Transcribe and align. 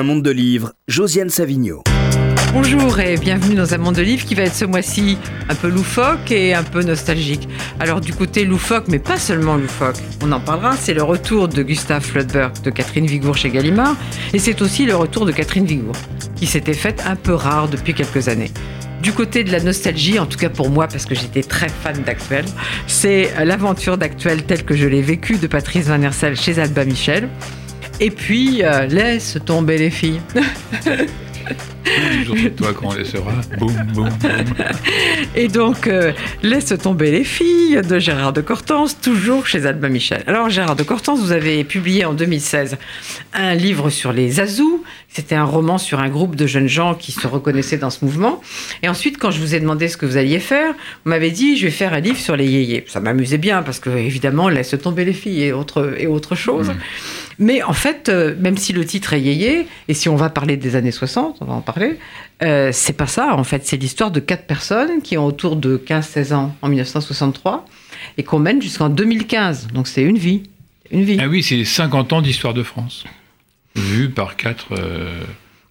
Un 0.00 0.02
monde 0.02 0.22
de 0.22 0.30
livres, 0.30 0.72
Josiane 0.88 1.28
Savigno. 1.28 1.82
Bonjour 2.54 2.98
et 3.00 3.18
bienvenue 3.18 3.54
dans 3.54 3.74
un 3.74 3.76
monde 3.76 3.96
de 3.96 4.00
livres 4.00 4.24
qui 4.24 4.34
va 4.34 4.44
être 4.44 4.54
ce 4.54 4.64
mois-ci 4.64 5.18
un 5.50 5.54
peu 5.54 5.68
loufoque 5.68 6.32
et 6.32 6.54
un 6.54 6.62
peu 6.62 6.82
nostalgique. 6.82 7.46
Alors 7.80 8.00
du 8.00 8.14
côté 8.14 8.46
loufoque, 8.46 8.88
mais 8.88 8.98
pas 8.98 9.18
seulement 9.18 9.56
loufoque, 9.56 9.98
on 10.24 10.32
en 10.32 10.40
parlera, 10.40 10.74
c'est 10.74 10.94
le 10.94 11.02
retour 11.02 11.48
de 11.48 11.62
Gustave 11.62 12.02
Flaubert 12.02 12.50
de 12.64 12.70
Catherine 12.70 13.04
Vigour 13.04 13.36
chez 13.36 13.50
Gallimard 13.50 13.94
et 14.32 14.38
c'est 14.38 14.62
aussi 14.62 14.86
le 14.86 14.96
retour 14.96 15.26
de 15.26 15.32
Catherine 15.32 15.66
Vigour 15.66 15.94
qui 16.34 16.46
s'était 16.46 16.72
faite 16.72 17.02
un 17.06 17.16
peu 17.16 17.34
rare 17.34 17.68
depuis 17.68 17.92
quelques 17.92 18.28
années. 18.28 18.50
Du 19.02 19.12
côté 19.12 19.44
de 19.44 19.52
la 19.52 19.60
nostalgie, 19.60 20.18
en 20.18 20.24
tout 20.24 20.38
cas 20.38 20.48
pour 20.48 20.70
moi, 20.70 20.88
parce 20.88 21.04
que 21.04 21.14
j'étais 21.14 21.42
très 21.42 21.68
fan 21.68 22.02
d'Actuel, 22.04 22.46
c'est 22.86 23.32
l'aventure 23.44 23.98
d'Actuel 23.98 24.44
telle 24.44 24.64
que 24.64 24.74
je 24.74 24.86
l'ai 24.86 25.02
vécue 25.02 25.36
de 25.36 25.46
Patrice 25.46 25.88
Van 25.88 26.00
Hersel 26.00 26.36
chez 26.36 26.58
Alba 26.58 26.86
Michel. 26.86 27.28
Et 28.00 28.10
puis, 28.10 28.62
euh, 28.62 28.86
laisse 28.86 29.38
tomber 29.44 29.76
les 29.76 29.90
filles. 29.90 30.20
Toujours 32.18 32.36
c'est 32.42 32.56
toi 32.56 32.72
qu'on 32.72 32.94
laissera. 32.94 33.32
Boum, 33.58 33.74
boum, 33.92 34.08
boum. 34.08 34.34
Et 35.34 35.48
donc, 35.48 35.86
euh, 35.86 36.12
Laisse 36.42 36.72
tomber 36.82 37.10
les 37.10 37.24
filles 37.24 37.80
de 37.82 37.98
Gérard 37.98 38.32
de 38.32 38.40
Cortance, 38.40 38.98
toujours 39.00 39.46
chez 39.46 39.66
Alba 39.66 39.88
Michel. 39.88 40.22
Alors, 40.26 40.48
Gérard 40.48 40.76
de 40.76 40.82
Cortance, 40.82 41.20
vous 41.20 41.32
avez 41.32 41.64
publié 41.64 42.04
en 42.04 42.14
2016 42.14 42.76
un 43.34 43.54
livre 43.54 43.90
sur 43.90 44.12
les 44.12 44.40
Azous. 44.40 44.82
C'était 45.08 45.34
un 45.34 45.44
roman 45.44 45.76
sur 45.78 46.00
un 46.00 46.08
groupe 46.08 46.36
de 46.36 46.46
jeunes 46.46 46.68
gens 46.68 46.94
qui 46.94 47.12
se 47.12 47.26
reconnaissaient 47.26 47.78
dans 47.78 47.90
ce 47.90 48.04
mouvement. 48.04 48.40
Et 48.82 48.88
ensuite, 48.88 49.18
quand 49.18 49.30
je 49.30 49.40
vous 49.40 49.54
ai 49.54 49.60
demandé 49.60 49.88
ce 49.88 49.96
que 49.96 50.06
vous 50.06 50.16
alliez 50.16 50.38
faire, 50.38 50.72
vous 51.04 51.10
m'avez 51.10 51.30
dit 51.30 51.56
je 51.56 51.66
vais 51.66 51.72
faire 51.72 51.92
un 51.92 52.00
livre 52.00 52.18
sur 52.18 52.36
les 52.36 52.46
yéyés. 52.46 52.84
Ça 52.88 53.00
m'amusait 53.00 53.38
bien 53.38 53.62
parce 53.62 53.80
que, 53.80 53.90
évidemment, 53.90 54.48
Laisse 54.48 54.74
tomber 54.82 55.04
les 55.04 55.12
filles 55.12 55.44
et 55.44 55.52
autre, 55.52 55.94
et 55.98 56.06
autre 56.06 56.34
chose. 56.34 56.68
Mm. 56.68 56.76
Mais 57.40 57.62
en 57.62 57.72
fait, 57.72 58.08
euh, 58.08 58.36
même 58.38 58.56
si 58.56 58.72
le 58.72 58.84
titre 58.84 59.14
est 59.14 59.20
yéyé, 59.20 59.66
et 59.88 59.94
si 59.94 60.08
on 60.08 60.14
va 60.14 60.30
parler 60.30 60.56
des 60.56 60.76
années 60.76 60.92
60, 60.92 61.38
on 61.40 61.44
va 61.46 61.54
en 61.54 61.62
parler, 61.62 61.98
euh, 62.42 62.70
c'est 62.72 62.92
pas 62.92 63.06
ça, 63.06 63.34
en 63.34 63.44
fait. 63.44 63.66
C'est 63.66 63.78
l'histoire 63.78 64.10
de 64.10 64.20
quatre 64.20 64.46
personnes 64.46 65.02
qui 65.02 65.18
ont 65.18 65.26
autour 65.26 65.56
de 65.56 65.76
15-16 65.76 66.34
ans 66.34 66.54
en 66.62 66.68
1963 66.68 67.64
et 68.18 68.22
qu'on 68.22 68.38
mène 68.38 68.62
jusqu'en 68.62 68.88
2015. 68.88 69.68
Donc 69.68 69.88
c'est 69.88 70.02
une 70.02 70.18
vie. 70.18 70.44
Une 70.90 71.02
vie. 71.02 71.18
Ah 71.20 71.28
oui, 71.28 71.42
c'est 71.42 71.64
50 71.64 72.12
ans 72.12 72.22
d'histoire 72.22 72.54
de 72.54 72.62
France. 72.62 73.04
Vu 73.74 74.10
par 74.10 74.36
quatre 74.36 74.72
euh, 74.72 75.20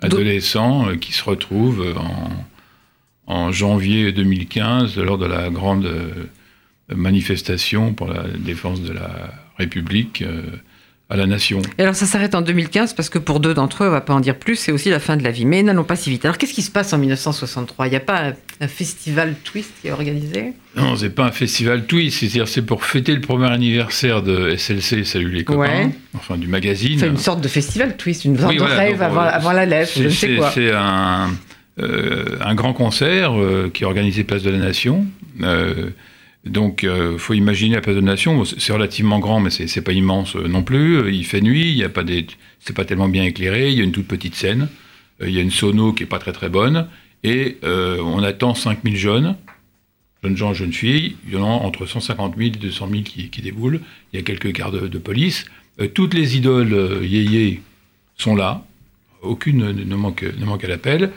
adolescents 0.01 0.89
euh, 0.89 0.95
qui 0.95 1.13
se 1.13 1.23
retrouvent 1.23 1.95
en, 1.97 3.33
en 3.33 3.51
janvier 3.51 4.11
2015 4.11 4.97
lors 4.97 5.17
de 5.17 5.25
la 5.25 5.49
grande 5.49 5.87
manifestation 6.95 7.93
pour 7.93 8.07
la 8.07 8.23
défense 8.37 8.81
de 8.81 8.93
la 8.93 9.31
République 9.57 10.21
euh, 10.21 10.41
à 11.11 11.17
la 11.17 11.25
nation. 11.25 11.61
Et 11.79 11.81
alors 11.81 11.95
ça 11.95 12.05
s'arrête 12.05 12.35
en 12.35 12.41
2015 12.41 12.93
parce 12.93 13.09
que 13.09 13.17
pour 13.17 13.39
deux 13.39 13.55
d'entre 13.55 13.83
eux, 13.83 13.87
on 13.87 13.91
va 13.91 14.01
pas 14.01 14.13
en 14.13 14.19
dire 14.19 14.35
plus, 14.35 14.55
c'est 14.55 14.71
aussi 14.71 14.89
la 14.91 14.99
fin 14.99 15.17
de 15.17 15.23
la 15.23 15.31
vie. 15.31 15.43
Mais 15.45 15.63
n'allons 15.63 15.83
pas 15.83 15.95
si 15.95 16.11
vite. 16.11 16.23
Alors 16.23 16.37
qu'est-ce 16.37 16.53
qui 16.53 16.61
se 16.61 16.69
passe 16.69 16.93
en 16.93 16.99
1963 16.99 17.87
Il 17.87 17.89
n'y 17.89 17.95
a 17.95 17.99
pas 17.99 18.27
un, 18.27 18.33
un 18.61 18.67
festival 18.67 19.33
twist 19.43 19.71
qui 19.81 19.87
est 19.87 19.91
organisé? 19.91 20.53
Non, 20.75 20.95
c'est 20.95 21.09
pas 21.09 21.25
un 21.25 21.31
festival 21.31 21.85
twist, 21.87 22.19
c'est-à-dire 22.19 22.47
c'est 22.47 22.61
pour 22.61 22.85
fêter 22.85 23.15
le 23.15 23.21
premier 23.21 23.49
anniversaire 23.51 24.21
de 24.21 24.55
SLC 24.55 25.03
Salut 25.03 25.31
les 25.31 25.43
copains, 25.43 25.61
Ouais. 25.61 25.89
enfin 26.15 26.37
du 26.37 26.47
magazine. 26.47 26.99
C'est 26.99 27.07
une 27.07 27.17
sorte 27.17 27.41
de 27.41 27.47
festival 27.47 27.97
twist, 27.97 28.25
une 28.25 28.37
sorte 28.37 28.51
Oui, 28.51 28.57
de 28.59 28.63
rêve 28.63 29.01
avant, 29.01 29.21
euh, 29.23 29.29
avant 29.31 29.51
la 29.51 29.65
lettre, 29.65 29.91
je 29.97 30.03
ne 30.03 30.09
sais 30.09 30.35
quoi. 30.35 30.51
C'est 30.53 30.71
un, 30.73 31.31
euh, 31.79 32.37
un 32.45 32.53
grand 32.53 32.73
concert 32.73 33.33
euh, 33.39 33.71
qui 33.73 33.81
est 33.81 33.87
organisé 33.87 34.23
Place 34.23 34.43
de 34.43 34.51
la 34.51 34.59
Nation. 34.59 35.07
Euh, 36.45 36.49
donc, 36.49 36.83
il 36.83 37.19
faut 37.19 37.33
imaginer 37.33 37.75
la 37.75 37.81
Place 37.81 37.95
de 37.95 38.01
Nation. 38.01 38.43
C'est 38.45 38.73
relativement 38.73 39.19
grand, 39.19 39.39
mais 39.39 39.49
c'est 39.49 39.81
pas 39.81 39.91
immense 39.91 40.35
euh, 40.35 40.47
non 40.47 40.63
plus. 40.63 40.97
Euh, 40.97 41.11
Il 41.11 41.25
fait 41.25 41.41
nuit, 41.41 41.71
il 41.71 41.77
y 41.77 41.87
pas 41.87 42.03
c'est 42.59 42.75
pas 42.75 42.85
tellement 42.85 43.09
bien 43.09 43.23
éclairé. 43.23 43.69
Il 43.69 43.77
y 43.77 43.81
a 43.81 43.83
une 43.83 43.91
toute 43.91 44.07
petite 44.07 44.35
scène. 44.35 44.69
Euh, 45.21 45.29
Il 45.29 45.35
y 45.35 45.39
a 45.39 45.41
une 45.41 45.51
sono 45.51 45.93
qui 45.93 46.03
est 46.03 46.07
pas 46.07 46.19
très 46.19 46.33
très 46.33 46.49
bonne. 46.49 46.87
Et 47.23 47.57
euh, 47.63 48.01
on 48.01 48.23
attend 48.23 48.53
5000 48.53 48.95
jeunes, 48.95 49.35
jeunes 50.23 50.37
gens, 50.37 50.53
jeunes 50.53 50.73
filles. 50.73 51.15
Il 51.27 51.33
y 51.33 51.37
en 51.37 51.43
a 51.43 51.47
entre 51.47 51.85
150 51.85 52.37
000 52.37 52.47
et 52.47 52.51
200 52.51 52.87
000 52.89 53.03
qui, 53.03 53.29
qui 53.29 53.41
déboulent. 53.41 53.81
Il 54.13 54.19
y 54.19 54.21
a 54.21 54.25
quelques 54.25 54.51
gardes 54.53 54.87
de 54.89 54.97
police. 54.97 55.45
Euh, 55.81 55.87
toutes 55.87 56.13
les 56.13 56.37
idoles 56.37 56.73
euh, 56.73 57.05
yéyé 57.05 57.61
sont 58.15 58.35
là. 58.35 58.63
Aucune 59.21 59.71
ne, 59.71 59.95
manque, 59.95 60.23
ne 60.23 60.45
manque 60.45 60.63
à 60.63 60.67
l'appel. 60.67 61.11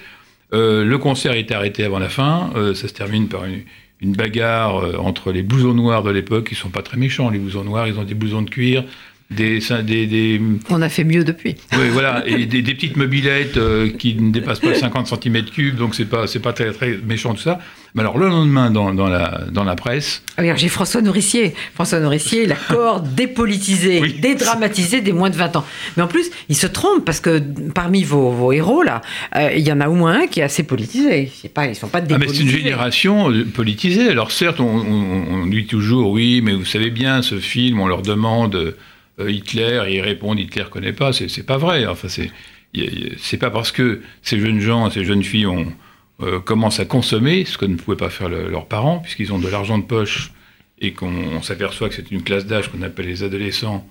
Euh, 0.52 0.84
le 0.84 0.98
concert 0.98 1.32
est 1.32 1.50
arrêté 1.50 1.84
avant 1.84 1.98
la 1.98 2.08
fin. 2.08 2.50
Euh, 2.56 2.74
ça 2.74 2.88
se 2.88 2.92
termine 2.92 3.28
par 3.28 3.44
une, 3.44 3.62
une 4.02 4.12
bagarre 4.12 4.78
euh, 4.78 4.96
entre 4.96 5.32
les 5.32 5.42
blousons 5.42 5.74
noirs 5.74 6.02
de 6.02 6.10
l'époque. 6.10 6.48
Ils 6.50 6.56
sont 6.56 6.70
pas 6.70 6.82
très 6.82 6.96
méchants, 6.96 7.30
les 7.30 7.38
blousons 7.38 7.64
noirs. 7.64 7.86
Ils 7.86 7.98
ont 7.98 8.04
des 8.04 8.14
blousons 8.14 8.42
de 8.42 8.50
cuir, 8.50 8.84
des, 9.32 9.58
des, 9.84 10.06
des, 10.06 10.40
On 10.70 10.80
a 10.82 10.88
fait 10.88 11.04
mieux 11.04 11.24
depuis. 11.24 11.56
oui, 11.72 11.88
voilà, 11.92 12.22
et 12.26 12.46
des, 12.46 12.62
des 12.62 12.74
petites 12.74 12.96
mobilettes 12.96 13.56
euh, 13.56 13.90
qui 13.90 14.14
ne 14.14 14.30
dépassent 14.30 14.60
pas 14.60 14.74
50 14.74 15.08
cm3, 15.10 15.74
donc 15.74 15.94
c'est 15.94 16.04
pas, 16.04 16.26
c'est 16.26 16.40
pas 16.40 16.52
très, 16.52 16.72
très 16.72 16.98
méchant 17.06 17.34
tout 17.34 17.42
ça. 17.42 17.58
Mais 17.94 18.00
alors 18.00 18.16
le 18.16 18.26
lendemain, 18.28 18.70
dans, 18.70 18.94
dans, 18.94 19.08
la, 19.08 19.42
dans 19.52 19.64
la 19.64 19.76
presse, 19.76 20.22
Ah 20.38 20.40
oui, 20.42 20.48
alors 20.48 20.58
j'ai 20.58 20.68
François 20.68 21.02
Nourricier. 21.02 21.52
François 21.74 22.00
Nourricier, 22.00 22.46
la 22.46 22.54
corde 22.54 23.14
dépolitisée, 23.14 24.00
Oui. 24.00 24.14
dédramatisée 24.18 25.02
des 25.02 25.12
moins 25.12 25.28
de 25.28 25.36
20 25.36 25.56
ans. 25.56 25.64
Mais 25.96 26.02
en 26.02 26.06
plus, 26.08 26.30
il 26.48 26.56
se 26.56 26.66
trompe 26.66 27.04
parce 27.04 27.20
que 27.20 27.42
parmi 27.74 28.02
vos, 28.02 28.30
vos 28.30 28.50
héros, 28.52 28.82
là, 28.82 29.02
euh, 29.36 29.50
il 29.54 29.60
y 29.66 29.70
en 29.70 29.80
a 29.82 29.88
au 29.88 29.94
moins 29.94 30.22
un 30.22 30.26
qui 30.26 30.40
est 30.40 30.42
assez 30.42 30.62
politisé. 30.62 31.30
C'est 31.40 31.52
pas, 31.52 31.66
ils 31.66 31.74
sont 31.74 31.88
pas 31.88 31.98
ah, 31.98 32.02
mais 32.02 32.08
c'est 32.14 32.18
dépolitisés. 32.20 32.44
une 32.44 32.56
génération 32.64 33.30
euh, 33.30 33.44
politisée. 33.44 34.08
Alors 34.08 34.30
certes, 34.32 34.60
on, 34.60 34.64
on- 34.64 35.42
on 35.42 35.46
dit 35.46 35.66
toujours, 35.66 36.10
oui, 36.12 36.40
mais 36.42 36.54
vous 36.54 36.64
savez 36.64 36.88
bien, 36.90 37.20
ce 37.20 37.38
film, 37.40 37.78
on 37.78 37.88
leur 37.88 38.00
demande 38.00 38.74
Hitler, 39.18 39.82
et 39.88 39.96
ils 39.96 40.00
répondent, 40.00 40.38
Hitler 40.40 40.64
connaît 40.70 40.92
pas. 40.92 41.12
C'est, 41.12 41.46
pas 41.46 41.58
vrai. 41.58 41.86
Enfin, 41.86 42.08
c'est, 42.08 43.36
pas 43.38 43.50
parce 43.50 43.72
que 43.72 44.02
ces 44.22 44.38
jeunes 44.38 44.60
gens, 44.60 44.90
ces 44.90 45.04
jeunes 45.04 45.22
filles 45.22 45.46
ont, 45.46 45.72
euh, 46.20 46.40
commencent 46.40 46.80
à 46.80 46.84
consommer, 46.84 47.44
ce 47.44 47.58
que 47.58 47.66
ne 47.66 47.76
pouvaient 47.76 47.96
pas 47.96 48.10
faire 48.10 48.28
le- 48.28 48.48
leurs 48.48 48.66
parents, 48.66 48.98
puisqu'ils 49.00 49.32
ont 49.32 49.38
de 49.38 49.48
l'argent 49.48 49.78
de 49.78 49.84
poche 49.84 50.32
et 50.80 50.92
qu'on 50.92 51.12
on 51.12 51.42
s'aperçoit 51.42 51.88
que 51.88 51.94
c'est 51.94 52.10
une 52.10 52.22
classe 52.22 52.46
d'âge 52.46 52.68
qu'on 52.70 52.82
appelle 52.82 53.06
les 53.06 53.22
adolescents 53.22 53.86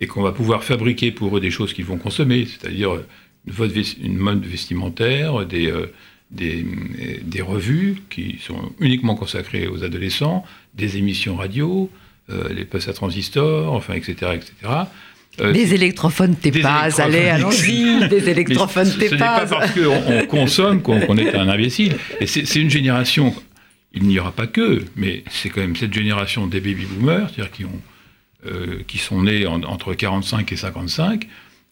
et 0.00 0.06
qu'on 0.06 0.22
va 0.22 0.32
pouvoir 0.32 0.62
fabriquer 0.64 1.10
pour 1.10 1.36
eux 1.36 1.40
des 1.40 1.50
choses 1.50 1.72
qu'ils 1.72 1.84
vont 1.86 1.98
consommer, 1.98 2.44
c'est-à-dire 2.46 2.94
euh, 2.94 3.06
une 4.02 4.16
mode, 4.16 4.44
vestimentaire, 4.44 5.46
des, 5.46 5.70
euh, 5.70 5.86
euh, 6.40 7.44
revues 7.44 7.96
qui 8.10 8.38
sont 8.44 8.72
uniquement 8.80 9.14
consacrées 9.14 9.66
aux 9.68 9.84
adolescents, 9.84 10.44
des 10.74 10.98
émissions 10.98 11.36
radio, 11.36 11.90
euh, 11.92 12.05
les 12.28 12.64
passes 12.64 12.88
à 12.88 12.92
transistor, 12.92 13.72
enfin, 13.72 13.94
etc., 13.94 14.14
etc. 14.34 14.52
Euh, 15.40 15.52
Des 15.52 15.74
électrophones 15.74 16.34
électrophones. 16.42 17.00
allez, 17.04 17.28
allons-y, 17.28 18.08
des 18.08 18.30
électrophones 18.30 18.86
ce 18.86 18.92
ce 18.92 18.98
n'est 19.12 19.18
pas 19.18 19.44
parce 19.46 19.70
qu'on 19.72 20.02
on 20.08 20.26
consomme 20.26 20.80
qu'on 20.82 21.16
est 21.18 21.34
un 21.34 21.48
imbécile. 21.48 21.96
Et 22.20 22.26
c'est 22.26 22.58
une 22.60 22.70
génération, 22.70 23.34
il 23.92 24.04
n'y 24.04 24.18
aura 24.18 24.32
pas 24.32 24.46
que, 24.46 24.82
mais 24.96 25.24
c'est 25.30 25.50
quand 25.50 25.60
même 25.60 25.76
cette 25.76 25.92
génération 25.92 26.46
des 26.46 26.60
baby-boomers, 26.60 27.28
c'est-à-dire 27.28 27.52
qui, 27.52 27.64
ont, 27.66 27.80
euh, 28.46 28.78
qui 28.88 28.96
sont 28.98 29.22
nés 29.22 29.46
en- 29.46 29.62
entre 29.64 29.92
45 29.94 30.50
et 30.52 30.56
55, 30.56 31.28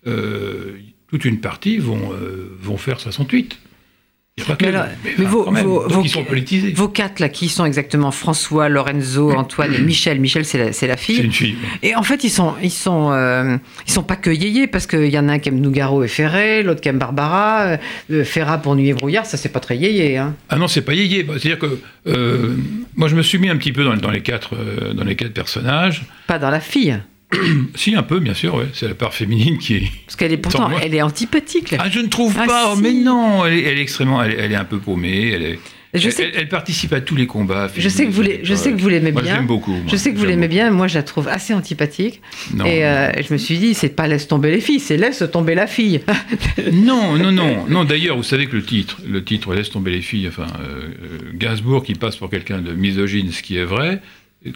euh, 0.07 0.77
toute 1.09 1.25
une 1.25 1.41
partie 1.41 1.79
vont, 1.79 2.13
euh, 2.13 2.55
vont 2.61 2.77
faire 2.77 3.01
68. 3.01 3.59
Il 4.37 4.43
n'y 4.43 4.51
a 4.51 4.57
pas 4.57 4.57
que. 4.57 4.65
Mais 4.65 4.71
alors, 4.75 4.87
mais 5.05 5.11
mais 5.17 5.25
enfin, 5.27 5.31
vos- 5.33 5.45
quand 5.45 5.51
même. 5.53 5.65
vos- 5.67 5.83
Donc 5.85 5.93
vos- 5.93 6.03
ils 6.03 6.09
sont 6.09 6.25
politisés. 6.25 6.73
Vos 6.73 6.89
quatre, 6.89 7.21
là, 7.21 7.29
qui 7.29 7.49
sont 7.49 7.65
exactement 7.65 8.11
François, 8.11 8.69
Lorenzo, 8.69 9.31
Antoine 9.33 9.73
et 9.73 9.79
Michel. 9.79 10.19
Michel, 10.21 10.45
c'est 10.45 10.59
la, 10.59 10.73
c'est 10.73 10.89
la 10.89 10.97
C'est 10.97 11.03
fille. 11.05 11.21
une 11.23 11.31
fille. 11.33 11.55
Et 11.85 11.95
en 11.95 12.03
fait, 12.03 12.25
ils 12.25 12.31
sont, 12.31 12.55
ils 12.61 12.73
sont, 12.73 13.13
euh, 13.13 13.57
ils 13.87 13.93
sont 13.93 14.03
pas 14.03 14.17
que 14.17 14.31
yéyés 14.31 14.67
parce 14.67 14.89
qu'il 14.89 15.07
y 15.07 15.19
en 15.21 15.29
a 15.29 15.35
un 15.35 15.39
qui 15.39 15.51
aime 15.51 15.61
Nougaro 15.61 16.03
et 16.03 16.09
Ferré, 16.09 16.65
l'autre 16.65 16.81
qui 16.81 16.89
aime 16.89 16.99
Barbara, 16.99 17.79
euh, 18.11 18.25
Ferrat 18.25 18.59
pour 18.59 18.75
Nuit 18.75 18.89
et 18.89 18.95
Brouillard, 18.95 19.25
ça 19.25 19.37
c'est 19.37 19.51
pas 19.51 19.61
très 19.61 19.77
yéyé. 19.77 20.19
Hein. 20.19 20.35
Ah 20.49 20.57
non, 20.57 20.67
c'est 20.67 20.83
pas 20.83 20.95
yéyé. 20.95 21.23
Bah, 21.23 21.35
C'est-à-dire 21.39 21.61
que 21.61 21.79
euh, 22.09 22.57
moi, 22.97 23.07
je 23.07 23.15
me 23.15 23.23
suis 23.23 23.39
mis 23.39 23.49
un 23.49 23.57
petit 23.57 23.73
peu 23.73 23.85
dans, 23.85 23.95
dans 23.97 24.11
les, 24.11 24.21
quatre, 24.23 24.57
euh, 24.57 24.95
dans 24.95 25.05
les 25.05 25.15
quatre 25.15 25.33
personnages. 25.33 26.03
Pas 26.27 26.41
dans 26.41 26.51
la 26.51 26.59
fille, 26.61 26.99
Si, 27.75 27.95
un 27.95 28.03
peu, 28.03 28.21
bien 28.21 28.35
sûr, 28.35 28.55
ouais. 28.55 28.67
c'est 28.73 28.89
la 28.89 28.95
part 28.95 29.15
féminine 29.15 29.59
qui 29.59 29.75
est. 29.77 29.83
parce 30.07 30.17
qu'elle 30.17 30.33
est 30.33 30.37
pourtant, 30.37 30.71
elle 30.83 30.95
est 30.95 31.03
antipathique. 31.03 31.71
la 31.73 31.79
Ah, 31.83 31.89
je 31.91 32.01
ne 32.01 32.07
trouve 32.09 32.35
Ah, 32.39 32.47
pas, 32.47 32.75
si. 32.77 32.83
mais 32.83 32.93
non, 32.93 33.45
elle 33.47 33.55
est, 33.55 33.63
elle 33.63 33.79
est 33.79 33.83
extrêmement. 33.83 34.23
Elle 34.23 34.33
est, 34.33 34.37
elle 34.39 34.53
est 34.53 34.57
un 34.57 34.65
peu 34.65 34.79
paumée. 34.79 35.31
Elle, 35.33 35.43
est, 35.43 35.59
Je 35.95 36.11
sais- 36.11 36.25
elle- 36.25 36.41
elle 36.41 36.49
participe 36.49 36.93
à 36.93 37.01
tous 37.01 37.15
les 37.15 37.27
combats. 37.27 37.71
Je 37.77 37.89
sais 37.89 38.05
que 38.07 38.11
vous, 38.11 38.23
les- 38.23 38.41
je 38.43 38.55
sais 38.55 38.73
que 38.73 38.81
vous 38.81 38.89
l'aimez 38.89 39.13
Moi, 39.13 39.21
je 39.23 39.27
bien. 39.27 39.37
l'aime 39.37 39.47
beaucoup. 39.47 39.71
moi. 39.73 39.83
Je 39.87 39.97
sais 39.97 40.13
que 40.13 40.19
vous 40.19 40.25
l'aimez 40.25 40.49
bien. 40.49 40.71
Moi, 40.71 40.89
je 40.89 40.95
la 40.97 41.03
trouve 41.05 41.29
assez 41.29 41.55
antipathique. 41.55 42.21
Non, 42.53 42.65
et 42.65 42.85
euh, 42.85 43.11
je 43.23 43.33
me 43.33 43.39
suis 43.39 43.59
dit, 43.59 43.75
c'est 43.75 43.91
pas 43.95 44.09
laisse 44.09 44.27
tomber 44.27 44.51
les 44.51 44.61
filles, 44.61 44.81
c'est 44.81 44.97
laisse 44.97 45.23
tomber 45.33 45.55
la 45.55 45.67
fille. 45.69 46.01
non, 46.73 47.17
non, 47.17 47.31
non. 47.33 47.67
non 47.69 47.85
D'ailleurs, 47.85 48.17
vous 48.17 48.23
savez 48.23 48.47
que 48.47 48.57
le 48.57 48.65
titre, 48.65 48.99
le 49.09 49.23
titre 49.23 49.55
Laisse 49.55 49.71
tomber 49.71 49.93
les 49.93 50.01
filles, 50.03 50.27
enfin, 50.29 50.47
euh, 50.61 50.89
euh, 51.05 51.19
Gainsbourg 51.35 51.85
qui 51.85 51.95
passe 51.95 52.17
pour 52.17 52.29
quelqu'un 52.31 52.59
de 52.61 52.73
misogyne, 52.73 53.31
ce 53.31 53.43
qui 53.43 53.57
est 53.57 53.65
vrai. 53.65 54.01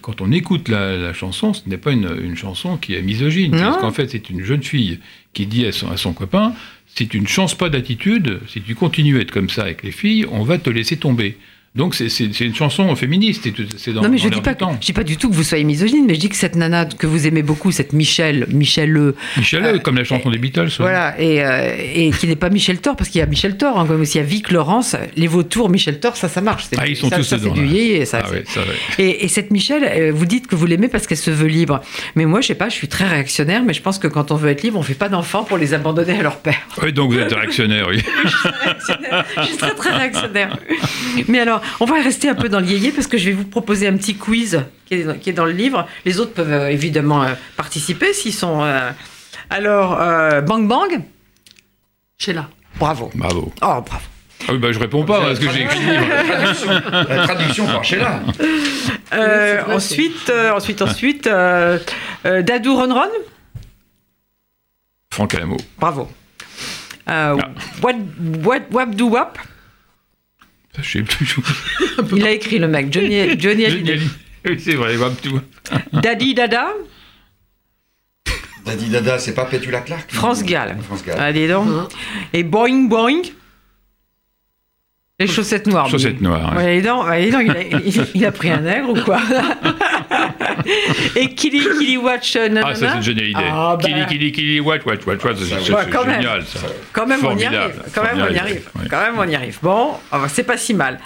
Quand 0.03 0.21
on 0.21 0.31
écoute 0.33 0.69
la, 0.69 0.97
la 0.97 1.13
chanson, 1.13 1.55
ce 1.55 1.63
n'est 1.67 1.79
pas 1.79 1.93
une, 1.93 2.11
une 2.23 2.37
chanson 2.37 2.77
qui 2.77 2.95
est 2.95 3.03
misogyne. 3.03 3.53
Non. 3.53 3.59
Parce 3.59 3.79
qu'en 3.79 3.93
fait, 3.93 4.09
c'est 4.11 4.29
une 4.29 4.45
jeune 4.45 4.63
fille 4.63 4.99
qui 5.33 5.47
dit 5.47 5.67
à 5.67 5.73
son, 5.73 5.91
à 5.91 5.97
son 5.97 6.13
copain 6.13 6.53
si 6.99 7.07
tu 7.07 7.21
ne 7.21 7.27
changes 7.27 7.57
pas 7.57 7.69
d'attitude, 7.69 8.41
si 8.49 8.61
tu 8.61 8.75
continues 8.75 9.19
à 9.19 9.21
être 9.21 9.31
comme 9.31 9.51
ça 9.51 9.63
avec 9.63 9.83
les 9.85 9.93
filles, 9.93 10.27
on 10.33 10.43
va 10.43 10.59
te 10.59 10.69
laisser 10.69 10.97
tomber. 10.97 11.37
Donc 11.75 11.95
c'est- 11.95 12.09
une 12.41 12.55
chanson 12.55 12.95
féministe. 12.97 13.47
et 13.47 13.55
C'est 13.77 13.93
dans, 13.93 14.03
non, 14.03 14.09
mais 14.09 14.17
dans 14.17 14.23
je 14.25 14.29
dis 14.31 14.41
pas, 14.41 14.55
que, 14.55 14.65
je 14.81 14.87
dis 14.87 14.93
pas 14.93 15.05
du 15.05 15.17
tout 15.17 15.29
que 15.29 15.35
vous 15.35 15.45
soyez 15.45 15.63
misogyne, 15.65 16.07
mais 16.09 16.15
je 16.15 16.21
dis 16.21 16.29
que 16.29 16.35
cette 16.37 16.57
nana 16.57 16.87
que 16.87 17.07
vous 17.07 17.27
aimez 17.27 17.43
beaucoup, 17.43 17.71
cette 17.71 17.93
Michel, 17.93 18.47
Michel 18.51 18.91
Le, 18.91 19.15
Michel, 19.37 19.65
Euh, 19.65 19.79
comme 19.79 19.97
la 19.97 20.03
chanson 20.05 20.31
des 20.31 20.39
Beatles. 20.39 20.71
voilà, 20.79 21.21
et, 21.21 21.45
euh, 21.45 21.77
et 21.95 22.11
qui 22.11 22.27
n'est 22.27 22.37
pas 22.37 22.49
Michel 22.51 22.79
Thor, 22.81 22.97
parce 22.97 23.11
qu'il 23.11 23.21
y 23.21 23.23
a 23.23 23.27
Michel 23.27 23.57
Thor, 23.57 23.79
hein, 23.79 23.87
comme 23.87 24.01
aussi 24.01 24.17
il 24.19 24.23
y 24.23 24.25
a 24.25 24.27
Vic 24.27 24.51
Laurence, 24.51 24.97
les 25.17 25.27
vautours, 25.29 25.69
Michel 25.69 26.01
Thor, 26.01 26.17
ça, 26.17 26.29
ça 26.29 26.41
marche. 26.41 26.65
Ah, 26.79 26.87
ils 26.89 26.97
sont 26.97 27.11
ça, 27.11 27.17
tous 27.19 27.23
ça, 27.25 27.37
dedans, 27.37 27.53
du 27.53 28.05
ça. 28.07 28.23
Ah 28.25 28.31
ouais, 28.31 28.45
ça, 28.47 28.61
ouais. 28.61 29.05
Et, 29.05 29.25
et 29.25 29.29
cette 29.29 29.51
Michel, 29.51 29.85
euh, 29.85 30.11
vous 30.13 30.25
dites 30.27 30.47
que 30.49 30.57
vous 30.57 30.67
l'aimez 30.67 30.89
parce 30.89 31.07
qu'elle 31.07 31.19
se 31.19 31.31
veut 31.31 31.47
libre. 31.49 31.81
Mais 32.17 32.25
moi, 32.25 32.41
je 32.41 32.49
sais 32.49 32.55
pas, 32.57 32.69
je 32.71 32.75
suis 32.75 32.89
très 32.89 33.07
réactionnaire, 33.07 33.63
mais 33.63 33.75
je 33.75 33.83
pense 33.83 33.99
que 33.99 34.09
quand 34.09 34.33
on 34.33 34.37
veut 34.37 34.49
être 34.51 34.63
libre, 34.63 34.79
on 34.79 34.83
fait 34.83 34.95
pas 34.95 35.09
d'enfants 35.11 35.45
pour 35.45 35.59
les 35.59 35.75
abandonner 35.75 36.19
à 36.19 36.23
leur 36.23 36.39
père. 36.39 36.57
Oui, 36.83 36.93
donc 36.93 37.13
vous 37.13 37.19
êtes 37.19 37.33
réactionnaire, 37.33 37.87
oui. 37.89 38.03
réactionnaire. 38.65 39.25
Je 39.43 39.47
suis 39.47 39.57
très 39.59 39.75
très 39.75 39.95
réactionnaire. 39.97 40.57
Mais 41.29 41.39
alors, 41.41 41.58
on 41.81 41.85
va 41.85 42.03
rester 42.03 42.29
un 42.29 42.35
peu 42.35 42.49
dans 42.49 42.61
le 42.61 42.67
yéyé 42.67 42.93
parce 42.93 43.07
que 43.07 43.19
je 43.19 43.27
vais 43.31 43.33
vous 43.37 43.45
proposer 43.45 43.87
un 43.89 43.97
petit 43.97 44.17
quiz 44.17 44.63
qui 44.87 44.95
est, 44.95 45.05
dans- 45.05 45.19
qui 45.19 45.31
est 45.31 45.33
dans 45.35 45.45
le 45.45 45.53
livre. 45.53 45.87
Les 46.05 46.21
autres 46.21 46.33
peuvent 46.33 46.53
euh, 46.53 46.69
évidemment 46.71 47.23
euh, 47.25 47.35
participer 47.57 48.13
s'ils 48.13 48.35
sont. 48.35 48.63
euh, 48.63 48.91
Alors, 49.51 50.01
euh, 50.01 50.41
Bang 50.41 50.67
Bang 50.69 51.03
Sheila. 52.19 52.49
Bravo. 52.79 53.11
Bravo. 53.15 53.53
Oh, 53.57 53.81
bravo. 53.81 54.05
Ah 54.47 54.53
oui, 54.53 54.59
bah, 54.59 54.71
je 54.71 54.79
réponds 54.79 55.05
pas 55.05 55.21
parce 55.21 55.39
que 55.41 55.51
j'ai 55.51 55.63
écrit 55.63 55.85
la 57.09 57.25
traduction 57.25 57.67
par 57.67 57.83
Sheila. 57.85 58.21
Euh, 59.13 59.63
ensuite, 59.75 60.31
euh, 60.31 60.53
ensuite, 60.53 60.81
ensuite, 60.83 61.27
euh, 61.27 61.79
euh, 62.25 62.43
Dadou 62.43 62.75
Ron 62.77 62.95
Ron 62.95 63.09
Franck 65.13 65.35
Alamo. 65.35 65.57
Bravo. 65.79 66.09
Euh, 67.09 67.37
Ah. 67.41 67.49
what, 67.83 67.95
what, 68.45 68.61
wap 68.71 68.95
do 68.95 69.09
wap 69.09 69.39
Je 70.83 70.91
sais 70.99 71.03
plus. 71.03 71.37
Il 72.17 72.27
a 72.27 72.31
écrit 72.31 72.59
le 72.59 72.69
mec, 72.69 72.93
Johnny, 72.93 73.39
Johnny 73.39 73.65
Hallyday. 73.67 74.01
Oui, 74.47 74.61
c'est 74.61 74.75
vrai, 74.75 74.95
tout. 75.23 75.41
Daddy 75.93 76.35
Dada, 76.35 76.69
Daddy 78.65 78.89
Dada, 78.89 79.19
c'est 79.19 79.35
pas 79.35 79.45
Petula 79.47 79.81
Clark 79.81 80.11
France 80.13 80.45
Gall. 80.45 80.77
France 80.83 81.05
Gall. 81.05 81.19
Allez 81.19 81.49
donc. 81.49 81.69
Hein. 81.69 81.89
Et 82.33 82.43
Boing 82.45 82.87
Boing. 82.89 83.23
Les 85.19 85.27
chaussettes 85.27 85.67
noires. 85.67 85.89
Chaussettes 85.89 86.21
noires. 86.21 86.53
ouais. 86.53 86.59
Ouais, 86.59 86.65
allez 86.65 86.83
donc, 86.83 87.05
allez 87.09 87.31
donc, 87.33 87.43
il, 87.45 87.51
a, 87.51 87.63
il- 87.63 88.07
il 88.15 88.25
a 88.25 88.31
pris 88.31 88.51
un 88.51 88.61
nègre 88.61 88.91
ou 88.91 89.03
quoi 89.03 89.21
Et 91.17 91.35
Kili 91.35 91.61
Kili 91.79 91.97
Watch 91.97 92.37
euh, 92.37 92.49
Ah, 92.65 92.75
ça, 92.75 92.95
c'est 92.95 93.03
Johnny 93.03 93.21
Hallyday. 93.35 93.45
Ah, 93.51 93.77
bah. 93.81 93.85
Kili, 93.89 94.07
kili, 94.07 94.33
kili, 94.33 94.61
what, 94.61 94.79
what, 94.87 94.95
what, 95.07 95.15
what. 95.25 95.35
C'est 95.37 95.45
génial, 95.47 96.45
ça. 96.47 96.61
Quand 96.93 97.07
même, 97.07 97.25
on 97.25 97.37
y 97.37 97.45
arrive. 97.45 97.83
Quand 97.95 98.03
même, 98.03 98.27
on 98.29 98.33
y 98.33 98.39
arrive. 98.39 98.69
Quand 98.91 99.01
même, 99.01 99.15
on 99.19 99.29
y 99.29 99.35
arrive. 99.35 99.59
Bon, 99.63 99.93
c'est 100.29 100.45
pas 100.45 100.57
si 100.57 100.75
mal. 100.75 100.99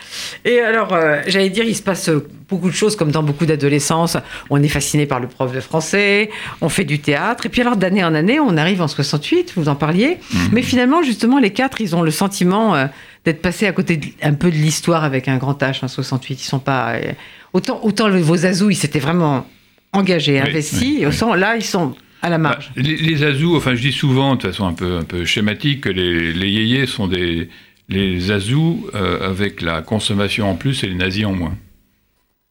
Et 0.45 0.61
alors, 0.61 0.93
euh, 0.93 1.21
j'allais 1.27 1.51
dire, 1.51 1.65
il 1.65 1.77
se 1.77 1.83
passe 1.83 2.09
euh, 2.09 2.27
beaucoup 2.49 2.71
de 2.71 2.75
choses, 2.75 2.97
comme 2.97 3.11
dans 3.11 3.23
beaucoup 3.23 3.47
d'adolescence. 3.47 4.17
On 4.51 4.63
est 4.63 4.69
fasciné 4.69 5.07
par 5.07 5.21
le 5.21 5.29
prof 5.29 5.53
de 5.53 5.61
français, 5.61 6.31
on 6.61 6.69
fait 6.69 6.85
du 6.85 6.99
théâtre. 6.99 7.47
Et 7.47 7.49
puis 7.49 7.61
alors, 7.61 7.77
d'année 7.77 8.05
en 8.05 8.15
année, 8.15 8.41
on 8.41 8.57
arrive 8.57 8.83
en 8.83 8.89
68, 8.89 9.53
vous 9.57 9.69
en 9.69 9.75
parliez. 9.75 10.19
Mhm. 10.33 10.49
Mais 10.53 10.63
finalement, 10.63 11.03
justement, 11.03 11.39
les 11.39 11.51
quatre, 11.51 11.81
ils 11.81 11.95
ont 11.97 12.03
le 12.03 12.11
sentiment 12.11 12.75
euh, 12.75 12.87
d'être 13.25 13.41
passés 13.43 13.67
à 13.67 13.73
côté 13.73 13.97
de- 13.97 14.09
un 14.23 14.35
peu 14.35 14.51
de 14.51 14.57
l'histoire 14.57 15.05
avec 15.05 15.29
un 15.29 15.37
grand 15.37 15.61
H, 15.63 15.85
en 15.85 15.89
68. 15.89 16.43
Ils 16.43 16.45
sont 16.45 16.59
pas... 16.59 16.93
euh, 16.95 17.13
autant, 17.53 18.11
vos 18.11 18.47
azous, 18.47 18.71
ils 18.71 18.75
s'étaient 18.77 18.99
vraiment 19.01 19.47
engagés, 19.93 20.41
investis. 20.41 20.81
oui, 20.81 20.97
et 21.01 21.07
oui. 21.07 21.15
autant, 21.15 21.35
là, 21.35 21.57
ils 21.57 21.65
sont 21.65 21.95
à 22.23 22.29
la 22.31 22.39
Bah, 22.39 22.51
marge. 22.51 22.71
les, 22.77 22.97
les 22.97 23.23
azous, 23.25 23.57
enfin, 23.57 23.75
je 23.75 23.83
dis 23.83 23.93
souvent, 23.93 24.37
de 24.37 24.43
façon 24.43 24.67
un 24.67 24.73
peu, 24.75 24.97
un 24.97 25.03
peu 25.05 25.25
schématique, 25.25 25.83
que 25.83 25.89
les, 25.91 26.33
les 26.33 26.49
yéyés 26.51 26.87
sont 26.87 27.09
des 27.09 27.49
les 27.89 28.31
azous 28.31 28.87
euh, 28.95 29.29
avec 29.29 29.61
la 29.61 29.83
consommation 29.83 30.49
en 30.51 30.55
plus 30.55 30.83
et 30.83 30.87
les 30.87 30.95
nazis 30.95 31.27
en 31.27 31.33
moins. 31.35 31.55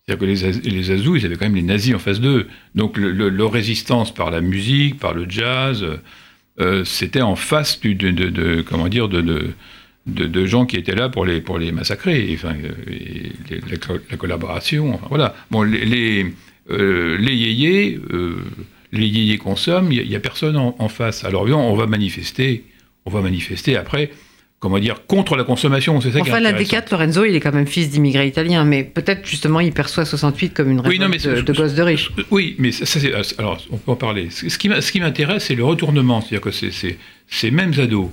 C'est-à-dire 0.06 0.20
que 0.20 0.60
les, 0.70 0.70
les 0.72 0.92
azous, 0.92 1.16
ils 1.16 1.26
avaient 1.26 1.36
quand 1.36 1.46
même 1.46 1.56
les 1.56 1.62
nazis 1.64 1.96
en 1.96 2.00
face 2.00 2.20
d'eux. 2.20 2.48
Donc 2.76 2.98
le- 2.98 3.12
le- 3.12 3.30
leur 3.30 3.52
résistance 3.52 4.14
par 4.14 4.30
la 4.30 4.42
musique, 4.42 5.00
par 5.00 5.14
le 5.14 5.26
jazz, 5.28 5.84
euh, 6.60 6.84
c'était 6.86 7.22
en 7.22 7.36
face 7.36 7.80
du, 7.80 7.96
de, 7.96 8.12
de- 8.12 8.30
de- 8.30 8.62
comment 8.62 8.88
dire, 8.90 9.08
de, 9.08 9.22
de, 9.22 9.52
de- 10.08 10.26
de 10.26 10.46
gens 10.46 10.66
qui 10.66 10.78
étaient 10.78 10.96
là 10.96 11.10
pour 11.10 11.26
les, 11.26 11.42
pour 11.42 11.58
les 11.60 11.72
massacrer. 11.72 12.30
Enfin, 12.34 12.56
euh, 12.56 12.72
et 12.92 13.32
les- 13.50 13.62
la, 13.70 13.78
co- 13.78 14.00
la 14.10 14.18
collaboration, 14.18 14.94
enfin, 14.96 15.08
voilà. 15.10 15.36
Bon, 15.52 15.62
les, 15.64 15.86
les, 15.86 16.26
euh, 16.72 17.18
les 17.20 17.36
yéyés, 17.36 18.00
euh, 18.12 18.38
les 18.92 19.08
yéyés 19.08 19.38
consomment, 19.38 19.92
il 19.92 20.08
n'y 20.08 20.16
a, 20.16 20.20
personne 20.20 20.58
en, 20.58 20.76
en 20.80 20.90
face. 20.90 21.24
Alors 21.24 21.44
on 21.44 21.76
va 21.76 21.86
manifester, 21.88 22.64
on 23.06 23.10
va 23.12 23.22
manifester 23.22 23.78
après, 23.78 24.12
comment 24.60 24.80
dire, 24.80 25.06
contre 25.06 25.36
la 25.36 25.44
consommation. 25.44 26.00
C'est 26.02 26.12
ça 26.12 26.22
qui 26.22 26.30
est 26.30 26.32
Enfin, 26.34 26.64
quatre, 26.66 26.92
Lorenzo, 26.92 27.24
il 27.26 27.36
est 27.36 27.40
quand 27.40 27.54
même 27.54 27.68
fils 27.68 27.90
d'immigrés 27.90 28.28
italiens, 28.28 28.64
mais 28.66 28.84
peut-être 28.84 29.26
justement 29.28 29.60
il 29.60 29.72
perçoit 29.72 30.06
68 30.06 30.54
comme 30.54 30.72
une 30.72 30.80
Oui, 30.82 30.98
révolte 31.00 31.02
non, 31.02 31.10
mais 31.10 31.36
de, 31.38 31.42
de 31.42 31.54
gosses 31.54 31.74
de 31.76 31.82
riches. 31.84 32.12
Oui, 32.32 32.56
mais 32.60 32.72
ça, 32.72 32.86
ça, 32.86 33.00
c'est- 33.00 33.40
alors 33.40 33.62
on 33.72 33.78
peut 33.78 33.92
en 33.92 33.96
parler. 33.96 34.30
Ce 34.32 34.58
qui 34.58 34.70
ce 34.80 34.92
qui 34.92 35.00
m'intéresse, 35.00 35.46
c'est 35.46 35.56
le 35.56 35.64
retournement, 35.64 36.22
c'est-à-dire 36.22 36.42
que 36.42 36.52
c'est- 36.52 36.72
ces 37.28 37.52
mêmes 37.52 37.74
ados 37.80 38.10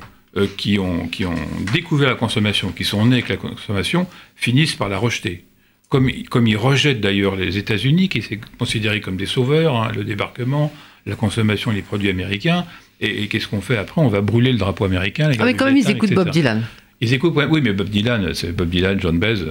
qui, 0.57 0.79
ont, 0.79 1.09
qui 1.09 1.25
ont 1.25 1.35
découvert 1.73 2.09
la 2.11 2.15
consommation, 2.15 2.71
qui 2.73 2.85
sont 2.85 3.05
nés 3.07 3.17
avec 3.17 3.29
la 3.29 3.37
consommation, 3.37 4.07
finissent 4.37 4.75
par 4.75 4.89
la 4.89 4.99
rejeter. 4.99 5.45
Comme, 5.89 6.11
comme 6.31 6.47
ils 6.47 6.57
rejettent 6.57 7.01
d'ailleurs 7.01 7.35
les 7.35 7.57
États-Unis, 7.57 8.09
qui 8.09 8.19
étaient 8.19 8.39
considérés 8.59 9.01
comme 9.01 9.17
des 9.17 9.27
sauveurs, 9.27 9.75
hein, 9.77 9.91
le 9.97 10.05
débarquement, 10.05 10.73
la 11.07 11.17
consommation, 11.17 11.71
les 11.71 11.81
produits 11.83 12.11
américains. 12.11 12.67
Et, 13.01 13.23
et 13.23 13.29
qu'est-ce 13.29 13.49
qu'on 13.49 13.61
fait 13.63 13.77
après? 13.79 14.01
On 14.03 14.09
va 14.09 14.21
brûler 14.21 14.53
le 14.53 14.59
drapeau 14.59 14.85
américain. 14.85 15.31
Ah, 15.39 15.45
mais 15.45 15.55
quand 15.55 15.65
même, 15.65 15.77
ils 15.77 15.89
écoutent 15.91 16.11
etc. 16.11 16.25
Bob 16.25 16.31
Dylan. 16.31 16.67
Ils 17.01 17.15
écoutent, 17.15 17.35
ouais, 17.37 17.47
oui, 17.49 17.61
mais 17.63 17.73
Bob 17.73 17.89
Dylan, 17.89 18.35
c'est 18.35 18.53
Bob 18.53 18.69
Dylan, 18.69 19.01
John 19.01 19.19
Baez, 19.19 19.45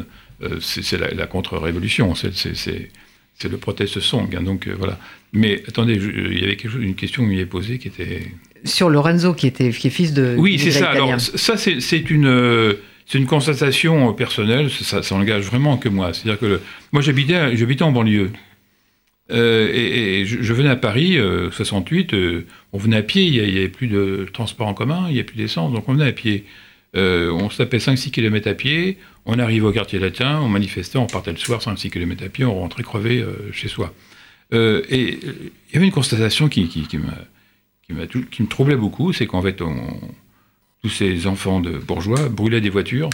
euh, 0.43 0.59
c'est 0.59 0.97
la, 0.99 1.09
la 1.11 1.25
contre-révolution, 1.27 2.13
c'est- 2.13 2.89
le 3.49 3.57
protest 3.57 3.99
song, 3.99 4.27
hein, 4.35 4.41
donc 4.41 4.67
euh, 4.67 4.75
voilà. 4.77 4.99
Mais 5.31 5.63
attendez, 5.67 5.93
il 5.95 6.39
y 6.39 6.43
avait 6.43 6.55
quelque 6.55 6.71
chose, 6.71 6.83
une 6.83 6.95
question 6.95 7.21
que 7.21 7.27
vous 7.27 7.33
m'y 7.33 7.37
avez 7.39 7.45
posée 7.45 7.77
qui 7.77 7.87
était. 7.87 8.31
Sur 8.63 8.89
Lorenzo, 8.89 9.33
qui, 9.33 9.47
était, 9.47 9.69
qui 9.71 9.87
est 9.87 9.91
fils 9.91 10.13
de. 10.13 10.35
Oui, 10.37 10.57
c'est 10.59 10.71
ça. 10.71 10.89
Alors 10.91 11.19
ça, 11.19 11.57
c'est 11.57 12.09
une, 12.09 12.25
euh, 12.27 12.73
c'est 13.05 13.17
une 13.17 13.25
constatation 13.27 14.13
personnelle. 14.13 14.69
Ça, 14.69 15.03
ça 15.03 15.15
engage 15.15 15.43
vraiment 15.45 15.77
que 15.77 15.89
moi. 15.89 16.13
C'est-à-dire 16.13 16.39
que 16.39 16.45
le- 16.45 16.61
moi, 16.91 17.01
j'habitais, 17.01 17.55
j'habitais 17.55 17.83
en 17.83 17.91
banlieue. 17.91 18.31
Euh, 19.29 19.69
et, 19.73 20.21
et 20.21 20.25
je, 20.25 20.41
je 20.41 20.53
venais 20.53 20.69
à 20.69 20.77
Paris, 20.77 21.17
euh, 21.17 21.51
68, 21.51 22.13
euh, 22.13 22.45
on 22.71 22.77
venait 22.77 22.95
à 22.97 23.01
pied, 23.01 23.23
il 23.25 23.33
n'y 23.33 23.57
avait 23.57 23.67
plus 23.67 23.87
de 23.87 24.25
transport 24.31 24.67
en 24.67 24.73
commun, 24.73 25.03
il 25.07 25.13
n'y 25.13 25.19
avait 25.19 25.25
plus 25.25 25.35
d'essence, 25.35 25.73
donc 25.73 25.89
on 25.89 25.93
venait 25.93 26.07
à 26.07 26.13
pied. 26.13 26.45
Euh, 26.95 27.29
on 27.31 27.49
se 27.49 27.57
tapait 27.57 27.79
5-6 27.79 28.11
km 28.11 28.47
à 28.49 28.53
pied, 28.53 28.97
on 29.25 29.37
arrivait 29.37 29.65
au 29.67 29.73
quartier 29.73 29.99
latin, 29.99 30.39
on 30.41 30.47
manifestait, 30.47 30.97
on 30.97 31.07
partait 31.07 31.31
le 31.31 31.37
soir 31.37 31.59
5-6 31.59 31.89
km 31.89 32.23
à 32.23 32.29
pied, 32.29 32.45
on 32.45 32.55
rentrait 32.55 32.83
crevé 32.83 33.19
euh, 33.21 33.51
chez 33.51 33.67
soi. 33.67 33.93
Euh, 34.53 34.81
et 34.89 35.19
euh, 35.25 35.33
il 35.69 35.73
y 35.73 35.77
avait 35.77 35.85
une 35.87 35.91
constatation 35.91 36.47
qui, 36.47 36.69
qui, 36.69 36.83
qui 36.87 36.97
m'a 36.97 37.13
qui, 37.87 38.41
me 38.41 38.47
troublait 38.47 38.75
beaucoup, 38.75 39.13
c'est 39.13 39.27
qu'en 39.27 39.41
fait, 39.41 39.61
tous 40.83 40.89
ces 40.89 41.27
enfants 41.27 41.59
de 41.59 41.71
bourgeois 41.77 42.29
brûlaient 42.29 42.61
des 42.61 42.69
voitures. 42.69 43.09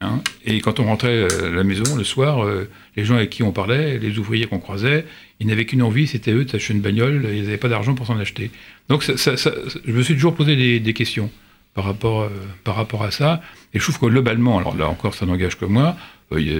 hein, 0.00 0.22
et 0.44 0.60
quand 0.60 0.80
on 0.80 0.84
rentrait 0.84 1.28
euh, 1.32 1.48
à 1.48 1.50
la 1.50 1.64
maison 1.64 1.96
le 1.96 2.04
soir, 2.04 2.44
euh, 2.44 2.68
les 2.96 3.04
gens 3.04 3.16
avec 3.16 3.30
qui 3.30 3.42
on 3.42 3.52
parlait, 3.52 3.98
les 3.98 4.18
ouvriers 4.18 4.46
qu'on 4.46 4.58
croisait, 4.58 5.04
ils 5.40 5.46
n'avaient 5.46 5.64
qu'une 5.64 5.82
envie, 5.82 6.06
c'était 6.06 6.32
eux 6.32 6.44
de 6.44 6.58
une 6.70 6.80
bagnole, 6.80 7.28
ils 7.32 7.42
n'avaient 7.42 7.56
pas 7.56 7.68
d'argent 7.68 7.94
pour 7.94 8.06
s'en 8.06 8.18
acheter. 8.18 8.50
Donc 8.88 9.02
je 9.04 9.92
me 9.92 10.02
suis 10.02 10.14
toujours 10.14 10.34
posé 10.34 10.80
des, 10.80 10.92
questions 10.94 11.30
par 11.74 11.84
rapport, 11.84 12.22
euh, 12.22 12.28
par 12.64 12.76
rapport 12.76 13.02
à 13.02 13.10
ça. 13.10 13.42
Et 13.74 13.78
je 13.78 13.84
trouve 13.84 13.98
que 13.98 14.06
globalement, 14.06 14.58
alors 14.58 14.76
là 14.76 14.88
encore, 14.88 15.14
ça 15.14 15.26
n'engage 15.26 15.56
que 15.56 15.64
moi, 15.64 15.96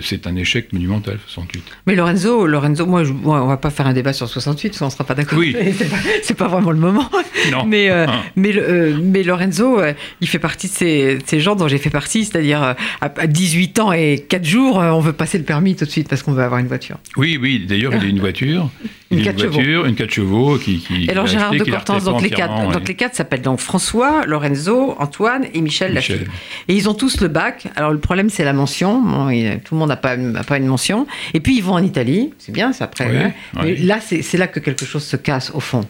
c'est 0.03 0.27
un 0.27 0.37
échec 0.37 0.73
monumental, 0.73 1.19
68. 1.27 1.63
Mais 1.87 1.95
Lorenzo, 1.95 2.47
Lorenzo 2.47 2.87
moi, 2.87 3.05
je, 3.05 3.13
moi, 3.13 3.43
on 3.43 3.47
va 3.47 3.57
pas 3.57 3.71
faire 3.71 3.87
un 3.87 3.93
débat 3.93 4.13
sur 4.13 4.29
68, 4.29 4.69
parce 4.71 4.79
qu'on 4.81 4.87
ne 4.87 4.91
sera 4.91 5.05
pas 5.05 5.15
d'accord. 5.15 5.39
Oui. 5.39 5.57
C'est 6.23 6.35
pas, 6.35 6.45
pas 6.45 6.49
vraiment 6.49 6.71
le 6.73 6.79
moment. 6.79 7.09
Non. 7.51 7.65
Mais, 7.67 7.91
euh, 7.91 8.07
Hein. 8.07 8.23
mais, 8.37 8.53
le- 8.53 8.63
euh, 8.69 8.99
mais 9.03 9.23
Lorenzo, 9.23 9.79
euh, 9.81 9.93
il 10.21 10.27
fait 10.29 10.39
partie 10.39 10.67
de 10.69 11.19
ces, 11.25 11.41
gens 11.41 11.55
dont 11.57 11.69
j'ai 11.69 11.79
fait 11.79 11.91
partie, 11.91 12.25
c'est-à-dire 12.25 12.63
euh, 12.63 12.73
à, 13.01 13.07
à 13.17 13.27
18 13.27 13.79
ans 13.79 13.93
et 13.93 14.25
4 14.29 14.45
jours, 14.45 14.81
euh, 14.81 14.91
on 14.91 15.01
veut 15.01 15.13
passer 15.13 15.39
le 15.39 15.45
permis 15.45 15.77
tout 15.77 15.85
de 15.85 15.91
suite 15.91 16.09
parce 16.09 16.23
qu'on 16.23 16.33
veut 16.33 16.43
avoir 16.43 16.61
une 16.61 16.67
voiture. 16.67 16.97
Oui, 17.17 17.39
oui, 17.41 17.65
d'ailleurs, 17.67 17.93
il 17.95 18.01
a 18.03 18.09
une 18.09 18.21
voiture. 18.29 18.71
Une 19.11 19.19
Il 19.19 19.29
a 19.29 19.33
quatre 19.33 19.45
une 19.45 19.51
voiture, 19.51 19.87
une 19.87 19.95
4 19.95 20.11
chevaux 20.11 20.57
qui. 20.59 20.79
qui 20.79 21.05
Et 21.05 21.11
alors 21.11 21.27
Gérard 21.27 21.51
acheté, 21.53 21.65
de 21.65 21.71
Cortance, 21.71 22.05
donc 22.05 22.23
les 22.23 22.31
quatre, 22.31 22.71
donc 22.73 22.89
les 22.89 22.95
quatre 22.95 23.15
s'appellent 23.15 23.43
donc 23.43 23.59
François, 23.61 24.25
Lorenzo, 24.27 24.95
Antoine 24.99 25.45
et 25.53 25.61
Michel, 25.61 25.93
Michel. 25.95 26.27
Et 26.69 26.75
ils 26.75 26.89
ont 26.89 26.95
tous 26.95 27.21
le 27.21 27.29
bac. 27.29 27.69
Alors 27.77 27.91
le 27.93 27.99
problème 27.99 28.31
c'est 28.31 28.45
la 28.45 28.53
mention. 28.55 29.01
Bon, 29.03 29.29
il- 29.31 29.61
tout 29.65 29.75
le 29.75 29.79
monde 29.81 29.89
n'a 29.91 29.97
pas, 29.97 30.17
pas 30.47 30.57
une 30.59 30.67
mention. 30.67 31.07
Et 31.35 31.41
puis 31.41 31.57
ils 31.57 31.63
vont 31.63 31.75
en 31.75 31.83
Italie, 31.83 32.31
c'est 32.39 32.53
bien, 32.53 32.73
c'est 32.73 32.85
après. 32.85 33.09
Oui, 33.11 33.17
hein. 33.17 33.33
Mais 33.63 33.77
là 33.77 33.99
c'est 34.01 34.37
là 34.39 34.47
que 34.47 34.61
quelque 34.61 34.85
chose 34.87 35.05
se 35.05 35.17
casse 35.17 35.51
au 35.55 35.61
fond. 35.61 35.87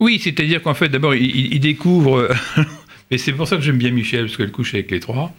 Oui, 0.00 0.20
c'est-à-dire 0.22 0.60
qu'en 0.62 0.74
fait, 0.74 0.88
d'abord, 0.90 1.14
il, 1.14 1.24
il- 1.24 1.54
il 1.54 1.60
découvre. 1.60 2.28
Et 3.10 3.16
c'est 3.18 3.32
pour 3.32 3.48
ça 3.48 3.56
que 3.56 3.62
j'aime 3.62 3.78
bien 3.78 3.90
Michel, 3.90 4.26
parce 4.26 4.36
qu'elle 4.36 4.50
couche 4.52 4.74
avec 4.74 4.90
les 4.90 5.00
trois. 5.00 5.32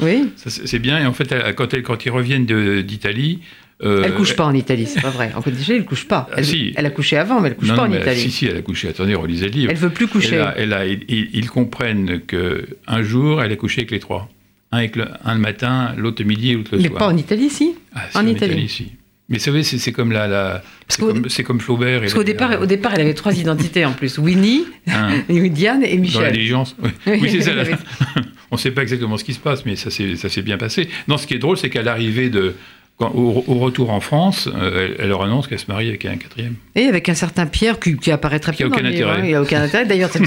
Oui. 0.00 0.30
Ça, 0.36 0.50
C'est 0.50 0.78
bien. 0.78 1.00
Et 1.00 1.06
en 1.06 1.12
fait, 1.12 1.34
quand, 1.56 1.74
elle- 1.74 1.82
quand 1.82 2.04
ils 2.06 2.10
reviennent 2.10 2.46
de- 2.46 2.82
d'Italie. 2.82 3.40
euh, 3.82 4.02
Elle 4.04 4.14
couche 4.14 4.36
pas 4.36 4.44
en 4.44 4.54
Italie, 4.54 4.86
c'est 4.86 5.00
pas 5.02 5.10
vrai. 5.10 5.32
En 5.34 5.42
Côte 5.42 5.54
d'Ivoire, 5.54 5.78
elle 5.78 5.84
couche 5.84 6.06
pas. 6.06 6.28
Elle, 6.36 6.44
si. 6.46 6.72
elle 6.76 6.86
a 6.86 6.90
couché 6.90 7.16
avant, 7.16 7.40
mais 7.40 7.48
elle 7.48 7.56
couche 7.56 7.68
non, 7.70 7.74
pas 7.76 7.88
non, 7.88 7.96
en 7.96 8.00
Italie. 8.00 8.20
Si, 8.20 8.30
si, 8.30 8.46
elle 8.46 8.56
a 8.56 8.62
couché. 8.62 8.88
Attendez, 8.88 9.16
relisez 9.16 9.46
le 9.46 9.52
livre. 9.52 9.72
Elle 9.72 9.78
veut 9.78 9.90
plus 9.90 10.06
coucher. 10.06 10.36
Elle 10.36 10.40
a- 10.42 10.54
elle 10.58 10.72
a- 10.72 10.86
ils, 10.86 11.04
ils 11.32 11.50
comprennent 11.50 12.20
que 12.20 12.68
un 12.86 13.02
jour, 13.02 13.42
elle 13.42 13.50
a 13.50 13.56
couché 13.56 13.80
avec 13.80 13.90
les 13.90 13.98
trois. 13.98 14.28
Un, 14.76 14.78
avec 14.78 14.96
le, 14.96 15.06
un 15.24 15.34
le 15.34 15.40
matin, 15.40 15.92
l'autre 15.96 16.22
le 16.22 16.28
midi 16.28 16.50
et 16.50 16.54
l'autre 16.54 16.70
le 16.76 16.82
Mais 16.82 16.88
soir. 16.88 16.98
pas 16.98 17.06
en 17.08 17.16
Italie, 17.16 17.50
si. 17.50 17.74
Ah, 17.94 18.02
si, 18.10 18.16
en 18.16 18.20
en, 18.20 18.26
Italie. 18.26 18.52
Italie. 18.52 18.68
si. 18.68 18.92
Mais 19.28 19.38
vous 19.38 19.42
savez, 19.44 19.64
c'est 19.64 19.90
comme 19.90 20.12
la, 20.12 20.28
la 20.28 20.62
c'est 20.88 21.42
comme, 21.42 21.58
Flaubert. 21.60 22.00
Parce 22.00 22.14
qu'au 22.14 22.22
départ, 22.22 22.60
au 22.60 22.66
départ, 22.66 22.94
elle 22.94 23.00
avait 23.00 23.14
trois 23.14 23.36
identités 23.36 23.84
en 23.84 23.92
plus 23.92 24.18
Winnie, 24.18 24.64
Diane 25.28 25.82
et 25.82 25.86
Hein. 25.86 25.88
dans 25.88 25.94
la 25.94 25.96
Michel. 26.00 26.32
diligence. 26.32 26.76
Oui, 26.80 26.90
Oui, 27.22 27.28
c'est 27.32 27.40
ça. 27.40 27.50
Avait- 27.58 27.74
On 28.52 28.54
ne 28.54 28.60
sait 28.60 28.70
pas 28.70 28.82
exactement 28.82 29.16
ce 29.16 29.24
qui 29.24 29.34
se 29.34 29.40
passe, 29.40 29.66
mais 29.66 29.74
ça 29.74 29.90
s'est 29.90 30.42
bien 30.42 30.56
passé. 30.58 30.88
Non, 31.08 31.16
ce 31.18 31.26
qui 31.26 31.34
est 31.34 31.38
drôle, 31.38 31.56
c'est 31.58 31.70
qu'à 31.70 31.82
l'arrivée 31.82 32.30
de 32.30 32.54
quand- 32.98 33.10
au, 33.14 33.44
au 33.46 33.54
retour 33.58 33.90
en 33.90 34.00
France, 34.00 34.48
euh, 34.54 34.86
elle, 34.88 34.96
elle 34.98 35.08
leur 35.10 35.22
annonce 35.22 35.46
qu'elle 35.48 35.58
se 35.58 35.66
marie 35.70 35.88
avec 35.88 36.04
un 36.06 36.16
quatrième. 36.16 36.54
Et 36.74 36.84
avec 36.86 37.08
un 37.08 37.14
certain 37.14 37.46
Pierre 37.46 37.78
qui, 37.78 37.96
qui 37.96 38.10
apparaît 38.10 38.38
très 38.40 38.52
Qui 38.52 38.62
a 38.62 38.66
peu 38.66 38.70
dans 38.70 38.78
aucun 38.78 38.86
intérêt. 38.88 39.20
hein, 39.20 39.24
Il 39.26 39.34
a 39.34 39.42
aucun 39.42 39.62
intérêt. 39.62 39.84
D'ailleurs, 39.86 40.10
ça, 40.10 40.20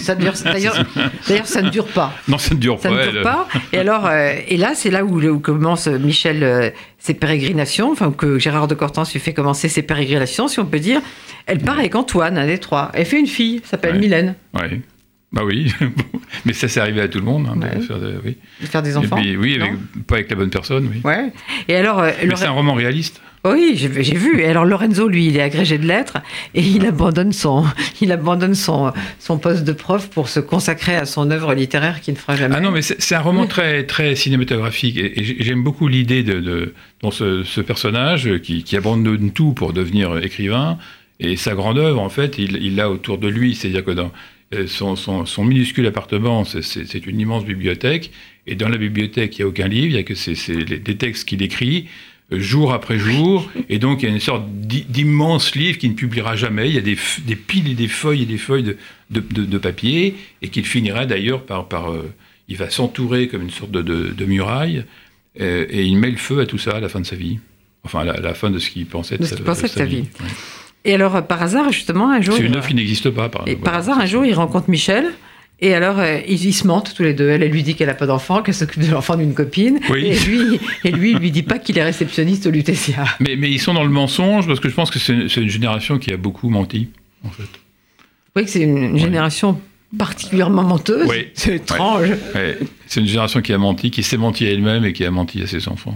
ne 1.61 1.69
dure 1.69 1.88
pas. 1.88 2.13
Non, 2.27 2.38
ça 2.38 2.53
ne 2.55 2.59
dure 2.59 2.79
Ça 2.79 2.89
pas. 2.89 2.95
ne 2.95 3.01
elle- 3.01 3.11
dure 3.11 3.21
pas. 3.23 3.47
Et 3.73 3.77
alors, 3.79 4.05
euh, 4.05 4.33
et 4.47 4.57
là, 4.57 4.71
c'est 4.75 4.91
là 4.91 5.03
où, 5.03 5.19
où 5.21 5.39
commence 5.39 5.88
euh, 5.88 5.97
Michel 5.97 6.43
euh, 6.43 6.69
ses 6.99 7.13
pérégrinations, 7.13 7.91
enfin 7.91 8.11
que 8.11 8.38
Gérard 8.39 8.67
de 8.67 8.75
Cortance 8.75 9.13
lui 9.13 9.19
fait 9.19 9.33
commencer 9.33 9.67
ses 9.69 9.81
pérégrinations, 9.81 10.47
si 10.47 10.59
on 10.59 10.65
peut 10.65 10.79
dire. 10.79 11.01
Elle 11.47 11.59
part 11.59 11.79
avec 11.79 11.95
Antoine, 11.95 12.38
un 12.38 12.45
des 12.45 12.57
trois. 12.59 12.91
Elle 12.93 13.05
fait 13.05 13.19
une 13.19 13.27
fille, 13.27 13.61
s'appelle 13.63 13.93
Ouais. 13.93 13.99
Mylène, 13.99 14.35
Ouais. 14.53 14.79
Bah 15.31 15.43
oui, 15.45 15.71
mais 16.45 16.53
ça 16.53 16.67
c'est 16.67 16.79
arrivé 16.79 17.01
à 17.01 17.07
tout 17.07 17.19
le 17.19 17.25
monde. 17.25 17.48
hein, 17.51 17.55
de 17.55 17.62
Ouais. 17.63 17.81
faire 17.86 18.00
de- 18.00 18.19
oui. 18.25 18.36
de 18.62 18.65
faire 18.65 18.81
des 18.81 18.98
enfants. 18.98 19.15
puis, 19.17 19.38
oui, 19.38 19.55
avec- 19.62 19.74
pas 20.07 20.15
avec 20.15 20.29
la 20.31 20.36
bonne 20.36 20.50
personne, 20.50 20.89
oui. 20.91 21.01
Ouais. 21.03 21.31
Et 21.67 21.75
alors, 21.75 22.00
euh, 22.00 22.12
Lore- 22.24 22.38
c'est 22.38 22.45
un 22.48 22.51
roman 22.51 22.74
réaliste. 22.74 23.21
oui, 23.45 23.74
j'ai 23.75 23.88
vu. 24.17 24.41
Et 24.41 24.45
alors 24.48 24.65
Lorenzo, 24.65 25.07
lui, 25.07 25.27
il 25.27 25.38
est 25.38 25.41
agrégé 25.43 25.77
de 25.77 25.86
lettres 25.86 26.17
et 26.55 26.62
il 26.62 26.83
abandonne 26.86 27.31
son, 27.31 27.63
il 28.01 28.12
abandonne 28.12 28.55
son, 28.55 28.91
son 29.19 29.38
poste 29.38 29.63
de 29.65 29.71
prof 29.71 30.09
pour 30.09 30.29
se 30.29 30.39
consacrer 30.39 30.95
à 30.95 31.05
son 31.05 31.29
œuvre 31.29 31.53
littéraire 31.53 32.01
qu'il 32.01 32.15
ne 32.15 32.19
fera 32.19 32.36
jamais. 32.36 32.55
Ah 32.57 32.62
non, 32.62 32.71
mais 32.71 32.81
c'est 32.81 33.13
un 33.15 33.19
roman 33.21 33.45
très, 33.45 33.83
très 33.86 34.15
cinématographique. 34.15 34.98
Et, 34.98 35.19
et 35.19 35.24
j'ai- 35.24 35.38
j'aime 35.41 35.63
beaucoup 35.63 35.88
l'idée 35.88 36.24
de, 36.24 36.39
de 36.39 36.74
dans 37.03 37.12
ce, 37.12 37.43
ce 37.43 37.62
personnage 37.62 38.39
qui, 38.41 38.63
qui 38.63 38.75
abandonne 38.75 39.29
tout 39.31 39.53
pour 39.53 39.74
devenir 39.74 40.17
écrivain. 40.17 40.79
Et 41.19 41.35
sa 41.35 41.53
grande 41.55 41.77
œuvre, 41.77 41.99
en 42.01 42.09
fait, 42.09 42.38
il 42.38 42.75
l'a 42.75 42.89
autour 42.89 43.17
de 43.17 43.27
lui. 43.27 43.55
C'est-à-dire 43.55 43.83
que 43.83 43.91
dans 43.91 44.11
euh, 44.53 44.65
son, 44.67 44.95
son, 44.95 45.25
son 45.25 45.43
minuscule 45.43 45.85
appartement, 45.85 46.43
c'est- 46.45 47.05
une 47.05 47.19
immense 47.19 47.45
bibliothèque. 47.45 48.11
Et 48.47 48.55
dans 48.55 48.69
la 48.69 48.77
bibliothèque, 48.77 49.38
il 49.38 49.41
n'y 49.41 49.45
a 49.45 49.47
aucun 49.47 49.67
livre, 49.67 49.88
il 49.88 49.93
n'y 49.93 49.99
a 49.99 50.03
que 50.03 50.75
des 50.77 50.95
textes 50.97 51.27
qu'il 51.27 51.41
écrit 51.43 51.85
euh, 52.31 52.39
jour 52.39 52.73
après 52.73 52.97
jour. 52.97 53.49
Et 53.69 53.77
donc, 53.79 54.01
il 54.01 54.05
y 54.07 54.11
a 54.11 54.13
une 54.13 54.19
sorte 54.21 54.43
d'i- 54.49 54.85
d'immense 54.89 55.55
livre 55.55 55.77
qu'il 55.77 55.89
ne 55.91 55.95
publiera 55.95 56.35
jamais. 56.35 56.67
Il 56.69 56.73
y 56.75 56.77
a 56.77 56.81
des, 56.81 56.95
piles 57.35 57.69
et 57.69 57.75
des 57.75 57.88
feuilles 57.88 58.23
et 58.23 58.25
des 58.25 58.38
feuilles 58.38 58.63
de, 58.63 58.77
de, 59.11 59.19
de- 59.19 59.45
de 59.45 59.57
papier. 59.57 60.15
Et 60.41 60.47
qu'il 60.49 60.65
finira 60.65 61.05
d'ailleurs 61.05 61.43
par. 61.45 61.67
par 61.67 61.91
euh, 61.91 62.09
il 62.51 62.57
va 62.57 62.71
s'entourer 62.71 63.27
comme 63.27 63.43
une 63.43 63.51
sorte 63.51 63.69
de, 63.71 64.25
muraille. 64.25 64.83
euh, 65.39 65.67
et 65.69 65.83
il 65.83 65.95
met 65.97 66.09
le 66.09 66.17
feu 66.17 66.39
à 66.39 66.47
tout 66.47 66.57
ça 66.57 66.71
à 66.77 66.79
la 66.79 66.89
fin 66.89 66.99
de 67.01 67.05
sa 67.05 67.15
vie. 67.15 67.38
Enfin, 67.83 67.99
à 67.99 68.05
la, 68.05 68.13
à 68.13 68.19
la 68.21 68.33
fin 68.33 68.49
de 68.49 68.57
ce 68.57 68.71
qu'il 68.71 68.88
pensait 68.88 69.17
de, 69.19 69.23
sa, 69.23 69.35
pensait 69.43 69.67
vie. 69.85 69.97
Ouais. 70.19 70.27
Et 70.86 70.93
alors, 70.93 71.15
euh, 71.17 71.21
par 71.21 71.41
hasard, 71.41 71.71
justement, 71.71 72.09
un 72.12 72.21
jour. 72.21 72.36
C'est 72.36 72.43
une 72.43 72.51
il- 72.53 72.57
œuvre 72.57 72.67
qui 72.67 72.75
n'existe 72.75 73.09
pas. 73.09 73.29
Par, 73.29 73.48
Et 73.48 73.55
voilà. 73.55 73.63
par 73.65 73.75
hasard, 73.75 74.00
un 74.00 74.05
jour, 74.05 74.25
il 74.25 74.33
rencontre 74.33 74.69
Michel. 74.69 75.05
Et 75.62 75.74
alors, 75.74 76.00
euh, 76.00 76.19
ils, 76.25 76.45
ils 76.45 76.53
se 76.53 76.65
mentent 76.65 76.93
tous 76.95 77.03
les 77.03 77.13
deux. 77.13 77.27
Elle, 77.29 77.43
elle 77.43 77.51
lui 77.51 77.63
dit 77.63 77.75
qu'elle 77.75 77.88
n'a 77.89 77.93
pas 77.93 78.05
d'enfant, 78.05 78.41
qu'elle 78.41 78.53
s'occupe 78.55 78.81
de 78.81 78.91
l'enfant 78.91 79.17
d'une 79.17 79.33
copine. 79.33 79.79
Oui. 79.89 80.05
Et 80.05 80.17
lui, 80.19 80.59
et 80.86 80.91
lui, 80.91 81.12
il 81.12 81.17
lui 81.17 81.31
dit 81.31 81.43
pas 81.43 81.59
qu'il 81.59 81.77
est 81.77 81.83
réceptionniste 81.83 82.45
au 82.48 82.50
Lutetia. 82.50 83.03
Mais, 83.19 83.36
mais 83.36 83.51
ils 83.51 83.59
sont 83.59 83.74
dans 83.74 83.83
le 83.83 83.89
mensonge 83.89 84.48
parce 84.48 84.62
que 84.62 84.69
je 84.69 84.74
pense 84.74 84.89
que 84.89 85.00
c'est 85.00 85.13
une 85.41 85.50
génération 85.50 85.98
qui 86.00 86.13
a 86.13 86.17
beaucoup 86.17 86.50
menti, 86.50 86.88
en 87.25 87.29
fait. 87.29 87.43
Vous 87.43 88.33
voyez 88.36 88.45
que 88.45 88.51
c'est 88.51 88.62
une, 88.62 88.77
une 88.77 88.98
génération 89.00 89.59
particulièrement 89.98 90.63
menteuse. 90.63 91.07
Oui. 91.09 91.27
C'est 91.33 91.55
étrange. 91.55 92.07
Ouais, 92.36 92.57
c'est 92.88 93.01
une 93.01 93.07
génération 93.07 93.41
qui 93.41 93.51
a 93.51 93.57
menti, 93.57 93.91
qui 93.91 94.03
s'est 94.03 94.15
menti 94.17 94.45
à 94.45 94.51
elle-même 94.51 94.86
et 94.86 94.93
qui 94.93 95.03
a 95.03 95.12
menti 95.12 95.41
à 95.41 95.48
ses 95.48 95.67
enfants. 95.67 95.93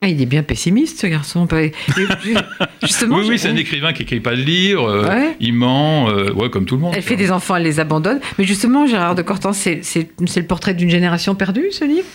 Ah, 0.00 0.08
il 0.08 0.20
est 0.20 0.26
bien 0.26 0.42
pessimiste, 0.42 0.98
ce 1.00 1.06
garçon. 1.06 1.46
Justement, 2.82 3.16
oui, 3.18 3.26
oui, 3.28 3.38
c'est 3.38 3.48
un 3.48 3.56
écrivain 3.56 3.92
qui 3.92 4.02
écrit 4.02 4.20
pas 4.20 4.32
de 4.36 4.40
livre, 4.42 4.86
euh, 4.88 5.08
Ouais. 5.08 5.36
il 5.40 5.54
ment, 5.54 6.08
euh, 6.10 6.32
ouais, 6.32 6.50
comme 6.50 6.64
tout 6.66 6.76
le 6.76 6.80
monde. 6.82 6.92
Elle 6.96 7.02
fait 7.02 7.16
des 7.16 7.30
enfants, 7.30 7.56
elle 7.56 7.62
les 7.62 7.80
abandonne. 7.80 8.20
Mais 8.38 8.44
justement, 8.44 8.86
Gérard 8.86 9.14
de 9.14 9.22
Cortance, 9.22 9.56
c'est 9.58 10.08
le 10.20 10.42
portrait 10.46 10.74
d'une 10.74 10.90
génération 10.90 11.34
perdue, 11.34 11.66
ce 11.70 11.84
livre? 11.84 12.06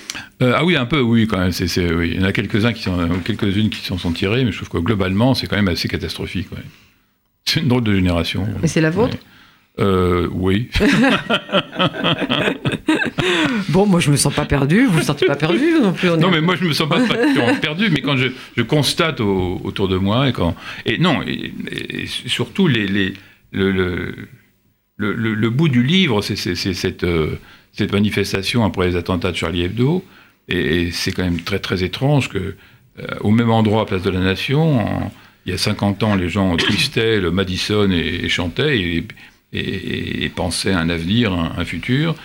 Euh, 0.41 0.53
ah 0.55 0.63
oui, 0.65 0.75
un 0.75 0.85
peu, 0.85 0.99
oui, 1.01 1.27
quand 1.27 1.37
même. 1.39 1.51
oui. 1.97 2.11
Il 2.13 2.19
y 2.19 2.23
en 2.23 2.27
a 2.27 2.31
quelques-uns 2.31 2.73
qui 2.73 2.83
sont, 2.83 2.97
quelques-unes 3.25 3.69
qui 3.69 3.85
s'en 3.85 3.97
sont 3.97 4.11
tirées, 4.11 4.43
mais 4.45 4.51
je 4.51 4.57
trouve 4.57 4.69
que 4.69 4.77
globalement, 4.85 5.33
c'est 5.33 5.47
quand 5.47 5.55
même 5.55 5.67
assez 5.67 5.87
catastrophique. 5.87 6.51
ouais. 6.51 6.63
C'est 7.45 7.61
une 7.61 7.67
drôle 7.67 7.83
de 7.83 7.95
génération. 7.95 8.45
Mais 8.61 8.67
c'est 8.67 8.81
la 8.81 8.91
vôtre? 8.91 9.17
Euh, 9.79 10.27
oui. 10.31 10.67
Bon, 13.69 13.85
moi, 13.85 13.99
je 13.99 14.09
me 14.11 14.15
sens 14.17 14.33
pas 14.33 14.45
perdu. 14.45 14.85
Vous 14.85 14.93
ne 14.93 14.97
vous 14.99 15.05
sentez 15.05 15.25
pas 15.25 15.35
perdu 15.35 15.73
non 15.81 15.93
plus 15.93 16.07
est 16.09 16.17
Non, 16.17 16.31
mais 16.31 16.41
moi, 16.41 16.55
je 16.55 16.65
me 16.65 16.73
sens 16.73 16.89
pas 16.89 16.99
perdu, 17.61 17.89
mais 17.91 18.01
quand 18.01 18.17
je, 18.17 18.27
je 18.57 18.61
constate 18.63 19.19
au- 19.21 19.61
autour 19.63 19.87
de 19.87 19.97
moi, 19.97 20.27
et 20.29 20.33
quand. 20.33 20.55
Et 20.85 20.97
non, 20.97 21.21
et, 21.25 21.53
et 21.89 22.05
surtout, 22.07 22.67
les, 22.67 22.87
les, 22.87 23.13
le, 23.51 23.71
le, 23.71 24.15
le, 24.97 25.13
le- 25.33 25.49
bout 25.49 25.69
du 25.69 25.83
livre, 25.83 26.21
c'est 26.21 26.35
cette, 26.55 27.03
euh, 27.03 27.37
cette 27.73 27.91
manifestation 27.93 28.65
après 28.65 28.87
les 28.87 28.95
attentats 28.95 29.31
de 29.31 29.37
Charlie 29.37 29.63
Hebdo, 29.63 30.03
et, 30.47 30.83
et 30.87 30.91
c'est 30.91 31.11
quand 31.11 31.23
même 31.23 31.41
très, 31.41 31.59
très 31.59 31.83
étrange 31.83 32.29
que, 32.29 32.37
euh, 32.99 33.03
au 33.21 33.31
même 33.31 33.51
endroit, 33.51 33.83
à 33.83 33.85
Place 33.85 34.01
de 34.03 34.09
la 34.09 34.19
Nation, 34.19 34.79
en- 34.79 35.11
il 35.45 35.51
y 35.51 35.55
a 35.55 35.57
50 35.57 36.03
ans, 36.03 36.15
les 36.15 36.29
gens 36.29 36.57
twistaient 36.57 37.19
le 37.19 37.31
Madison 37.31 37.89
et, 37.91 38.19
et 38.23 38.29
chantaient 38.29 38.77
et, 38.79 39.03
et- 39.53 40.23
et 40.25 40.29
pensaient 40.29 40.71
à 40.73 40.79
un 40.79 40.89
avenir, 40.89 41.33
un, 41.33 41.53
un 41.57 41.65
futur. 41.65 42.15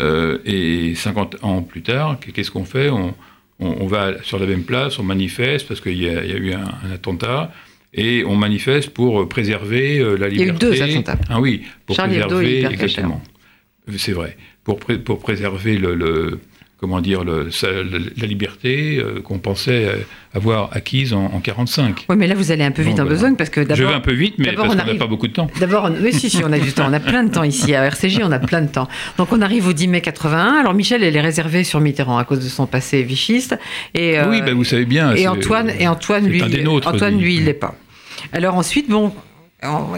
Euh, 0.00 0.38
et 0.44 0.94
50 0.96 1.36
ans 1.42 1.62
plus 1.62 1.82
tard, 1.82 2.18
qu'est-ce 2.34 2.50
qu'on 2.50 2.64
fait 2.64 2.90
on, 2.90 3.14
on- 3.60 3.76
on 3.80 3.86
va 3.86 4.20
sur 4.24 4.38
la 4.40 4.46
même 4.46 4.64
place, 4.64 4.98
on 4.98 5.04
manifeste 5.04 5.68
parce 5.68 5.80
qu'il 5.80 6.02
y, 6.02 6.08
a 6.08 6.24
il 6.24 6.30
y 6.30 6.34
a 6.34 6.36
eu 6.36 6.52
un, 6.52 6.64
un 6.84 6.90
attentat. 6.92 7.52
Et 7.96 8.24
on 8.26 8.34
manifeste 8.34 8.90
pour 8.90 9.28
préserver 9.28 10.00
euh, 10.00 10.16
la 10.16 10.26
y 10.26 10.30
a 10.30 10.34
eu 10.34 10.46
liberté. 10.46 10.66
deux 10.66 10.82
attentats. 10.82 11.18
Ah 11.30 11.40
oui, 11.40 11.62
pour 11.86 11.94
Charlie 11.94 12.16
Hebdo 12.16 12.40
et 12.40 12.44
préserver 12.62 12.74
exactement. 12.74 13.22
C'est 13.96 14.12
vrai. 14.12 14.36
Pour, 14.64 14.78
pré- 14.80 14.98
pour 14.98 15.20
préserver 15.20 15.78
le, 15.78 15.94
le- 15.94 16.40
comment 16.84 17.00
dire 17.00 17.24
le, 17.24 17.48
la 18.20 18.26
liberté 18.26 18.98
euh, 18.98 19.22
qu'on 19.22 19.38
pensait 19.38 20.04
avoir 20.34 20.68
acquise 20.76 21.14
en, 21.14 21.24
en 21.26 21.40
45. 21.40 22.04
Oui, 22.10 22.16
mais 22.18 22.26
là, 22.26 22.34
vous 22.34 22.50
allez 22.52 22.62
un 22.64 22.72
peu 22.72 22.82
vite 22.82 22.92
en 22.94 23.04
voilà. 23.04 23.10
besogne 23.10 23.36
parce 23.36 23.48
que 23.48 23.62
Je 23.62 23.66
vais 23.66 23.72
un 23.84 23.86
d'abord. 23.86 24.02
peu 24.02 24.12
vite, 24.12 24.34
mais 24.36 24.46
d'abord, 24.46 24.66
parce 24.66 24.76
on 24.76 24.78
qu'on 24.84 24.92
n'a 24.92 24.98
pas 24.98 25.06
beaucoup 25.06 25.28
de 25.28 25.32
temps. 25.32 25.48
D'abord, 25.60 25.84
on- 25.90 26.02
oui, 26.04 26.12
si, 26.12 26.28
si, 26.28 26.42
on 26.44 26.52
a 26.52 26.58
du 26.58 26.72
temps. 26.72 26.84
On 26.88 26.92
a 26.92 27.00
plein 27.00 27.24
de 27.24 27.30
temps 27.32 27.42
ici. 27.44 27.74
À 27.74 27.84
RCJ, 27.86 28.20
on 28.22 28.32
a 28.32 28.38
plein 28.38 28.60
de 28.60 28.68
temps. 28.68 28.86
Donc, 29.16 29.32
on 29.32 29.40
arrive 29.40 29.66
au 29.66 29.72
10 29.72 29.88
mai 29.88 30.02
81. 30.02 30.56
Alors, 30.60 30.74
Michel, 30.74 31.02
elle 31.02 31.16
est 31.16 31.20
réservée 31.22 31.64
sur 31.64 31.80
Mitterrand 31.80 32.18
à 32.18 32.24
cause 32.24 32.40
de 32.40 32.48
son 32.48 32.66
passé 32.66 33.02
vichiste. 33.02 33.56
Et, 33.94 34.18
euh, 34.18 34.28
oui, 34.28 34.42
ben, 34.42 34.54
vous 34.54 34.64
savez 34.64 34.84
bien. 34.84 35.14
et 35.14 35.26
Antoine, 35.26 35.70
et 35.78 35.88
Antoine, 35.88 36.26
lui, 36.26 36.42
nôtres, 36.62 36.88
Antoine, 36.88 37.18
lui, 37.18 37.36
il 37.36 37.44
l'est 37.46 37.54
pas. 37.54 37.74
Alors 38.32 38.56
ensuite, 38.56 38.90
bon, 38.90 39.12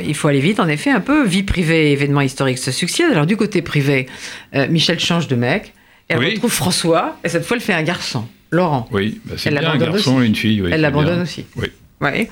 il 0.04 0.14
faut 0.14 0.28
aller 0.28 0.40
vite, 0.40 0.60
en 0.60 0.68
effet, 0.68 0.90
un 0.90 1.00
peu. 1.00 1.24
Vie 1.26 1.42
privée, 1.42 1.92
événements 1.92 2.20
historiques 2.20 2.58
se 2.58 2.70
succèdent. 2.72 3.10
Alors 3.12 3.26
du 3.26 3.36
côté 3.36 3.62
privé, 3.62 4.06
euh, 4.54 4.66
Michel 4.68 5.00
change 5.00 5.28
de 5.28 5.36
mec. 5.36 5.72
Elle 6.08 6.18
Oui. 6.18 6.34
retrouve 6.34 6.52
François, 6.52 7.16
et 7.24 7.28
cette 7.28 7.44
fois, 7.44 7.56
elle 7.56 7.62
fait 7.62 7.72
un 7.74 7.82
garçon, 7.82 8.26
Laurent. 8.50 8.88
Oui, 8.92 9.20
ben, 9.24 9.36
c'est 9.36 9.50
bien 9.50 9.70
un 9.70 9.76
garçon 9.76 10.16
aussi. 10.16 10.24
et 10.24 10.26
une 10.26 10.36
fille. 10.36 10.62
oui, 10.62 10.70
elle 10.72 10.80
l'abandonne 10.80 11.22
aussi. 11.22 11.44
Oui. 11.56 11.66
Ouais. 12.00 12.28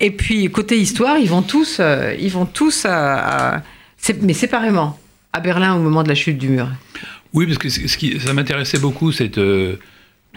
Et 0.00 0.10
puis 0.10 0.50
côté 0.50 0.76
histoire, 0.78 1.16
ils 1.18 1.28
vont 1.28 1.42
tous, 1.42 1.78
euh, 1.80 2.14
ils 2.18 2.30
vont 2.30 2.44
tous 2.44 2.84
à, 2.84 3.54
à- 3.56 3.62
c'est- 3.96 4.20
mais 4.22 4.32
séparément, 4.32 4.98
à 5.32 5.40
Berlin 5.40 5.74
au 5.76 5.78
moment 5.78 6.02
de 6.02 6.08
la 6.08 6.14
chute 6.16 6.38
du 6.38 6.48
mur. 6.48 6.68
Oui, 7.32 7.46
parce 7.46 7.58
que 7.58 7.68
ce 7.68 7.96
qui, 7.96 8.18
ça 8.20 8.32
m'intéressait 8.34 8.78
beaucoup, 8.80 9.12
cette, 9.12 9.38
euh, 9.38 9.76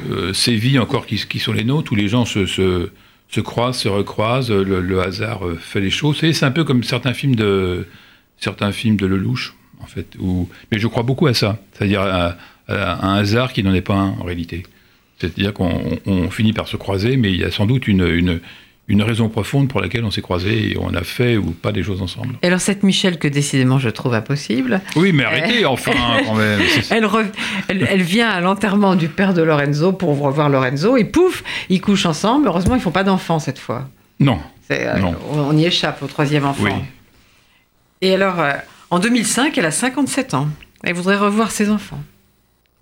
euh, 0.10 0.34
ces 0.34 0.56
vies 0.56 0.78
encore 0.80 1.06
qui, 1.06 1.18
qui 1.28 1.40
sont 1.40 1.52
les 1.54 1.64
nôtres, 1.64 1.92
où 1.92 1.96
les 1.96 2.08
gens 2.08 2.26
se, 2.26 2.46
se, 2.46 2.92
se 3.30 3.42
croisent, 3.42 3.78
se 3.80 3.90
recroisent, 3.90 4.52
le, 4.52 4.82
le 4.82 5.02
hasard 5.02 5.46
euh, 5.48 5.56
fait 5.60 5.82
les 5.82 5.90
choses. 5.90 6.18
C'est 6.20 6.44
un 6.44 6.52
peu 6.52 6.64
comme 6.64 6.84
certains 6.84 7.14
films 7.14 7.36
de, 7.36 7.88
certains 8.38 8.72
films 8.72 8.98
de 8.98 9.06
Lelouch, 9.08 9.54
en 9.82 9.86
fait. 9.88 10.14
Où, 10.20 10.48
mais 10.72 10.78
je 10.80 10.88
crois 10.88 11.04
beaucoup 11.04 11.26
à 11.28 11.34
ça, 11.34 11.58
c'est-à-dire 11.74 12.02
à 12.02 12.38
un 12.70 13.16
hasard 13.16 13.54
qui 13.54 13.64
n'en 13.64 13.74
est 13.74 13.82
pas 13.82 13.96
un 13.96 14.10
en 14.20 14.24
réalité. 14.24 14.64
C'est-à-dire 15.20 15.54
qu'on 15.54 16.00
on- 16.06 16.12
on 16.12 16.30
finit 16.30 16.54
par 16.54 16.68
se 16.68 16.78
croiser, 16.78 17.18
mais 17.18 17.32
il 17.32 17.40
y 17.40 17.44
a 17.44 17.52
sans 17.52 17.66
doute 17.66 17.88
une, 17.88 18.06
une, 18.08 18.40
une 18.88 19.02
raison 19.04 19.28
profonde 19.30 19.68
pour 19.68 19.82
laquelle 19.82 20.04
on 20.06 20.12
s'est 20.12 20.22
croisés 20.22 20.72
et 20.72 20.78
on 20.80 20.94
a 20.94 21.04
fait 21.04 21.36
ou 21.38 21.52
pas 21.52 21.72
des 21.74 21.84
choses 21.84 22.02
ensemble. 22.02 22.36
Et 22.42 22.48
alors 22.48 22.62
cette 22.62 22.84
Michel 22.84 23.20
que 23.20 23.28
décidément 23.28 23.80
je 23.80 23.90
trouve 23.90 24.14
impossible, 24.14 24.80
Oui, 24.96 25.12
mais 25.12 25.26
arrêtez 25.26 25.66
enfin 25.66 25.92
quand 26.26 26.36
même. 26.36 26.62
Elle, 26.90 27.06
rev- 27.06 27.32
elle, 27.68 27.88
elle 27.90 28.02
vient 28.02 28.30
à 28.30 28.40
l'enterrement 28.40 28.96
du 28.96 29.10
père 29.10 29.34
de 29.34 29.42
Lorenzo 29.42 29.92
pour 29.92 30.18
revoir 30.20 30.48
Lorenzo 30.50 30.96
et 30.96 31.04
pouf, 31.04 31.44
ils 31.70 31.82
couchent 31.82 32.06
ensemble. 32.06 32.48
Heureusement, 32.48 32.76
ils 32.76 32.82
font 32.82 32.92
pas 32.92 33.04
d'enfants 33.04 33.40
cette 33.40 33.60
fois. 33.60 33.90
Non. 34.22 34.40
Euh, 34.72 34.98
Non. 35.00 35.16
on 35.32 35.40
on 35.40 35.58
y 35.58 35.66
échappe 35.66 36.02
au 36.02 36.08
troisième 36.08 36.46
enfant. 36.46 36.64
Oui. 36.64 36.72
Et 38.02 38.14
alors, 38.14 38.40
euh, 38.40 38.54
en 38.90 39.00
2005, 39.00 39.58
elle 39.58 39.66
a 39.66 39.72
57 39.72 40.34
ans. 40.34 40.48
Elle 40.84 40.94
voudrait 40.94 41.18
revoir 41.18 41.52
ses 41.52 41.70
enfants. 41.70 42.00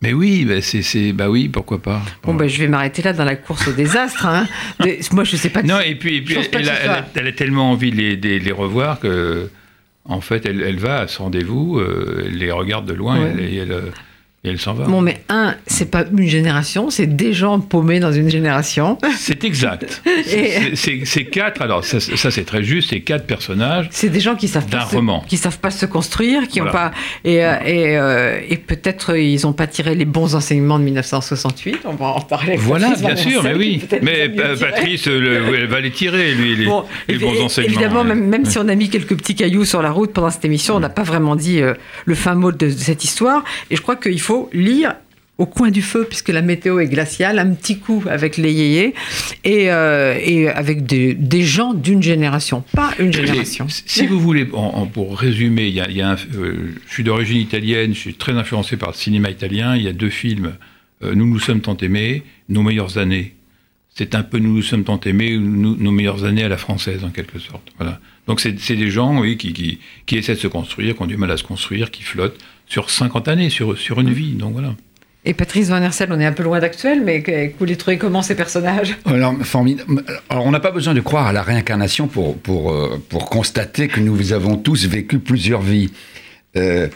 Mais 0.02 0.14
oui, 0.14 0.46
bah 0.46 0.62
c'est, 0.62 1.12
bah 1.12 1.28
oui, 1.30 1.50
pourquoi 1.50 1.82
pas. 1.82 2.02
Bon, 2.24 2.36
ben, 2.36 2.48
je 2.48 2.60
vais 2.60 2.68
m'arrêter 2.68 3.02
là 3.02 3.14
dans 3.14 3.26
la 3.26 3.36
course 3.36 3.68
au 3.68 3.72
désastre. 3.74 4.28
hein. 4.28 4.48
Moi, 5.12 5.24
je 5.24 5.36
sais 5.36 5.50
pas. 5.50 5.64
Non, 5.64 5.80
et 5.80 5.96
puis, 5.96 6.18
et 6.18 6.22
puis 6.22 6.36
elle, 6.36 6.40
a, 6.40 6.44
ce 6.44 6.50
elle 6.54 6.70
a- 6.70 6.84
soit- 6.98 7.06
elle 7.16 7.28
a 7.28 7.32
tellement 7.32 7.72
envie 7.72 7.90
de 7.90 7.96
les, 7.96 8.16
de 8.16 8.30
les 8.38 8.52
revoir 8.52 9.00
que, 9.00 9.50
en 10.06 10.22
fait, 10.22 10.46
elle, 10.46 10.62
elle 10.62 10.78
va 10.78 11.00
à 11.00 11.08
ce 11.08 11.18
rendez-vous, 11.18 11.80
euh, 11.80 12.26
elle 12.28 12.38
les 12.38 12.52
regarde 12.52 12.86
de 12.86 12.94
loin, 12.94 13.20
Ouais. 13.20 13.34
elle- 13.58 13.92
et 14.44 14.50
elle, 14.50 14.60
s'en 14.60 14.74
va. 14.74 14.86
Bon, 14.86 15.02
mais 15.02 15.22
un, 15.30 15.56
c'est 15.66 15.90
pas 15.90 16.06
une 16.16 16.28
génération, 16.28 16.90
c'est 16.92 17.08
des 17.08 17.34
gens 17.34 17.60
paumés 17.60 18.00
dans 18.00 18.12
une 18.14 18.30
génération. 18.30 18.98
C'est 19.18 19.44
exact. 19.44 20.02
C'est- 20.76 21.26
quatre, 21.26 21.62
alors 21.62 21.84
ça, 21.84 22.00
ça, 22.00 22.32
c'est 22.32 22.46
très 22.46 22.64
juste, 22.64 22.92
c'est 22.92 23.02
quatre 23.02 23.26
personnages. 23.26 23.88
C'est 23.92 24.10
des 24.10 24.20
gens 24.20 24.36
qui 24.36 24.48
savent 24.48 24.68
D'un 24.70 24.80
pas 24.80 24.86
se, 24.86 24.96
roman. 24.96 25.24
qui 25.28 25.38
savent 25.38 25.58
pas 25.60 25.72
se 25.72 25.86
construire, 25.86 26.48
qui 26.48 26.62
ont 26.62 26.66
Voilà. 26.66 26.92
pas 26.92 26.96
et, 27.26 27.44
euh, 27.44 27.56
et, 27.66 27.98
euh, 27.98 28.40
et 28.48 28.58
peut-être 28.58 29.14
euh, 29.14 29.20
ils 29.20 29.46
ont 29.48 29.54
pas 29.54 29.68
tiré 29.68 29.96
les 29.96 30.06
bons 30.06 30.36
enseignements 30.36 30.80
de 30.80 30.84
1968. 30.86 31.80
On 31.86 31.94
va 31.96 32.08
en 32.08 32.22
parler. 32.22 32.56
Voilà, 32.58 32.90
Patrice 32.90 33.06
bien 33.06 33.16
sûr, 33.16 33.44
mais 33.44 33.56
oui. 33.56 33.82
Mais. 34.02 34.30
Patrice, 34.30 35.08
le- 35.08 35.56
elle 35.58 35.68
va 35.68 35.80
les 35.82 35.92
tirer, 35.92 36.34
lui, 36.36 36.56
les, 36.56 36.66
Bon, 36.66 36.84
les 37.08 37.16
évi- 37.16 37.20
bons 37.22 37.42
enseignements. 37.46 37.74
Évidemment, 37.80 38.04
même, 38.04 38.26
même 38.28 38.46
si 38.46 38.58
on 38.60 38.68
a 38.70 38.76
mis 38.76 38.90
quelques 38.90 39.16
petits 39.18 39.36
cailloux 39.36 39.66
sur 39.66 39.82
la 39.82 39.92
route 39.92 40.14
pendant 40.14 40.30
cette 40.30 40.46
émission, 40.46 40.76
on 40.76 40.80
n'a 40.80 40.90
pas 40.90 41.04
vraiment 41.04 41.36
dit 41.36 41.62
euh, 41.62 41.74
le 42.06 42.16
fin 42.16 42.36
mot 42.36 42.52
de, 42.52 42.68
de 42.68 42.70
cette 42.70 43.04
histoire. 43.04 43.44
Et 43.72 43.76
je 43.76 43.82
crois 43.82 43.96
qu'il 43.96 44.22
faut 44.22 44.37
lire 44.54 44.96
au 45.38 45.46
coin 45.46 45.70
du 45.70 45.84
feu, 45.84 46.04
puisque 46.10 46.30
la 46.30 46.42
météo 46.42 46.80
est 46.80 46.88
glaciale, 46.88 47.38
un 47.38 47.54
petit 47.54 47.78
coup 47.78 48.04
avec 48.10 48.38
les 48.38 48.52
yéyés 48.52 48.96
et, 49.44 49.70
euh, 49.72 50.18
et 50.20 50.50
avec 50.50 50.88
des, 50.88 51.14
des 51.14 51.44
gens 51.44 51.76
d'une 51.76 52.02
génération, 52.02 52.64
pas 52.74 52.92
une 52.98 53.14
génération. 53.14 53.68
Si 53.70 54.08
vous 54.08 54.20
voulez, 54.20 54.48
en- 54.54 54.58
en- 54.82 54.86
pour 54.88 55.16
résumer, 55.20 55.68
il 55.68 55.76
y 55.76 55.80
a, 55.80 55.88
il 55.92 55.98
y 55.98 56.02
a 56.02 56.10
un- 56.14 56.18
euh, 56.36 56.72
je 56.88 56.92
suis 56.94 57.04
d'origine 57.04 57.38
italienne, 57.38 57.94
je 57.94 58.00
suis 58.00 58.16
très 58.16 58.32
influencé 58.32 58.78
par 58.78 58.90
le 58.90 58.96
cinéma 58.96 59.30
italien. 59.30 59.76
Il 59.76 59.84
y 59.84 59.88
a 59.88 59.94
deux 59.94 60.10
films, 60.10 60.56
euh, 61.04 61.14
Nous 61.14 61.28
nous 61.28 61.40
sommes 61.40 61.62
tant 61.62 61.78
aimés, 61.78 62.24
Nos 62.50 62.64
meilleures 62.64 62.98
années. 62.98 63.36
C'est 63.94 64.16
un 64.16 64.24
peu 64.24 64.40
Nous 64.40 64.54
nous 64.56 64.64
sommes 64.64 64.86
tant 64.86 65.00
aimés, 65.02 65.38
nous- 65.38 65.76
nos 65.76 65.92
meilleures 65.92 66.24
années 66.26 66.44
à 66.46 66.50
la 66.50 66.58
française, 66.58 67.04
en 67.04 67.10
quelque 67.12 67.38
sorte. 67.38 67.68
Voilà. 67.78 68.00
Donc 68.28 68.40
c'est 68.42 68.60
c'est 68.60 68.76
des 68.76 68.90
gens 68.90 69.20
oui, 69.22 69.38
qui, 69.38 69.54
qui, 69.54 69.78
qui 70.08 70.18
essaient 70.18 70.34
de 70.34 70.40
se 70.40 70.48
construire, 70.48 70.96
qui 70.96 71.02
ont 71.04 71.08
du 71.08 71.18
mal 71.18 71.30
à 71.30 71.38
se 71.38 71.44
construire, 71.44 71.92
qui 71.92 72.02
flottent 72.02 72.40
sur 72.68 72.90
50 72.90 73.28
années, 73.28 73.50
sur, 73.50 73.78
sur 73.78 74.00
une 74.00 74.12
vie. 74.12 74.34
Donc 74.34 74.54
voilà. 74.54 74.76
Et 75.26 75.34
Patrice 75.34 75.68
Van 75.70 75.82
Hersel, 75.82 76.10
on 76.12 76.20
est 76.22 76.26
un 76.26 76.32
peu 76.32 76.44
loin 76.44 76.60
d'actuel, 76.60 77.02
mais 77.04 77.22
que- 77.22 77.52
vous 77.60 77.66
les 77.66 77.76
trouvez 77.76 77.98
comment 77.98 78.22
ces 78.22 78.36
personnages? 78.36 78.96
Alors, 79.06 79.36
formidable. 79.44 80.04
Alors, 80.30 80.46
on 80.46 80.52
n'a 80.52 80.62
pas 80.62 80.72
besoin 80.72 80.94
de 80.94 81.02
croire 81.02 81.28
à 81.28 81.34
la 81.34 81.42
réincarnation 81.44 82.08
pour, 82.08 82.38
pour, 82.38 82.72
euh, 82.72 83.02
pour 83.10 83.30
constater 83.30 83.90
que 83.90 84.00
nous 84.00 84.32
avons 84.32 84.56
tous 84.56 84.86
vécu 84.88 85.20
plusieurs 85.20 85.62
vies. 85.62 85.90
Euh, 86.56 86.88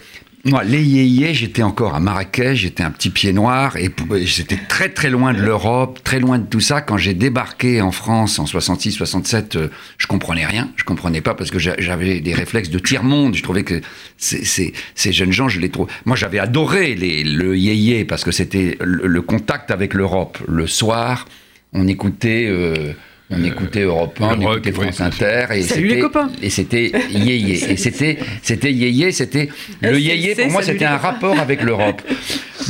moi, 0.43 0.63
les 0.63 0.81
yéyés, 0.83 1.33
j'étais 1.35 1.61
encore 1.61 1.93
à 1.93 1.99
Marrakech, 1.99 2.57
j'étais 2.57 2.81
un 2.83 2.89
petit 2.89 3.11
pied 3.11 3.31
noir, 3.31 3.77
et 3.77 3.89
j'étais 4.23 4.57
très 4.67 4.89
très 4.89 5.09
loin 5.11 5.33
de 5.33 5.39
l'Europe, 5.41 5.99
très 6.03 6.19
loin 6.19 6.39
de 6.39 6.45
tout 6.47 6.59
ça. 6.59 6.81
Quand 6.81 6.97
j'ai 6.97 7.13
débarqué 7.13 7.79
en 7.81 7.91
France 7.91 8.39
en 8.39 8.45
66-67, 8.45 9.55
euh, 9.57 9.67
je 9.97 10.07
comprenais 10.07 10.45
rien, 10.45 10.69
je 10.77 10.83
comprenais 10.83 11.21
pas 11.21 11.35
parce 11.35 11.51
que 11.51 11.59
j'a- 11.59 11.75
j'avais 11.79 12.21
des 12.21 12.33
réflexes 12.33 12.69
de 12.69 12.79
tiers-monde. 12.79 13.35
Je 13.35 13.43
trouvais 13.43 13.63
que 13.63 13.81
ces 14.17 14.73
jeunes 15.11 15.31
gens, 15.31 15.47
je 15.47 15.59
les 15.59 15.69
trouve... 15.69 15.87
Moi, 16.05 16.15
j'avais 16.15 16.39
adoré 16.39 16.95
les, 16.95 17.23
le 17.23 17.55
yéyé 17.57 18.03
parce 18.05 18.23
que 18.23 18.31
c'était 18.31 18.77
le, 18.81 19.05
le 19.07 19.21
contact 19.21 19.69
avec 19.69 19.93
l'Europe. 19.93 20.39
Le 20.47 20.65
soir, 20.65 21.27
on 21.73 21.87
écoutait... 21.87 22.47
euh, 22.49 22.93
on 23.31 23.43
écoutait 23.43 23.81
Europe 23.81 24.17
1, 24.21 24.25
on 24.25 24.35
le 24.39 24.45
rock, 24.45 24.67
écoutait 24.67 24.71
France. 24.91 25.01
Inter, 25.01 25.45
et 25.53 25.61
Salut 25.63 25.83
les 25.83 25.89
c'était- 25.89 26.01
copains. 26.01 26.31
et 26.41 26.49
c'était 26.49 26.91
yéyé. 27.11 27.71
Et 27.71 27.77
c'était, 27.77 28.17
c'était 28.41 28.71
yéyé, 28.73 29.11
c'était 29.11 29.49
le 29.81 29.89
SLC, 29.93 30.01
yéyé. 30.01 30.35
Pour 30.35 30.51
moi, 30.51 30.63
c'était 30.63 30.85
un 30.85 30.97
copains. 30.97 31.11
rapport 31.11 31.39
avec 31.39 31.63
l'Europe. 31.63 32.01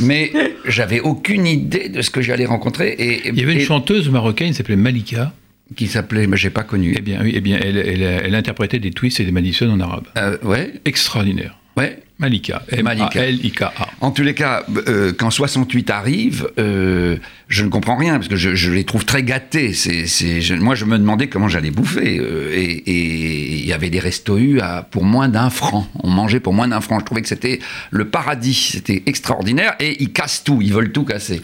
Mais 0.00 0.32
j'avais 0.66 1.00
aucune 1.00 1.46
idée 1.46 1.88
de 1.88 2.00
ce 2.02 2.10
que 2.10 2.22
j'allais 2.22 2.46
rencontrer. 2.46 2.94
Et, 2.98 3.28
Il 3.28 3.38
y 3.38 3.42
avait 3.42 3.52
une 3.54 3.60
et- 3.60 3.64
chanteuse 3.64 4.08
marocaine 4.08 4.48
qui 4.48 4.54
s'appelait 4.54 4.76
Malika. 4.76 5.32
qui 5.76 5.86
s'appelait, 5.86 6.26
mais 6.26 6.36
j'ai 6.36 6.50
pas 6.50 6.64
connu. 6.64 6.94
Eh 6.98 7.00
bien, 7.00 7.20
oui, 7.22 7.32
eh 7.34 7.40
bien 7.40 7.58
elle, 7.62 7.78
elle, 7.78 8.02
elle 8.02 8.34
interprétait 8.34 8.78
des 8.78 8.90
twists 8.90 9.20
et 9.20 9.24
des 9.24 9.32
Madison 9.32 9.70
en 9.70 9.80
arabe. 9.80 10.04
Euh, 10.18 10.36
ouais, 10.42 10.72
Extraordinaire. 10.84 11.56
ouais. 11.78 11.98
Malika. 12.22 12.62
Malika. 12.82 13.20
M-A-L-I-K-A. 13.20 13.72
En 14.00 14.10
tous 14.12 14.22
les 14.22 14.32
cas, 14.34 14.64
euh, 14.88 15.12
quand 15.16 15.30
68 15.30 15.90
arrive, 15.90 16.48
euh, 16.58 17.16
je 17.48 17.64
ne 17.64 17.68
comprends 17.68 17.96
rien 17.96 18.14
parce 18.14 18.28
que 18.28 18.36
je, 18.36 18.54
je 18.54 18.70
les 18.70 18.84
trouve 18.84 19.04
très 19.04 19.22
gâtés. 19.22 19.74
C'est, 19.74 20.06
c'est, 20.06 20.40
je- 20.40 20.54
moi, 20.54 20.74
je 20.74 20.84
me 20.86 20.96
demandais 20.98 21.28
comment 21.28 21.48
j'allais 21.48 21.70
bouffer. 21.70 22.18
euh, 22.18 22.50
et 22.54 23.58
il 23.60 23.66
y 23.66 23.72
avait 23.72 23.90
des 23.90 23.98
restos 24.00 24.38
U 24.38 24.60
à, 24.60 24.82
pour 24.90 25.04
moins 25.04 25.28
d'un 25.28 25.50
franc. 25.50 25.86
On 26.02 26.08
mangeait 26.08 26.40
pour 26.40 26.54
moins 26.54 26.68
d'un 26.68 26.80
franc. 26.80 26.98
Je 27.00 27.04
trouvais 27.04 27.22
que 27.22 27.28
c'était 27.28 27.58
le 27.90 28.06
paradis. 28.06 28.70
C'était 28.72 29.02
extraordinaire. 29.06 29.74
Et 29.80 30.02
ils 30.02 30.12
cassent 30.12 30.42
tout. 30.44 30.60
Ils 30.62 30.72
veulent 30.72 30.92
tout 30.92 31.04
casser. 31.04 31.42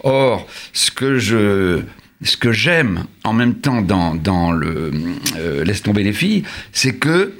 Or, 0.00 0.46
ce 0.72 0.90
que 0.90 1.18
je 1.18 1.80
ce 2.22 2.36
que 2.36 2.50
j'aime 2.50 3.04
en 3.22 3.32
même 3.32 3.54
temps 3.54 3.80
dans, 3.80 4.14
dans 4.16 4.50
le 4.50 4.90
euh, 5.38 5.64
Laisse 5.64 5.82
tomber 5.82 6.02
les 6.02 6.12
filles, 6.12 6.42
c'est 6.72 6.96
que 6.96 7.32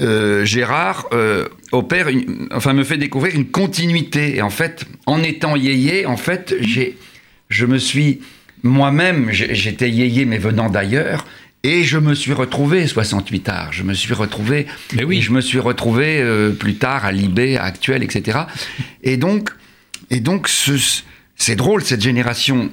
euh, 0.00 0.44
Gérard 0.44 1.06
euh, 1.12 1.48
opère, 1.72 2.08
une- 2.08 2.48
enfin 2.52 2.72
me 2.72 2.84
fait 2.84 2.98
découvrir 2.98 3.34
une 3.34 3.46
continuité. 3.46 4.36
Et 4.36 4.42
en 4.42 4.50
fait, 4.50 4.84
en 5.06 5.22
étant 5.22 5.56
yéyé, 5.56 6.06
en 6.06 6.16
fait, 6.16 6.54
j'ai, 6.60 6.96
je 7.48 7.66
me 7.66 7.78
suis 7.78 8.20
moi-même, 8.62 9.28
j'étais 9.30 9.90
yéyé 9.90 10.24
mais 10.24 10.38
venant 10.38 10.70
d'ailleurs. 10.70 11.26
Et 11.62 11.82
je 11.82 11.98
me 11.98 12.14
suis 12.14 12.32
retrouvé 12.32 12.86
68 12.86 13.40
tard. 13.40 13.72
Je 13.72 13.82
me 13.82 13.92
suis 13.92 14.14
retrouvé. 14.14 14.66
Mais 14.94 15.02
oui. 15.02 15.20
je 15.20 15.32
me 15.32 15.40
suis 15.40 15.58
retrouvé 15.58 16.20
euh, 16.20 16.50
plus 16.52 16.76
tard 16.76 17.04
à 17.04 17.10
Libé, 17.10 17.56
à 17.56 17.64
Actuel, 17.64 18.04
etc. 18.04 18.38
Et 19.02 19.16
donc, 19.16 19.50
et 20.10 20.20
donc, 20.20 20.46
ce- 20.48 21.02
c'est 21.34 21.56
drôle 21.56 21.82
cette 21.82 22.02
génération 22.02 22.70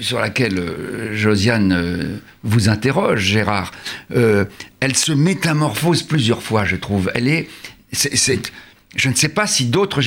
sur 0.00 0.20
laquelle 0.20 0.58
euh, 0.58 1.14
Josiane 1.16 1.72
euh, 1.72 2.16
vous 2.42 2.68
interroge, 2.68 3.20
Gérard. 3.20 3.72
Euh, 4.14 4.44
elle 4.80 4.96
se 4.96 5.12
métamorphose 5.12 6.02
plusieurs 6.02 6.42
fois, 6.42 6.64
je 6.64 6.76
trouve. 6.76 7.10
Elle 7.14 7.28
est, 7.28 7.48
c'est- 7.92 8.52
je 8.96 9.08
ne 9.08 9.14
sais 9.14 9.28
pas 9.28 9.46
si 9.46 9.64
d'autres, 9.66 10.00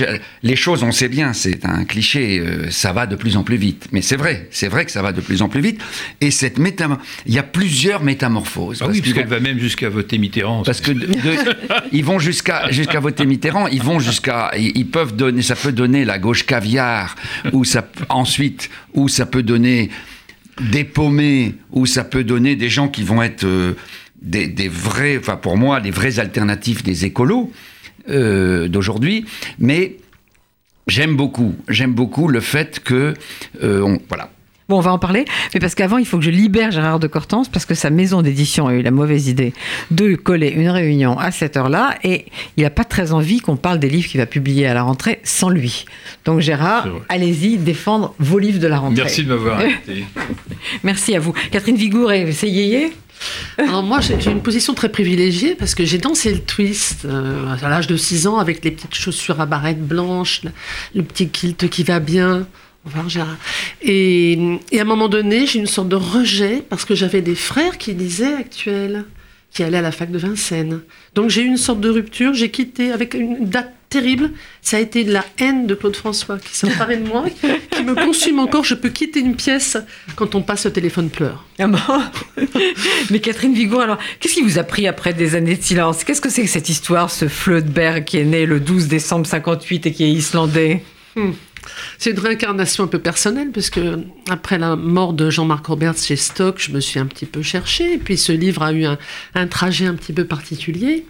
les 0.43 0.55
choses, 0.55 0.81
on 0.83 0.91
sait 0.93 1.09
bien, 1.09 1.33
c'est 1.33 1.65
un 1.65 1.83
cliché, 1.83 2.39
euh, 2.39 2.69
ça 2.69 2.93
va 2.93 3.05
de 3.05 3.15
plus 3.17 3.35
en 3.35 3.43
plus 3.43 3.57
vite. 3.57 3.87
Mais 3.91 4.01
c'est 4.01 4.15
vrai, 4.15 4.47
c'est 4.51 4.69
vrai 4.69 4.85
que 4.85 4.91
ça 4.91 5.01
va 5.01 5.11
de 5.11 5.19
plus 5.19 5.41
en 5.41 5.49
plus 5.49 5.59
vite. 5.61 5.81
Et 6.21 6.31
cette 6.31 6.57
métamorphose, 6.57 7.05
il 7.25 7.33
y 7.33 7.37
a 7.39 7.43
plusieurs 7.43 8.01
métamorphoses. 8.03 8.77
Ah 8.81 8.85
parce 8.85 8.95
oui, 8.95 9.01
puisqu'elle 9.01 9.25
vont- 9.25 9.31
va 9.35 9.39
même 9.41 9.59
jusqu'à 9.59 9.89
voter 9.89 10.17
Mitterrand. 10.17 10.63
parce 10.63 10.79
que 10.81 10.91
de- 10.91 11.05
de- 11.05 11.55
ils 11.91 12.05
vont 12.05 12.19
jusqu'à 12.19 12.71
jusqu'à 12.71 12.99
voter 13.01 13.25
Mitterrand, 13.25 13.67
ils 13.67 13.83
vont 13.83 13.99
jusqu'à 13.99 14.51
ils, 14.57 14.87
peuvent 14.87 15.15
donner 15.15 15.41
ça 15.41 15.55
peut 15.55 15.71
donner 15.73 16.05
la 16.05 16.17
gauche 16.17 16.45
caviar 16.45 17.15
ou 17.51 17.65
ça 17.65 17.85
ensuite 18.09 18.69
ou 18.93 19.09
ça 19.09 19.25
peut 19.25 19.43
donner 19.43 19.89
des 20.61 20.83
paumés 20.85 21.55
ou 21.71 21.85
ça 21.85 22.03
peut 22.03 22.23
donner 22.23 22.55
des 22.55 22.69
gens 22.69 22.87
qui 22.87 23.03
vont 23.03 23.21
être 23.21 23.43
euh, 23.43 23.73
des, 24.21 24.47
des 24.47 24.69
vrais 24.69 25.17
enfin 25.17 25.35
pour 25.35 25.57
moi 25.57 25.79
les 25.79 25.91
vraies 25.91 26.19
alternatives 26.19 26.83
des 26.83 27.05
écolos 27.05 27.51
euh, 28.09 28.67
d'aujourd'hui 28.67 29.25
mais 29.59 29.97
j'aime 30.87 31.15
beaucoup 31.15 31.55
j'aime 31.69 31.93
beaucoup 31.93 32.27
le 32.27 32.39
fait 32.39 32.79
que 32.79 33.13
euh, 33.63 33.81
on- 33.81 33.99
voilà 34.09 34.29
Bon, 34.69 34.79
on 34.79 34.81
va 34.81 34.91
en 34.91 34.99
parler, 34.99 35.23
mais 35.53 35.61
parce 35.61 35.75
qu'avant, 35.75 35.97
il 35.97 36.05
faut 36.05 36.17
que 36.17 36.25
je 36.25 36.29
libère 36.29 36.71
Gérard 36.71 36.99
de 36.99 37.07
Cortance, 37.07 37.47
parce 37.47 37.65
que 37.65 37.73
sa 37.73 37.89
maison 37.89 38.21
d'édition 38.21 38.67
a 38.67 38.73
eu 38.73 38.81
la 38.81 38.91
mauvaise 38.91 39.29
idée 39.29 39.53
de 39.91 40.15
coller 40.15 40.49
une 40.49 40.67
réunion 40.67 41.17
à 41.17 41.31
cette 41.31 41.55
heure-là, 41.55 41.95
et 42.03 42.25
il 42.57 42.63
n'a 42.63 42.69
pas 42.69 42.83
très 42.83 43.13
envie 43.13 43.39
qu'on 43.39 43.55
parle 43.55 43.79
des 43.79 43.87
livres 43.87 44.09
qu'il 44.09 44.19
va 44.19 44.25
publier 44.25 44.67
à 44.67 44.73
la 44.73 44.83
rentrée 44.83 45.21
sans 45.23 45.47
lui. 45.47 45.85
Donc 46.25 46.41
Gérard, 46.41 46.85
allez-y 47.07 47.55
défendre 47.55 48.13
vos 48.19 48.39
livres 48.39 48.59
de 48.59 48.67
la 48.67 48.79
rentrée. 48.79 49.03
Merci 49.03 49.23
de 49.23 49.29
m'avoir 49.29 49.59
invité. 49.61 50.03
Merci 50.83 51.15
à 51.15 51.21
vous. 51.21 51.31
Catherine 51.49 51.77
Vigour, 51.77 52.11
et 52.11 52.29
c'est 52.33 52.49
Yéyé 52.49 52.91
Alors 53.57 53.83
moi, 53.83 53.99
j'ai 54.01 54.31
une 54.31 54.41
position 54.41 54.73
très 54.73 54.89
privilégiée 54.89 55.55
parce 55.55 55.75
que 55.75 55.83
j'ai 55.85 55.97
dansé 55.97 56.33
le 56.33 56.39
twist 56.39 57.05
euh, 57.05 57.55
à 57.61 57.69
l'âge 57.69 57.87
de 57.87 57.97
6 57.97 58.27
ans 58.27 58.37
avec 58.37 58.63
les 58.63 58.71
petites 58.71 58.95
chaussures 58.95 59.41
à 59.41 59.45
barrettes 59.45 59.85
blanches, 59.85 60.41
le, 60.93 61.03
petit 61.03 61.29
kilt 61.29 61.69
qui 61.69 61.83
va 61.83 61.99
bien. 61.99 62.47
Et, 63.81 64.59
à 64.73 64.81
un 64.81 64.85
moment 64.85 65.09
donné, 65.09 65.45
j'ai 65.45 65.59
une 65.59 65.67
sorte 65.67 65.89
de 65.89 65.95
rejet 65.95 66.63
parce 66.69 66.85
que 66.85 66.95
j'avais 66.95 67.21
des 67.21 67.35
frères 67.35 67.77
qui 67.77 67.93
lisaient 67.93 68.33
Actuel, 68.33 69.05
qui 69.51 69.63
allaient 69.63 69.77
à 69.77 69.81
la 69.81 69.91
fac 69.91 70.11
de 70.11 70.17
Vincennes. 70.17 70.81
Donc 71.15 71.29
j'ai 71.29 71.41
eu 71.41 71.45
une 71.45 71.57
sorte 71.57 71.79
de 71.79 71.89
rupture, 71.89 72.33
j'ai 72.33 72.51
quitté 72.51 72.91
avec 72.91 73.13
une 73.13 73.47
date 73.49 73.73
terrible. 73.89 74.31
Ça 74.61 74.77
a 74.77 74.79
été 74.79 75.03
de 75.03 75.11
la 75.11 75.23
haine 75.39 75.65
de 75.65 75.73
Claude 75.73 75.95
François 75.95 76.37
qui 76.37 76.55
s'est 76.55 76.67
de 76.67 77.07
moi, 77.07 77.25
qui 77.71 77.83
me 77.83 77.95
consume 77.95 78.39
encore. 78.39 78.63
Je 78.63 78.75
peux 78.75 78.89
quitter 78.89 79.19
une 79.19 79.35
pièce 79.35 79.77
quand 80.15 80.35
on 80.35 80.41
passe 80.41 80.65
le 80.65 80.71
téléphone 80.71 81.09
pleure. 81.09 81.45
Ah 81.59 81.67
bon? 81.67 81.79
Mais 83.09 83.19
Catherine 83.19 83.53
Vigour, 83.53 83.81
alors, 83.81 83.97
qu'est-ce 84.19 84.35
qui 84.35 84.41
vous 84.41 84.59
a 84.59 84.63
pris 84.63 84.87
après 84.87 85.13
des 85.13 85.35
années 85.35 85.55
de 85.55 85.63
silence? 85.63 86.03
Qu'est-ce 86.03 86.21
que 86.21 86.29
c'est 86.29 86.43
que 86.43 86.49
cette 86.49 86.69
histoire, 86.69 87.09
ce 87.09 87.27
Flödberg 87.27 88.03
qui 88.03 88.17
est 88.17 88.25
né 88.25 88.45
le 88.45 88.59
12 88.59 88.87
décembre 88.87 89.25
58 89.25 89.85
et 89.85 89.91
qui 89.93 90.03
est 90.03 90.11
islandais? 90.11 90.83
C'est 91.97 92.11
une 92.11 92.19
réincarnation 92.19 92.83
un 92.83 92.87
peu 92.87 92.99
personnelle, 92.99 93.51
parce 93.51 93.69
que 93.69 93.99
après 94.29 94.57
la 94.57 94.75
mort 94.75 95.13
de 95.13 95.29
Jean-Marc 95.29 95.65
Roberts 95.67 95.97
chez 95.97 96.15
Stock, 96.15 96.55
je 96.59 96.71
me 96.71 96.79
suis 96.79 96.99
un 96.99 97.05
petit 97.05 97.25
peu 97.25 97.41
cherchée, 97.41 97.93
et 97.93 97.97
puis 97.97 98.17
ce 98.17 98.31
livre 98.31 98.63
a 98.63 98.71
eu 98.71 98.85
un, 98.85 98.97
un 99.35 99.47
trajet 99.47 99.85
un 99.85 99.95
petit 99.95 100.13
peu 100.13 100.25
particulier. 100.25 101.05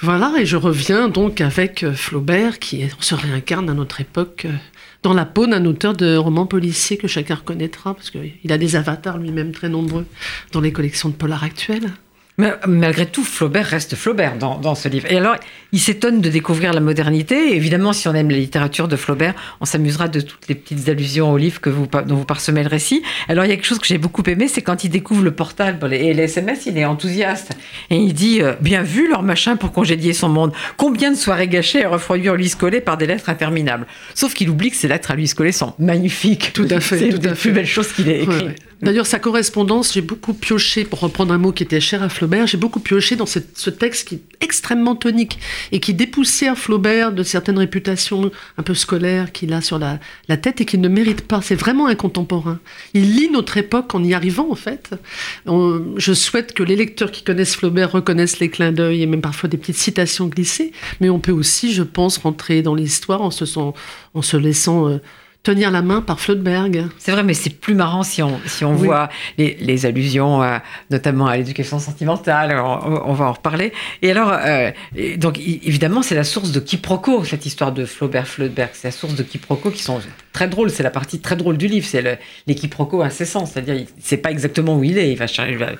Voilà, 0.00 0.32
et 0.38 0.46
je 0.46 0.56
reviens 0.56 1.08
donc 1.08 1.40
avec 1.40 1.82
euh, 1.82 1.92
Flaubert, 1.92 2.58
qui 2.58 2.84
se 3.00 3.14
réincarne 3.14 3.70
à 3.70 3.74
notre 3.74 4.00
époque 4.00 4.46
euh, 4.46 4.52
dans 5.02 5.14
la 5.14 5.24
peau 5.24 5.46
d'un 5.46 5.64
auteur 5.64 5.94
de 5.94 6.16
romans 6.16 6.46
policiers 6.46 6.96
que 6.96 7.08
chacun 7.08 7.36
reconnaîtra, 7.36 7.94
parce 7.94 8.10
qu'il 8.10 8.52
a 8.52 8.58
des 8.58 8.76
avatars 8.76 9.18
lui-même 9.18 9.52
très 9.52 9.68
nombreux 9.68 10.06
dans 10.52 10.60
les 10.60 10.72
collections 10.72 11.08
de 11.08 11.14
polar 11.14 11.44
actuelles. 11.44 11.90
Mais 12.38 12.54
malgré 12.66 13.04
tout, 13.06 13.24
Flaubert 13.24 13.66
reste 13.66 13.94
Flaubert 13.94 14.38
dans, 14.38 14.58
dans 14.58 14.74
ce 14.74 14.88
livre. 14.88 15.06
Et 15.10 15.18
alors, 15.18 15.36
il 15.72 15.80
s'étonne 15.80 16.20
de 16.22 16.30
découvrir 16.30 16.72
la 16.72 16.80
modernité. 16.80 17.52
Et 17.52 17.56
évidemment, 17.56 17.92
si 17.92 18.08
on 18.08 18.14
aime 18.14 18.30
la 18.30 18.38
littérature 18.38 18.88
de 18.88 18.96
Flaubert, 18.96 19.34
on 19.60 19.66
s'amusera 19.66 20.08
de 20.08 20.20
toutes 20.20 20.48
les 20.48 20.54
petites 20.54 20.88
allusions 20.88 21.30
au 21.30 21.36
livre 21.36 21.60
que 21.60 21.68
vous, 21.68 21.86
dont 21.86 22.16
vous 22.16 22.24
parsemez 22.24 22.62
le 22.62 22.68
récit. 22.68 23.02
Alors, 23.28 23.44
il 23.44 23.48
y 23.48 23.52
a 23.52 23.56
quelque 23.56 23.66
chose 23.66 23.78
que 23.78 23.86
j'ai 23.86 23.98
beaucoup 23.98 24.22
aimé, 24.26 24.48
c'est 24.48 24.62
quand 24.62 24.82
il 24.82 24.88
découvre 24.88 25.22
le 25.22 25.32
portal 25.32 25.78
et 25.92 26.14
les 26.14 26.22
SMS, 26.22 26.66
il 26.66 26.78
est 26.78 26.84
enthousiaste. 26.84 27.52
Et 27.90 27.96
il 27.96 28.14
dit 28.14 28.40
euh, 28.40 28.54
Bien 28.60 28.82
vu 28.82 29.08
leur 29.08 29.22
machin 29.22 29.56
pour 29.56 29.72
congédier 29.72 30.14
son 30.14 30.28
monde. 30.28 30.52
Combien 30.76 31.10
de 31.10 31.16
soirées 31.16 31.48
gâchées 31.48 31.80
et 31.80 31.86
refroidies 31.86 32.30
en 32.30 32.34
lui 32.34 32.50
collées 32.50 32.80
par 32.80 32.96
des 32.96 33.06
lettres 33.06 33.28
interminables 33.28 33.86
Sauf 34.14 34.34
qu'il 34.34 34.48
oublie 34.48 34.70
que 34.70 34.76
ces 34.76 34.88
lettres 34.88 35.10
à 35.10 35.16
lui 35.16 35.28
collées 35.28 35.52
sont 35.52 35.74
magnifiques. 35.78 36.52
Tout 36.54 36.68
à 36.70 36.80
fait. 36.80 36.98
C'est 36.98 37.08
une 37.08 37.18
des 37.18 37.32
plus 37.32 37.52
belles 37.52 37.66
choses 37.66 37.92
qu'il 37.92 38.08
ait 38.08 38.22
écrites. 38.22 38.40
Ouais, 38.40 38.46
ouais. 38.48 38.71
D'ailleurs, 38.82 39.06
sa 39.06 39.20
correspondance, 39.20 39.92
j'ai 39.92 40.00
beaucoup 40.00 40.34
pioché, 40.34 40.84
pour 40.84 40.98
reprendre 40.98 41.32
un 41.32 41.38
mot 41.38 41.52
qui 41.52 41.62
était 41.62 41.80
cher 41.80 42.02
à 42.02 42.08
Flaubert, 42.08 42.48
j'ai 42.48 42.56
beaucoup 42.58 42.80
pioché 42.80 43.14
dans 43.14 43.26
ce 43.26 43.70
texte 43.70 44.08
qui 44.08 44.16
est 44.16 44.22
extrêmement 44.40 44.96
tonique 44.96 45.38
et 45.70 45.78
qui 45.78 45.94
dépoussière 45.94 46.58
Flaubert 46.58 47.12
de 47.12 47.22
certaines 47.22 47.58
réputations 47.58 48.32
un 48.58 48.62
peu 48.64 48.74
scolaires 48.74 49.30
qu'il 49.30 49.52
a 49.52 49.60
sur 49.60 49.78
la, 49.78 50.00
tête 50.36 50.60
et 50.60 50.64
qu'il 50.64 50.80
ne 50.80 50.88
mérite 50.88 51.22
pas. 51.22 51.40
C'est 51.42 51.54
vraiment 51.54 51.86
un 51.86 51.94
contemporain. 51.94 52.58
Il 52.92 53.14
lit 53.14 53.30
notre 53.30 53.56
époque 53.56 53.94
en 53.94 54.02
y 54.02 54.14
arrivant, 54.14 54.50
en 54.50 54.56
fait. 54.56 54.90
Je 55.46 56.12
souhaite 56.12 56.52
que 56.52 56.64
les 56.64 56.74
lecteurs 56.74 57.12
qui 57.12 57.22
connaissent 57.22 57.54
Flaubert 57.54 57.92
reconnaissent 57.92 58.40
les 58.40 58.48
clins 58.48 58.72
d'œil 58.72 59.02
et 59.02 59.06
même 59.06 59.20
parfois 59.22 59.48
des 59.48 59.58
petites 59.58 59.76
citations 59.76 60.26
glissées, 60.26 60.72
mais 61.00 61.08
on 61.08 61.20
peut 61.20 61.30
aussi, 61.32 61.72
je 61.72 61.84
pense, 61.84 62.18
rentrer 62.18 62.62
dans 62.62 62.74
l'histoire 62.74 63.22
en 63.22 63.30
se, 63.30 63.46
sent- 63.46 63.60
en 64.14 64.22
se 64.22 64.36
laissant 64.36 64.88
euh, 64.88 64.98
tenir 65.42 65.70
la 65.70 65.82
main 65.82 66.00
par 66.02 66.20
Flaubert. 66.20 66.68
C'est 66.98 67.10
vrai, 67.12 67.22
mais 67.24 67.34
c'est 67.34 67.50
plus 67.50 67.74
marrant 67.74 68.02
si 68.02 68.22
on, 68.22 68.38
si 68.46 68.64
on 68.64 68.74
Oui. 68.76 68.86
voit 68.86 69.08
les, 69.38 69.56
les 69.60 69.86
allusions, 69.86 70.42
euh, 70.42 70.58
notamment 70.90 71.26
à 71.26 71.36
l'éducation 71.36 71.78
sentimentale. 71.78 72.56
On, 72.58 73.02
on 73.06 73.12
va 73.12 73.24
en 73.26 73.32
reparler. 73.32 73.72
Et 74.02 74.10
alors, 74.10 74.32
euh, 74.32 74.70
donc 75.16 75.38
évidemment, 75.40 76.02
c'est 76.02 76.14
la 76.14 76.24
source 76.24 76.52
de 76.52 76.60
quiproquos, 76.60 77.24
cette 77.24 77.44
histoire 77.46 77.72
de 77.72 77.84
Flaubert-Flaubert. 77.84 78.70
C'est 78.72 78.88
la 78.88 78.92
source 78.92 79.14
de 79.14 79.22
quiproquos 79.22 79.70
qui 79.70 79.82
sont 79.82 80.00
très 80.32 80.46
drôles. 80.48 80.70
C'est 80.70 80.82
la 80.84 80.90
partie 80.90 81.18
très 81.20 81.36
drôle 81.36 81.56
du 81.56 81.66
livre. 81.66 81.86
C'est 81.88 82.02
le- 82.02 82.16
les 82.46 82.54
quiproquos 82.54 83.02
incessants. 83.02 83.46
C'est-à-dire, 83.46 83.74
il 83.74 83.82
ne 83.82 83.86
sait 84.02 84.16
pas 84.18 84.30
exactement 84.30 84.76
où 84.76 84.84
il 84.84 84.96
est. 84.98 85.10
Il 85.12 85.18
va 85.18 85.26
chercher. 85.26 85.52
il 85.52 85.58
va- 85.58 85.72
il 85.72 85.78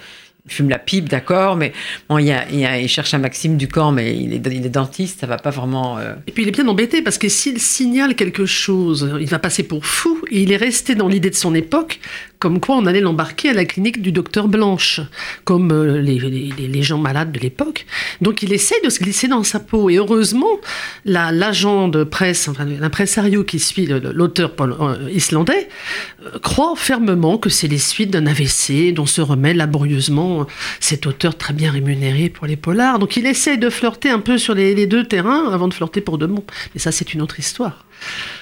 fume 0.48 0.68
la 0.68 0.78
pipe, 0.78 1.08
d'accord, 1.08 1.56
mais 1.56 1.72
bon, 2.08 2.18
il, 2.18 2.88
cherche 2.88 3.14
un 3.14 3.18
Maxime 3.18 3.56
Ducamp, 3.56 3.92
mais 3.92 4.16
il 4.16 4.34
est, 4.34 4.42
il 4.46 4.66
est 4.66 4.70
dentiste, 4.70 5.20
ça 5.20 5.26
va 5.26 5.36
pas 5.36 5.50
vraiment. 5.50 5.98
euh, 5.98 6.14
Et 6.26 6.32
puis 6.32 6.42
il 6.42 6.48
est 6.48 6.52
bien 6.52 6.66
embêté 6.66 7.00
parce 7.00 7.16
que 7.18 7.28
s'il 7.28 7.60
signale 7.60 8.16
quelque 8.16 8.44
chose, 8.44 9.16
il 9.20 9.28
va 9.28 9.38
passer 9.38 9.62
pour 9.62 9.86
fou 9.86 10.20
et 10.30 10.42
il 10.42 10.52
est 10.52 10.56
resté 10.56 10.94
dans 10.94 11.08
l'idée 11.08 11.30
de 11.30 11.36
son 11.36 11.54
époque, 11.54 12.00
comme 12.42 12.58
quoi 12.58 12.74
on 12.74 12.86
allait 12.86 13.00
l'embarquer 13.00 13.50
à 13.50 13.52
la 13.52 13.64
clinique 13.64 14.02
du 14.02 14.10
docteur 14.10 14.48
Blanche, 14.48 15.00
comme 15.44 15.70
euh, 15.70 16.00
les, 16.00 16.82
gens 16.82 16.98
malades 16.98 17.30
de 17.30 17.38
l'époque. 17.38 17.86
Donc 18.20 18.42
il 18.42 18.52
essaye 18.52 18.80
de 18.82 18.90
se 18.90 18.98
glisser 18.98 19.28
dans 19.28 19.44
sa 19.44 19.60
peau 19.60 19.88
et 19.90 19.98
heureusement, 19.98 20.58
la- 21.04 21.30
l'agent 21.30 21.86
de 21.86 22.02
presse, 22.02 22.48
enfin 22.48 22.64
l'impresario 22.64 23.44
qui 23.44 23.60
suit 23.60 23.86
l'auteur 23.86 24.50
euh, 24.60 25.08
islandais, 25.12 25.68
euh, 26.26 26.40
croit 26.40 26.74
fermement 26.74 27.38
que 27.38 27.48
c'est 27.48 27.68
les 27.68 27.78
suites 27.78 28.10
d'un 28.10 28.26
AVC 28.26 28.92
dont 28.92 29.06
se 29.06 29.20
remet 29.20 29.54
laborieusement 29.54 30.48
cet 30.80 31.06
auteur 31.06 31.38
très 31.38 31.52
bien 31.52 31.70
rémunéré 31.70 32.28
pour 32.28 32.48
les 32.48 32.56
polars. 32.56 32.98
Donc 32.98 33.16
il 33.16 33.24
essaye 33.24 33.56
de 33.58 33.70
flirter 33.70 34.10
un 34.10 34.18
peu 34.18 34.36
sur 34.36 34.54
les, 34.54 34.86
deux 34.88 35.04
terrains 35.04 35.52
avant 35.52 35.68
de 35.68 35.74
flirter 35.74 36.00
pour 36.00 36.18
de 36.18 36.26
bon. 36.26 36.42
Mais 36.74 36.80
ça, 36.80 36.90
c'est 36.90 37.14
une 37.14 37.22
autre 37.22 37.38
histoire. 37.38 37.84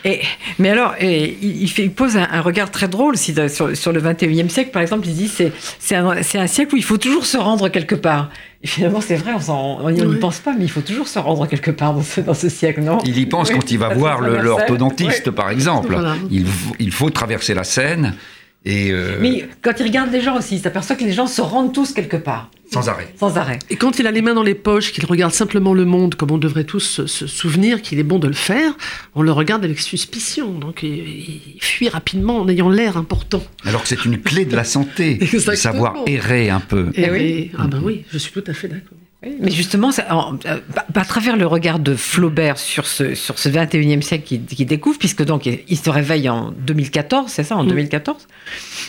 Et, 0.07 0.21
mais 0.59 0.71
alors, 0.71 0.95
il, 1.03 1.93
pose 1.95 2.17
un, 2.17 2.27
un 2.33 2.41
regard 2.41 2.71
très 2.71 2.89
drôle 2.89 3.19
si, 3.19 3.35
sur, 3.51 3.77
sur 3.77 3.90
le 3.93 4.01
21e 4.01 4.49
siècle, 4.49 4.71
par 4.71 4.83
exemple. 4.83 5.07
Il 5.09 5.15
dit 5.15 5.29
c'est 5.29 5.53
c'est 5.79 5.97
un, 5.97 6.47
siècle 6.47 6.75
où 6.75 6.77
il 6.77 6.85
faut 6.85 6.99
toujours 6.99 7.27
se 7.27 7.37
rendre 7.37 7.69
quelque 7.69 7.95
part. 7.95 8.31
Et 8.63 8.67
finalement, 8.67 9.01
c'est 9.01 9.17
vrai, 9.17 9.33
on 9.49 9.91
n'y 9.91 10.03
Oui. 10.03 10.19
pense 10.19 10.39
pas, 10.39 10.55
mais 10.57 10.65
il 10.65 10.71
faut 10.71 10.83
toujours 10.83 11.09
se 11.09 11.19
rendre 11.19 11.47
quelque 11.47 11.71
part 11.71 11.95
dans 11.95 12.03
ce, 12.03 12.21
dans 12.21 12.35
ce 12.35 12.51
siècle, 12.51 12.83
non? 12.83 12.99
Il 13.07 13.17
y 13.19 13.25
pense 13.25 13.49
Oui, 13.49 13.55
quand 13.59 13.71
il 13.71 13.79
va 13.79 13.89
voir 13.95 14.21
l'orthodontiste, 14.21 15.31
par 15.31 15.51
exemple. 15.51 15.93
Voilà. 15.93 16.17
Il, 16.31 16.47
faut- 16.47 16.75
il 16.79 16.93
faut 16.93 17.09
traverser 17.11 17.55
la 17.55 17.65
Seine 17.65 18.15
et 18.65 18.91
euh, 18.93 19.17
Mais 19.21 19.49
quand 19.63 19.73
il 19.81 19.85
regarde 19.85 20.13
les 20.13 20.21
gens 20.21 20.37
aussi, 20.37 20.57
il 20.57 20.61
s'aperçoit 20.61 20.95
que 20.95 21.05
les 21.05 21.13
gens 21.13 21.27
se 21.27 21.41
rendent 21.41 21.73
tous 21.73 21.93
quelque 21.93 22.19
part, 22.19 22.51
sans 22.71 22.91
arrêt. 22.91 23.09
sans 23.19 23.39
arrêt. 23.39 23.59
Et 23.71 23.77
quand 23.77 23.99
il 23.99 24.07
a 24.07 24.11
les 24.11 24.21
mains 24.21 24.35
dans 24.35 24.43
les 24.43 24.55
poches, 24.55 24.93
qu'il 24.93 25.07
regarde 25.07 25.33
simplement 25.33 25.73
le 25.73 25.87
monde, 25.87 26.15
comme 26.15 26.31
on 26.31 26.37
devrait 26.37 26.65
tous 26.65 27.07
se, 27.07 27.27
souvenir 27.27 27.81
qu'il 27.81 27.99
est 27.99 28.05
bon 28.05 28.19
de 28.19 28.29
le 28.29 28.35
faire, 28.35 28.77
on 29.15 29.23
le 29.23 29.33
regarde 29.33 29.65
avec 29.65 29.81
suspicion. 29.81 30.53
Donc 30.53 30.83
il, 30.83 31.59
fuit 31.61 31.89
rapidement 31.89 32.39
en 32.39 32.49
ayant 32.49 32.69
l'air 32.69 32.99
important. 32.99 33.43
Alors 33.65 33.83
que 33.83 33.89
c'est 33.89 34.05
une 34.05 34.21
clé 34.21 34.45
de 34.45 34.55
la 34.55 34.65
santé, 34.65 35.15
de 35.15 35.39
savoir 35.55 35.95
errer 36.07 36.51
un 36.51 36.61
peu. 36.61 36.91
Et 36.95 37.05
Eh 37.07 37.11
oui. 37.11 37.51
ah 37.59 37.67
ben 37.67 37.81
oui, 37.83 38.05
je 38.13 38.19
suis 38.19 38.33
tout 38.33 38.45
à 38.47 38.53
fait 38.53 38.69
d'accord. 38.69 38.99
Mais 39.23 39.51
justement, 39.51 39.93
ça, 39.93 40.15
en- 40.17 40.37
euh, 40.47 40.61
à, 40.77 40.99
à 41.01 41.05
travers 41.05 41.37
le 41.37 41.47
regard 41.47 41.79
de 41.79 41.95
Flaubert 41.95 42.59
sur 42.59 42.87
ce, 42.87 43.15
sur 43.15 43.39
ce 43.39 43.49
21e 43.51 44.01
siècle 44.01 44.39
qu'il 44.49 44.67
découvre, 44.67 44.99
puisque 44.99 45.23
donc 45.25 45.45
il 45.47 45.77
se 45.77 45.91
réveille 45.91 46.29
en 46.31 46.53
2014, 46.53 47.31
c'est 47.31 47.45
ça, 47.45 47.57
en 47.57 47.65
Mm. 47.65 47.69
2014, 47.69 48.27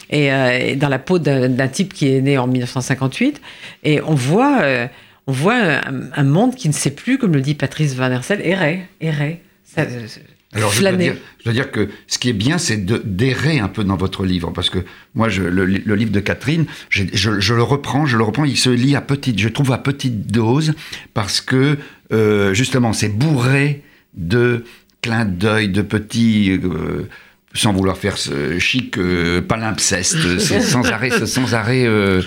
et, 0.10 0.32
euh, 0.32 0.58
et 0.58 0.76
dans 0.78 0.88
la 0.88 1.00
peau 1.00 1.20
d'un 1.20 1.67
type 1.67 1.94
qui 1.94 2.08
est 2.15 2.22
né 2.22 2.38
en 2.38 2.48
1958, 2.48 3.41
et 3.84 4.02
on 4.02 4.13
voit, 4.15 4.62
euh, 4.62 4.88
on 5.28 5.34
voit 5.34 5.56
un, 5.56 5.82
un 6.15 6.24
monde 6.24 6.56
qui 6.56 6.70
ne 6.70 6.74
sait 6.74 6.91
plus, 6.91 7.17
comme 7.17 7.34
le 7.34 7.41
dit 7.41 7.56
Patrice 7.56 7.94
Van 7.96 8.10
Hersel, 8.10 8.39
errer, 8.46 8.84
errer. 9.02 9.41
Ça, 9.65 9.82
euh, 9.82 10.08
Alors, 10.54 10.72
je 10.72 10.82
dois, 10.82 10.90
flâner. 10.90 11.04
dire, 11.12 11.16
je 11.40 11.44
dois 11.46 11.54
dire 11.54 11.72
que 11.72 11.88
ce 12.08 12.20
qui 12.20 12.30
est 12.30 12.34
bien, 12.34 12.58
c'est 12.58 12.78
de- 12.78 13.02
d'errer 13.06 13.60
un 13.60 13.70
peu 13.70 13.84
dans 13.86 13.96
votre 13.96 14.26
livre. 14.26 14.52
Parce 14.52 14.70
que 14.70 14.80
moi, 15.16 15.30
je- 15.30 15.44
le, 15.44 15.66
le 15.66 15.96
livre 15.96 16.12
de 16.12 16.20
Catherine, 16.20 16.66
je 16.90 17.54
le 17.54 17.64
reprends, 17.64 18.06
je 18.06 18.18
le 18.18 18.24
reprends, 18.24 18.44
il 18.44 18.58
se 18.58 18.70
lit 18.70 18.96
à 18.96 19.02
petite, 19.02 19.40
je 19.40 19.48
trouve 19.48 19.72
à 19.72 19.78
petite 19.78 20.28
dose, 20.28 20.74
parce 21.14 21.40
que, 21.42 21.78
euh, 22.12 22.54
justement, 22.54 22.92
c'est 22.94 23.10
bourré 23.10 23.82
de 24.14 24.66
clins 25.02 25.26
d'œil, 25.26 25.70
de 25.70 25.82
petits. 25.82 26.52
euh, 26.64 27.08
sans 27.54 27.74
vouloir 27.74 27.98
faire 27.98 28.18
ce 28.18 28.60
chic 28.60 28.98
euh, 28.98 29.42
palimpseste, 29.42 30.40
c'est 30.40 30.62
sans 30.62 30.84
arrêt, 30.90 31.26
sans 31.26 31.54
arrêt, 31.54 31.86
euh, 31.86 32.22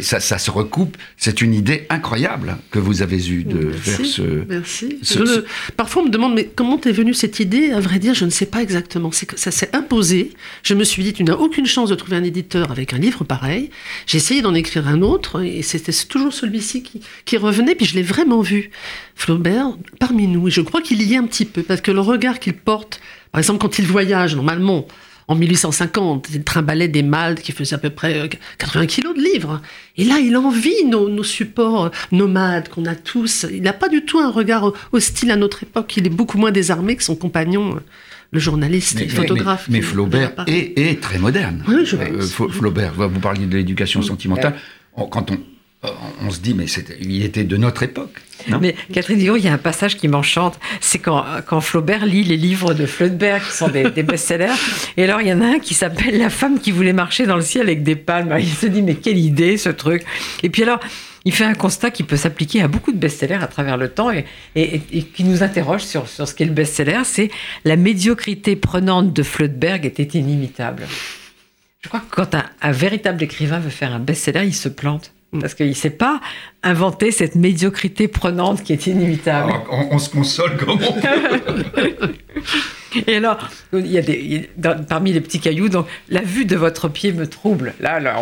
ça, 0.00 0.18
ça 0.18 0.38
se 0.38 0.50
recoupe. 0.50 0.96
C'est 1.18 1.42
une 1.42 1.52
idée 1.54 1.86
incroyable 1.90 2.56
que 2.70 2.78
vous 2.78 3.02
avez 3.02 3.28
eue 3.28 3.44
de 3.44 3.66
Merci, 3.66 3.90
faire 3.90 4.06
ce. 4.06 4.22
Merci. 4.48 4.98
ce- 5.02 5.18
Je 5.20 5.24
ce- 5.26 5.36
le- 5.40 5.46
Parfois, 5.76 6.02
on 6.02 6.06
me 6.06 6.10
demande, 6.10 6.34
mais 6.34 6.50
comment 6.56 6.78
t'es 6.78 6.90
venue 6.90 7.12
cette 7.14 7.38
idée? 7.38 7.70
À 7.70 7.80
vrai 7.80 7.98
dire, 7.98 8.14
je 8.14 8.24
ne 8.24 8.30
sais 8.30 8.46
pas 8.46 8.62
exactement. 8.62 9.12
C'est 9.12 9.26
que 9.26 9.38
ça 9.38 9.50
s'est 9.50 9.68
imposé. 9.76 10.32
Je 10.62 10.72
me 10.74 10.84
suis 10.84 11.02
dit, 11.04 11.12
tu 11.12 11.22
n'as 11.22 11.34
aucune 11.34 11.66
chance 11.66 11.90
de 11.90 11.94
trouver 11.94 12.16
un 12.16 12.24
éditeur 12.24 12.70
avec 12.70 12.94
un 12.94 12.98
livre 12.98 13.24
pareil. 13.24 13.68
J'ai 14.06 14.16
essayé 14.16 14.40
d'en 14.42 14.54
écrire 14.54 14.88
un 14.88 15.02
autre, 15.02 15.42
et 15.44 15.60
c'était 15.62 15.92
toujours 16.08 16.32
celui-ci 16.32 16.82
qui, 16.82 17.00
qui 17.26 17.36
revenait, 17.36 17.74
puis 17.74 17.84
je 17.86 17.94
l'ai 17.94 18.02
vraiment 18.02 18.40
vu. 18.40 18.70
Flaubert, 19.16 19.76
parmi 20.00 20.26
nous, 20.26 20.48
et 20.48 20.50
je 20.50 20.60
crois 20.62 20.80
qu'il 20.80 21.00
y 21.02 21.14
est 21.14 21.18
un 21.18 21.26
petit 21.26 21.44
peu, 21.44 21.62
parce 21.62 21.80
que 21.82 21.90
le 21.92 22.00
regard 22.00 22.40
qu'il 22.40 22.54
porte, 22.54 23.00
par 23.34 23.40
exemple, 23.40 23.58
quand 23.58 23.80
il 23.80 23.86
voyage, 23.86 24.36
normalement, 24.36 24.86
en 25.26 25.34
1850, 25.34 26.28
il 26.34 26.44
trimballait 26.44 26.86
des 26.86 27.02
malles 27.02 27.34
qui 27.40 27.50
faisaient 27.50 27.74
à 27.74 27.78
peu 27.78 27.90
près 27.90 28.16
euh, 28.16 28.28
80 28.58 28.86
kilos 28.86 29.16
de 29.16 29.20
livres. 29.20 29.60
Et 29.96 30.04
là, 30.04 30.20
il 30.20 30.36
envie 30.36 30.84
nos, 30.84 31.08
nos 31.08 31.24
supports 31.24 31.86
euh, 31.86 31.88
nomades 32.12 32.68
qu'on 32.68 32.84
a 32.84 32.94
tous. 32.94 33.44
Il 33.50 33.62
n'a 33.62 33.72
pas 33.72 33.88
du 33.88 34.04
tout 34.04 34.20
un 34.20 34.30
regard 34.30 34.72
hostile 34.92 35.32
à 35.32 35.36
notre 35.36 35.64
époque. 35.64 35.96
Il 35.96 36.06
est 36.06 36.10
beaucoup 36.10 36.38
moins 36.38 36.52
désarmé 36.52 36.94
que 36.94 37.02
son 37.02 37.16
compagnon, 37.16 37.74
euh, 37.74 37.80
le 38.30 38.38
journaliste 38.38 39.00
et 39.00 39.08
photographe. 39.08 39.66
Mais, 39.68 39.80
Flaubert 39.80 40.30
est, 40.46 40.78
est 40.78 41.00
très 41.02 41.18
moderne. 41.18 41.64
Oui, 41.66 41.84
je 41.84 41.96
Euh, 41.96 42.20
Flaubert, 42.20 42.92
vous 42.94 43.18
parliez 43.20 43.46
de 43.46 43.56
l'éducation 43.56 44.00
sentimentale. 44.00 44.54
On- 44.96 45.06
quand 45.06 45.32
on, 45.32 45.38
on, 46.20 46.30
se 46.30 46.40
dit, 46.40 46.54
mais 46.54 46.66
il 47.00 47.24
était 47.24 47.44
de 47.44 47.56
notre 47.56 47.82
époque. 47.82 48.20
Mais 48.60 48.74
Catherine 48.92 49.18
Dion, 49.18 49.36
il 49.36 49.44
y 49.44 49.48
a 49.48 49.52
un 49.52 49.58
passage 49.58 49.96
qui 49.96 50.08
m'enchante, 50.08 50.58
c'est 50.80 50.98
quand, 50.98 51.24
quand 51.46 51.60
Flaubert 51.60 52.04
lit 52.04 52.24
les 52.24 52.36
livres 52.36 52.74
de 52.74 52.86
Flaubert 52.86 53.46
qui 53.46 53.56
sont 53.56 53.68
des, 53.68 53.84
best-sellers. 54.02 54.54
Et 54.96 55.04
alors 55.04 55.20
il 55.22 55.28
y 55.28 55.32
en 55.32 55.40
a 55.40 55.46
un 55.46 55.58
qui 55.58 55.74
s'appelle 55.74 56.18
La 56.18 56.30
femme 56.30 56.60
qui 56.60 56.70
voulait 56.70 56.92
marcher 56.92 57.26
dans 57.26 57.36
le 57.36 57.42
ciel 57.42 57.62
avec 57.62 57.82
des 57.82 57.96
palmes. 57.96 58.34
Il 58.38 58.48
se 58.48 58.66
dit 58.66 58.82
mais 58.82 58.96
quelle 58.96 59.18
idée 59.18 59.56
ce 59.56 59.70
truc. 59.70 60.04
Et 60.42 60.50
puis 60.50 60.62
alors 60.62 60.80
il 61.24 61.32
fait 61.32 61.44
un 61.44 61.54
constat 61.54 61.90
qui 61.90 62.02
peut 62.02 62.16
s'appliquer 62.16 62.60
à 62.60 62.68
beaucoup 62.68 62.92
de 62.92 62.98
best-sellers 62.98 63.42
à 63.42 63.46
travers 63.46 63.78
le 63.78 63.88
temps 63.88 64.10
et, 64.10 64.24
qui 65.14 65.24
nous 65.24 65.42
interroge 65.42 65.82
sur, 65.82 66.06
sur 66.06 66.28
ce 66.28 66.34
qu'est 66.34 66.44
le 66.44 66.52
best-seller, 66.52 67.00
c'est 67.04 67.30
la 67.64 67.76
médiocrité 67.76 68.56
prenante 68.56 69.12
de 69.12 69.22
Flaubert 69.22 69.84
était 69.84 70.18
inimitable. 70.18 70.86
Je 71.80 71.88
crois 71.88 72.00
que 72.00 72.14
quand 72.14 72.36
un 72.60 72.72
véritable 72.72 73.22
écrivain 73.22 73.58
veut 73.58 73.70
faire 73.70 73.92
un 73.94 74.00
best-seller, 74.00 74.44
il 74.44 74.54
se 74.54 74.68
plante. 74.68 75.13
Parce 75.40 75.54
qu'il 75.54 75.68
ne 75.68 75.72
sait 75.74 75.90
pas 75.90 76.20
inventer 76.62 77.10
cette 77.10 77.34
médiocrité 77.34 78.08
prenante 78.08 78.62
qui 78.62 78.72
est 78.72 78.86
inimitable. 78.86 79.50
Alors, 79.50 79.66
on, 79.70 79.94
on 79.96 79.98
se 79.98 80.08
console 80.10 80.56
comme 80.56 80.70
on 80.70 80.76
peut. 80.92 82.14
Et 83.08 83.16
alors, 83.16 83.38
il 83.72 83.88
y 83.88 83.98
a 83.98 84.02
des, 84.02 84.14
il 84.14 84.32
y 84.32 84.36
a- 84.36 84.42
dans- 84.56 84.84
parmi 84.84 85.12
les 85.12 85.20
petits 85.20 85.40
cailloux, 85.40 85.68
donc 85.68 85.86
la 86.08 86.20
vue 86.20 86.44
de 86.44 86.54
votre 86.56 86.88
pied 86.88 87.12
me 87.12 87.26
trouble. 87.26 87.74
Là, 87.80 87.98
là 87.98 88.16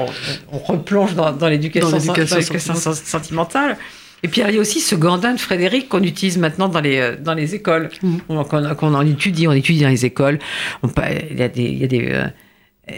on, 0.51 0.57
on 0.57 0.59
replonge 0.59 1.15
dans, 1.15 1.33
dans 1.33 1.49
l'éducation 1.49 1.91
sentimentale. 2.01 2.95
sentimentale. 2.95 3.77
Et 4.23 4.29
puis 4.29 4.41
il 4.47 4.55
y 4.55 4.57
a 4.57 4.61
aussi 4.61 4.81
ce 4.81 4.95
Gandin 4.95 5.35
de 5.35 5.41
Frédéric 5.41 5.89
qu'on 5.89 6.03
utilise 6.03 6.39
maintenant 6.39 6.69
dans 6.69 6.81
les, 6.81 6.99
euh, 6.99 7.17
dans 7.17 7.35
les 7.35 7.55
écoles, 7.55 7.91
Mm. 8.03 8.17
On- 8.31 8.45
qu'on 8.45 8.95
en 8.95 9.07
étudie, 9.07 9.47
on 9.49 9.53
étudie 9.53 9.83
dans 9.83 9.89
les 9.89 10.07
écoles. 10.07 10.39
On 10.83 10.89
il 11.31 11.39
y 11.39 11.43
a 11.43 11.49
des, 11.49 11.63
il 11.65 11.79
y 11.79 11.85
a 11.85 11.89
des, 11.89 12.09
euh, 12.11 12.25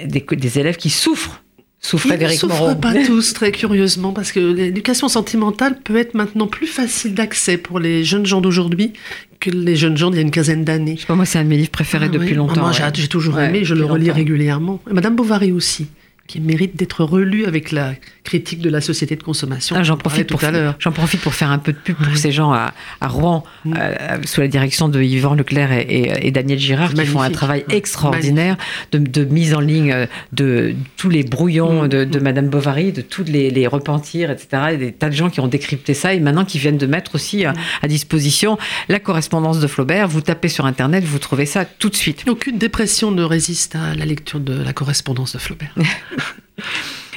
des, 0.06 0.20
des 0.36 0.58
élèves 0.58 0.76
qui 0.76 0.90
souffrent 0.90 1.42
sous 1.84 1.98
Ils 2.08 2.18
ne 2.18 2.28
souffrent 2.28 2.60
Moreau. 2.60 2.74
pas 2.76 2.94
tous, 3.06 3.34
très 3.34 3.52
curieusement, 3.52 4.12
parce 4.12 4.32
que 4.32 4.40
l'éducation 4.40 5.08
sentimentale 5.08 5.78
peut 5.84 5.96
être 5.96 6.14
maintenant 6.14 6.46
plus 6.46 6.66
facile 6.66 7.12
d'accès 7.14 7.58
pour 7.58 7.78
les 7.78 8.04
jeunes 8.04 8.24
gens 8.24 8.40
d'aujourd'hui 8.40 8.94
que 9.38 9.50
les 9.50 9.76
jeunes 9.76 9.96
gens 9.96 10.08
d'il 10.10 10.16
y 10.16 10.18
a 10.20 10.22
une 10.22 10.30
quinzaine 10.30 10.64
d'années. 10.64 10.98
Moi, 11.10 11.26
c'est 11.26 11.38
un 11.38 11.44
de 11.44 11.48
mes 11.48 11.58
livres 11.58 11.70
préférés 11.70 12.06
Ah 12.08 12.12
depuis 12.12 12.30
oui. 12.30 12.34
longtemps. 12.36 12.54
Ah, 12.56 12.60
moi, 12.60 12.70
ouais. 12.70 12.90
j'ai- 12.94 13.08
toujours 13.08 13.34
Ouais, 13.34 13.46
aimé, 13.48 13.64
je 13.64 13.74
le 13.74 13.84
relis 13.84 14.06
longtemps. 14.06 14.16
régulièrement. 14.16 14.80
Et 14.90 14.94
Madame 14.94 15.14
Bovary 15.14 15.52
aussi, 15.52 15.86
qui 16.26 16.40
mérite 16.40 16.76
d'être 16.76 17.04
relue 17.04 17.44
avec 17.44 17.70
la 17.70 17.92
critique 18.24 18.60
de 18.60 18.70
la 18.70 18.80
société 18.80 19.14
de 19.16 19.22
consommation. 19.22 19.76
Ah, 19.78 19.82
J'en 19.82 19.98
profite, 19.98 20.28
pour, 20.30 20.40
tout 20.40 20.46
à 20.46 20.50
l'heure. 20.50 20.74
j'en 20.78 20.92
profite 20.92 21.20
pour 21.20 21.34
faire 21.34 21.50
un 21.50 21.58
peu 21.58 21.72
de 21.72 21.76
pub 21.78 21.96
pour 21.96 22.16
ces 22.16 22.32
gens 22.32 22.52
à, 22.52 22.72
à 23.02 23.08
Rouen, 23.08 23.44
Mm. 23.66 23.74
euh, 23.78 24.16
sous 24.24 24.40
la 24.40 24.48
direction 24.48 24.88
de 24.88 25.02
Yvan 25.02 25.34
Leclerc 25.34 25.72
et, 25.72 25.80
et- 25.82 26.26
et 26.28 26.30
Daniel 26.30 26.58
Girard, 26.58 26.94
qui 26.94 27.04
font 27.04 27.20
un 27.20 27.30
travail 27.30 27.64
extraordinaire 27.68 28.56
de, 28.92 28.98
de 28.98 29.24
mise 29.24 29.54
en 29.54 29.60
ligne 29.60 29.92
euh, 29.92 30.06
de 30.32 30.74
tous 30.96 31.10
les 31.10 31.22
brouillons 31.24 31.84
Mm. 31.84 31.88
de, 31.88 32.04
de 32.04 32.18
Madame 32.18 32.48
Bovary, 32.48 32.92
de 32.92 33.02
tous 33.02 33.24
les, 33.24 33.50
les 33.50 33.66
repentirs, 33.66 34.30
etc. 34.30 34.62
Et 34.72 34.76
des 34.78 34.92
tas 34.92 35.10
de 35.10 35.14
gens 35.14 35.28
qui 35.28 35.40
ont 35.40 35.48
décrypté 35.48 35.92
ça 35.92 36.14
et 36.14 36.20
maintenant 36.20 36.44
qui 36.46 36.58
viennent 36.58 36.78
de 36.78 36.86
mettre 36.86 37.14
aussi 37.16 37.44
euh, 37.44 37.50
Mm. 37.52 37.56
à 37.82 37.88
disposition 37.88 38.58
la 38.88 38.98
correspondance 38.98 39.60
de 39.60 39.66
Flaubert. 39.66 40.08
Vous 40.08 40.22
tapez 40.22 40.48
sur 40.48 40.64
Internet, 40.64 41.04
vous 41.04 41.18
trouvez 41.18 41.44
ça 41.46 41.66
tout 41.66 41.90
de 41.90 41.96
suite. 41.96 42.24
Aucune 42.28 42.56
dépression 42.56 43.10
ne 43.10 43.22
résiste 43.22 43.76
à 43.76 43.94
la 43.94 44.06
lecture 44.06 44.40
de 44.40 44.54
la 44.62 44.72
correspondance 44.72 45.34
de 45.34 45.38
Flaubert. 45.38 45.74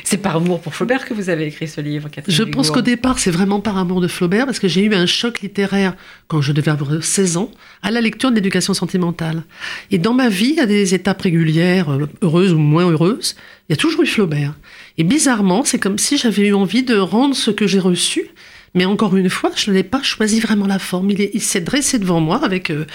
C'est 0.10 0.16
par 0.16 0.38
amour 0.38 0.62
pour 0.62 0.74
Flaubert 0.74 1.06
que 1.06 1.14
vous 1.14 1.30
avez 1.30 1.48
écrit 1.48 1.68
ce 1.68 1.82
livre, 1.82 2.08
Catherine 2.08 2.34
Je 2.34 2.44
pense 2.44 2.72
qu'au 2.72 2.82
départ, 2.82 3.20
c'est 3.20 3.30
vraiment 3.30 3.60
par 3.60 3.78
amour 3.78 4.00
de 4.00 4.08
Flaubert, 4.08 4.46
parce 4.46 4.58
que 4.58 4.70
j'ai 4.70 4.82
eu 4.86 4.96
un 4.96 5.06
choc 5.06 5.42
littéraire 5.42 5.98
quand 6.30 6.40
je 6.40 6.54
devais 6.54 6.72
avoir 6.72 7.04
16 7.04 7.36
ans, 7.36 7.52
à 7.84 7.92
la 7.92 8.00
lecture 8.00 8.30
de 8.30 8.36
l'éducation 8.36 8.74
sentimentale. 8.74 9.44
Et 9.92 9.98
dans 9.98 10.14
ma 10.14 10.30
vie, 10.30 10.62
à 10.62 10.66
des 10.66 10.96
étapes 10.96 11.24
régulières, 11.24 11.90
euh, 11.92 12.08
heureuses 12.22 12.54
ou 12.54 12.58
moins 12.58 12.90
heureuses, 12.90 13.36
il 13.68 13.74
y 13.74 13.76
a 13.76 13.76
toujours 13.76 14.02
eu 14.02 14.08
Flaubert. 14.08 14.54
Et 14.98 15.04
bizarrement, 15.04 15.66
c'est 15.66 15.78
comme 15.78 15.98
si 15.98 16.18
j'avais 16.18 16.48
eu 16.48 16.54
envie 16.54 16.84
de 16.84 16.96
rendre 16.96 17.36
ce 17.36 17.52
que 17.52 17.68
j'ai 17.68 17.80
reçu. 17.80 18.30
Mais 18.78 18.86
encore 18.86 19.18
une 19.18 19.30
fois, 19.32 19.50
je 19.56 19.72
n'ai 19.72 19.82
pas 19.82 20.04
choisi 20.04 20.40
vraiment 20.40 20.68
la 20.68 20.78
forme. 20.78 21.10
Il 21.10 21.20
est- 21.20 21.32
il 21.34 21.42
s'est 21.42 21.62
dressé 21.62 21.98
devant 21.98 22.20
moi 22.20 22.40
avec 22.46 22.70
euh, 22.70 22.86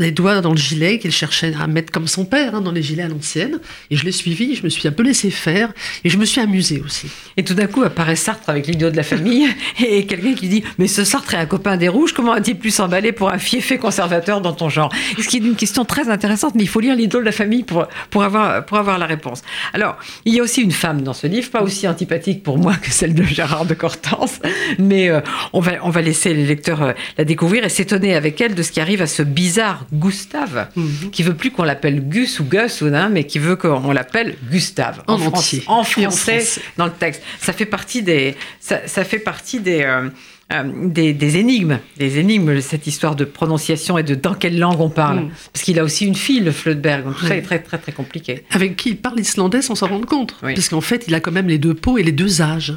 les 0.00 0.10
doigts 0.10 0.40
dans 0.40 0.50
le 0.50 0.56
gilet 0.56 0.98
qu'il 0.98 1.12
cherchait 1.12 1.54
à 1.60 1.68
mettre 1.68 1.92
comme 1.92 2.08
son 2.08 2.24
père, 2.24 2.56
hein, 2.56 2.60
dans 2.60 2.72
les 2.72 2.82
gilets 2.82 3.04
à 3.04 3.08
l'ancienne. 3.08 3.60
Et 3.92 3.96
je 3.96 4.04
l'ai 4.04 4.10
suivi, 4.10 4.56
je 4.56 4.64
me 4.64 4.68
suis 4.68 4.88
un 4.88 4.90
peu 4.90 5.04
laissé 5.04 5.30
faire. 5.30 5.72
Et 6.02 6.10
je 6.10 6.18
me 6.18 6.24
suis 6.24 6.40
amusée 6.40 6.82
aussi. 6.84 7.06
Et 7.36 7.44
tout 7.44 7.54
d'un 7.54 7.68
coup 7.68 7.82
apparaît 7.84 8.16
Sartre 8.16 8.50
avec 8.50 8.66
l'idiot 8.66 8.90
de 8.90 8.96
la 8.96 9.04
famille 9.04 9.46
et 9.78 10.06
quelqu'un 10.06 10.34
qui 10.34 10.48
dit 10.48 10.64
Mais 10.76 10.88
ce 10.88 11.04
Sartre 11.04 11.34
est 11.34 11.38
un 11.38 11.46
copain 11.46 11.76
des 11.76 11.86
rouges, 11.88 12.12
comment 12.12 12.32
a-t-il 12.32 12.58
pu 12.58 12.72
s'emballer 12.72 13.12
pour 13.12 13.30
un 13.32 13.38
fiefé 13.38 13.78
conservateur 13.78 14.40
dans 14.40 14.52
ton 14.54 14.68
genre? 14.68 14.92
Ce 15.20 15.28
qui 15.28 15.36
est 15.36 15.40
une 15.40 15.54
question 15.54 15.84
très 15.84 16.08
intéressante, 16.10 16.56
mais 16.56 16.64
il 16.64 16.68
faut 16.68 16.80
lire 16.80 16.96
l'idiot 16.96 17.20
de 17.20 17.24
la 17.24 17.30
famille 17.32 17.62
pour, 17.62 17.86
pour, 18.10 18.24
avoir, 18.24 18.66
pour 18.66 18.76
avoir 18.78 18.98
la 18.98 19.06
réponse. 19.06 19.42
Alors, 19.72 19.96
il 20.24 20.34
y 20.34 20.40
a 20.40 20.42
aussi 20.42 20.62
une 20.62 20.72
femme 20.72 21.02
dans 21.02 21.12
ce 21.14 21.28
livre, 21.28 21.48
pas 21.50 21.62
aussi 21.62 21.86
antipathique 21.86 22.42
pour 22.42 22.58
moi 22.58 22.74
que 22.74 22.90
celle 22.90 23.14
de 23.14 23.22
Gérard 23.22 23.66
de 23.66 23.74
Cortance, 23.74 24.40
mais 24.80 25.08
euh, 25.10 25.20
on, 25.52 25.60
va, 25.60 25.72
on 25.82 25.90
va 25.90 26.00
laisser 26.02 26.34
les 26.34 26.46
lecteurs 26.46 26.82
euh, 26.82 26.92
la 27.16 27.24
découvrir 27.24 27.64
et 27.64 27.68
s'étonner 27.68 28.14
avec 28.14 28.40
elle 28.40 28.54
de 28.54 28.62
ce 28.62 28.72
qui 28.72 28.80
arrive 28.80 29.02
à 29.02 29.06
ce 29.06 29.22
bizarre 29.22 29.86
Gustave, 29.92 30.68
Mhm. 30.76 31.10
qui 31.10 31.22
veut 31.22 31.34
plus 31.34 31.50
qu'on 31.50 31.64
l'appelle 31.64 32.08
Gus 32.08 32.40
ou 32.40 32.44
Gus, 32.44 32.80
ou 32.82 32.86
non, 32.88 33.08
mais 33.10 33.24
qui 33.24 33.38
veut 33.38 33.56
qu'on 33.56 33.92
l'appelle 33.92 34.36
Gustave. 34.50 35.02
En 35.06 35.20
entier. 35.20 35.62
en 35.66 35.84
français, 35.84 36.40
français. 36.40 36.60
dans 36.76 36.86
le 36.86 36.92
texte. 36.92 37.22
Ça 37.40 37.52
fait 37.52 37.66
partie 37.66 38.02
des, 38.02 38.34
ça, 38.60 38.86
ça 38.86 39.04
fait 39.04 39.18
partie 39.18 39.60
des, 39.60 39.82
euh, 39.82 40.08
euh, 40.52 40.62
des, 40.86 41.12
des 41.12 41.36
énigmes, 41.36 41.78
des 41.98 42.18
énigmes, 42.18 42.60
cette 42.60 42.86
histoire 42.86 43.14
de 43.16 43.24
prononciation 43.24 43.98
et 43.98 44.02
de 44.02 44.14
dans 44.14 44.34
quelle 44.34 44.58
langue 44.58 44.80
on 44.80 44.88
parle. 44.90 45.20
Mm. 45.20 45.30
Parce 45.52 45.64
qu'il 45.64 45.78
a 45.78 45.84
aussi 45.84 46.06
une 46.06 46.14
fille, 46.14 46.40
le 46.40 46.52
Flödberg, 46.52 47.04
donc 47.04 47.16
tout 47.18 47.26
ça 47.26 47.36
est 47.36 47.42
très, 47.42 47.58
très, 47.58 47.78
très 47.78 47.92
compliqué. 47.92 48.44
avec 48.50 48.76
qui 48.76 48.90
il 48.90 48.96
parle 48.96 49.20
islandais 49.20 49.62
sans 49.62 49.74
s'en 49.74 49.88
rendre 49.88 50.06
compte. 50.06 50.36
Oui. 50.42 50.54
Puisqu'en 50.54 50.80
fait, 50.80 51.04
il 51.08 51.14
a 51.14 51.20
quand 51.20 51.32
même 51.32 51.48
les 51.48 51.58
deux 51.58 51.74
peaux 51.74 51.98
et 51.98 52.02
les 52.02 52.12
deux 52.12 52.40
âges. 52.40 52.74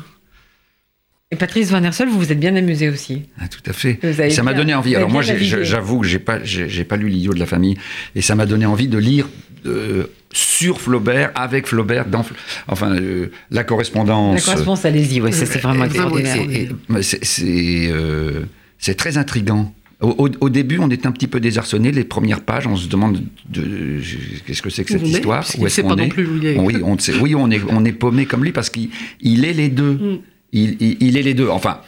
Et 1.33 1.37
Patrice 1.37 1.71
Van 1.71 1.81
Hersel, 1.81 2.09
vous 2.09 2.19
vous 2.19 2.31
êtes 2.33 2.39
bien 2.39 2.55
amusé 2.57 2.89
aussi. 2.89 3.21
Ah, 3.39 3.47
tout 3.47 3.61
à 3.65 3.71
fait. 3.73 3.99
Ça 4.31 4.43
m'a 4.43 4.53
donné 4.53 4.73
envie. 4.73 4.95
Alors 4.95 5.09
moi, 5.09 5.21
j'avoue 5.21 5.99
que 6.01 6.07
j'ai 6.07 6.19
pas, 6.19 6.43
j'ai 6.43 6.83
pas 6.83 6.97
lu 6.97 7.07
l'idiot 7.09 7.33
de 7.33 7.39
la 7.39 7.45
famille, 7.45 7.77
et 8.15 8.21
ça 8.21 8.35
m'a 8.35 8.45
donné 8.45 8.65
envie 8.65 8.87
de 8.87 8.97
lire 8.97 9.27
euh, 9.65 10.05
sur 10.33 10.81
Flaubert, 10.81 11.31
avec 11.35 11.67
Flaubert, 11.67 12.05
dans, 12.07 12.25
enfin, 12.67 12.95
euh, 12.95 13.27
la 13.51 13.63
correspondance. 13.63 14.35
La 14.35 14.41
correspondance, 14.41 14.85
allez-y, 14.85 15.21
ouais, 15.21 15.31
c'est 15.31 15.45
vraiment 15.61 15.85
extraordinaire. 15.85 16.37
c'est- 17.01 17.89
euh, 17.91 18.41
c'est 18.77 18.95
très 18.95 19.17
intrigant. 19.17 19.73
Au, 20.01 20.49
début, 20.49 20.79
on 20.79 20.89
est 20.89 21.05
un 21.05 21.11
petit 21.11 21.27
peu 21.27 21.39
désarçonné. 21.39 21.91
Les 21.91 22.03
premières 22.03 22.41
pages, 22.41 22.65
on 22.65 22.75
se 22.75 22.87
demande 22.87 23.21
de, 23.47 23.99
qu'est-ce 24.47 24.63
que 24.63 24.71
c'est 24.71 24.83
que 24.83 24.89
cette 24.93 25.03
on 25.03 25.05
est, 25.05 25.09
histoire? 25.09 25.45
Où 25.57 25.61
ne 25.61 25.65
est-ce 25.67 25.75
sait 25.75 25.81
qu'on 25.83 25.89
pas 25.89 25.95
non 25.95 26.03
est? 26.05 26.07
plus 26.09 26.25
où 26.25 26.37
il 26.37 26.45
est. 26.47 26.57
Oui, 26.59 26.77
on, 26.83 26.97
sait- 26.97 27.13
oui, 27.21 27.35
on 27.35 27.51
est, 27.51 27.61
on 27.69 27.85
est 27.85 27.91
paumé 27.91 28.25
comme 28.25 28.43
lui 28.43 28.51
parce 28.51 28.71
qu'il 28.71 28.89
il 29.21 29.45
est 29.45 29.53
les 29.53 29.69
deux. 29.69 29.91
Mm. 29.93 30.17
Il, 30.53 30.77
il- 30.79 30.97
il 30.99 31.17
est 31.17 31.21
les 31.21 31.33
deux. 31.33 31.47
Enfin, 31.49 31.81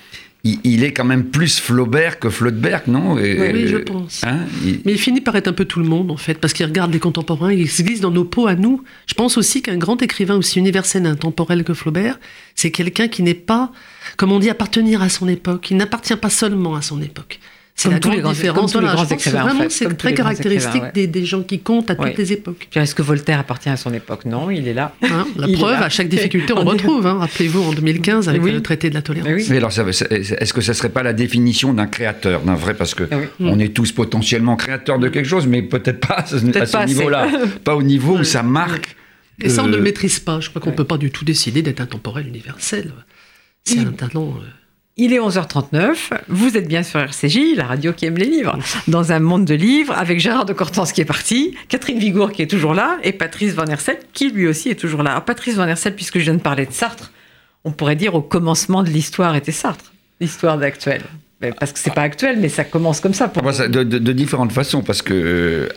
il, 0.46 0.60
il 0.64 0.84
est 0.84 0.92
quand 0.94 1.04
même 1.06 1.26
plus 1.26 1.60
Flaubert 1.60 2.20
que 2.20 2.30
Flaubert, 2.30 2.84
non? 2.88 3.18
Et- 3.18 3.40
Oui, 3.40 3.48
oui, 3.54 3.68
je 3.68 3.78
pense. 3.78 4.24
hein, 4.26 4.40
Mais 4.86 4.92
il 4.94 4.98
finit 5.00 5.22
par 5.22 5.36
être 5.36 5.48
un 5.48 5.54
peu 5.54 5.66
tout 5.66 5.80
le 5.80 5.86
monde, 5.86 6.12
en 6.12 6.18
fait, 6.18 6.36
parce 6.36 6.54
qu'il 6.54 6.66
regarde 6.66 6.92
les 6.92 7.00
contemporains, 7.00 7.54
il 7.54 7.70
se 7.70 7.82
glisse 7.82 8.00
dans 8.02 8.12
nos 8.12 8.26
peaux 8.26 8.48
à 8.48 8.56
nous. 8.56 8.84
Je 9.08 9.14
pense 9.14 9.38
aussi 9.38 9.62
qu'un 9.62 9.78
grand 9.78 10.02
écrivain 10.02 10.36
aussi 10.36 10.60
universel 10.60 11.06
et 11.06 11.10
intemporel 11.10 11.64
que 11.64 11.74
Flaubert, 11.74 12.20
c'est 12.56 12.72
quelqu'un 12.72 13.08
qui 13.08 13.24
n'est 13.24 13.34
pas, 13.34 13.72
comme 14.18 14.32
on 14.32 14.40
dit, 14.40 14.50
appartenir 14.50 15.02
à 15.02 15.10
son 15.10 15.28
époque. 15.28 15.72
Il 15.72 15.78
n'appartient 15.78 16.16
pas 16.16 16.30
seulement 16.30 16.76
à 16.76 16.82
son 16.82 17.02
époque. 17.02 17.40
C'est 17.76 17.86
Comme 17.86 17.94
la 17.94 18.00
tous 18.00 18.10
les 18.10 18.14
grande 18.18 18.24
grands- 18.24 18.32
différence. 18.34 18.72
comme 18.74 18.82
tous 18.82 18.88
les 18.88 19.32
vraiment, 19.32 19.62
fait, 19.64 19.70
c'est 19.72 19.98
très 19.98 20.14
caractéristique 20.14 20.84
des, 20.94 21.08
des 21.08 21.26
gens 21.26 21.42
qui 21.42 21.60
comptent 21.60 21.90
à 21.90 21.96
toutes 21.96 22.06
Oui. 22.06 22.12
les 22.16 22.32
époques. 22.34 22.68
Est-ce 22.76 22.94
que 22.94 23.02
Voltaire 23.02 23.40
appartient 23.40 23.68
à 23.70 23.78
son 23.78 23.92
époque? 23.94 24.26
Non, 24.26 24.52
il 24.52 24.68
est 24.68 24.76
là. 24.76 24.94
Hein, 25.02 25.26
la 25.36 25.48
Il 25.48 25.58
preuve, 25.58 25.80
là. 25.80 25.86
à 25.86 25.90
chaque 25.90 26.08
difficulté, 26.08 26.54
on 26.54 26.64
retrouve. 26.66 27.08
hein. 27.08 27.18
Rappelez-vous, 27.20 27.62
en 27.64 27.74
2015, 27.74 28.30
avec 28.30 28.44
Oui. 28.44 28.52
le 28.52 28.62
traité 28.62 28.90
de 28.92 28.94
la 28.94 29.02
tolérance. 29.02 29.28
Mais 29.28 29.36
oui. 29.36 29.48
Mais 29.50 29.58
alors, 29.58 29.72
est-ce 29.72 30.54
que 30.54 30.62
ça 30.62 30.74
serait 30.76 30.90
pas 30.90 31.02
la 31.02 31.14
définition 31.14 31.74
d'un 31.74 31.88
créateur, 31.88 32.42
d'un 32.42 32.54
vrai? 32.56 32.76
Parce 32.76 32.94
que 32.94 33.08
Ah 33.12 33.18
oui. 33.18 33.26
on 33.40 33.58
est 33.58 33.74
tous 33.74 33.92
potentiellement 33.92 34.56
créateurs 34.56 35.00
de 35.00 35.10
quelque 35.10 35.28
chose, 35.28 35.48
mais 35.48 35.64
peut-être 35.64 36.00
pas 36.00 36.20
à 36.20 36.26
ce, 36.28 36.36
à 36.58 36.66
ce 36.68 36.86
niveau-là, 36.86 37.28
pas 37.64 37.76
au 37.76 37.82
niveau 37.84 38.20
où 38.20 38.24
ça 38.24 38.44
marque. 38.44 38.96
Et 39.42 39.50
ça, 39.50 39.64
on 39.64 39.68
ne 39.68 39.74
euh, 39.74 39.78
le 39.78 39.84
maîtrise 39.84 40.20
pas. 40.20 40.40
Je 40.40 40.50
crois 40.50 40.62
qu'on 40.62 40.70
ne 40.70 40.76
peut 40.76 40.84
pas 40.84 40.98
du 41.00 41.10
tout 41.10 41.26
décider 41.26 41.64
d'être 41.64 41.82
intemporel, 41.82 42.28
universel. 42.28 42.92
C'est 43.64 43.80
un 43.80 43.86
talent. 43.94 44.36
Il 44.96 45.12
est 45.12 45.18
11h39, 45.18 45.96
vous 46.28 46.56
êtes 46.56 46.68
bien 46.68 46.84
sur 46.84 47.00
RCJ, 47.00 47.56
la 47.56 47.66
radio 47.66 47.94
qui 47.94 48.06
aime 48.06 48.16
les 48.16 48.28
livres, 48.28 48.60
dans 48.88 49.12
un 49.12 49.18
monde 49.18 49.44
de 49.44 49.56
livres, 49.56 49.98
avec 49.98 50.20
Gérard 50.20 50.46
de 50.46 50.54
Cortance 50.54 50.92
qui 50.92 51.02
est 51.02 51.06
parti, 51.06 51.58
Catherine 51.68 51.98
Vigour 51.98 52.32
qui 52.32 52.44
est 52.44 52.48
toujours 52.48 52.76
là, 52.76 53.00
et 53.02 53.12
Patrice 53.12 53.56
Van 53.56 53.66
Hersel 53.66 53.98
qui 54.14 54.30
lui 54.30 54.48
aussi 54.48 54.70
est 54.70 54.76
toujours 54.76 55.02
là. 55.02 55.10
Alors 55.10 55.26
Patrice 55.26 55.56
Van 55.56 55.68
Hersel, 55.68 55.96
puisque 55.96 56.20
je 56.20 56.26
viens 56.26 56.36
de 56.36 56.42
parler 56.42 56.68
de 56.68 56.72
Sartre, 56.72 57.12
on 57.64 57.72
pourrait 57.72 57.96
dire 57.96 58.14
au 58.14 58.22
commencement 58.22 58.84
de 58.84 58.90
l'histoire 58.90 59.36
était 59.36 59.52
Sartre, 59.52 59.94
l'histoire 60.22 60.60
d'actuel. 60.60 61.02
Parce 61.60 61.72
que 61.74 61.80
c'est 61.80 61.94
pas 61.94 62.02
actuel, 62.04 62.38
mais 62.40 62.50
ça 62.50 62.64
commence 62.64 63.00
comme 63.00 63.14
ça 63.14 63.28
pour 63.28 63.52
ça- 63.54 63.68
de, 63.68 63.84
de- 63.84 63.98
de 64.00 64.12
différentes 64.14 64.52
façons, 64.52 64.82
parce 64.82 65.02
que 65.02 65.14
euh, 65.14 65.68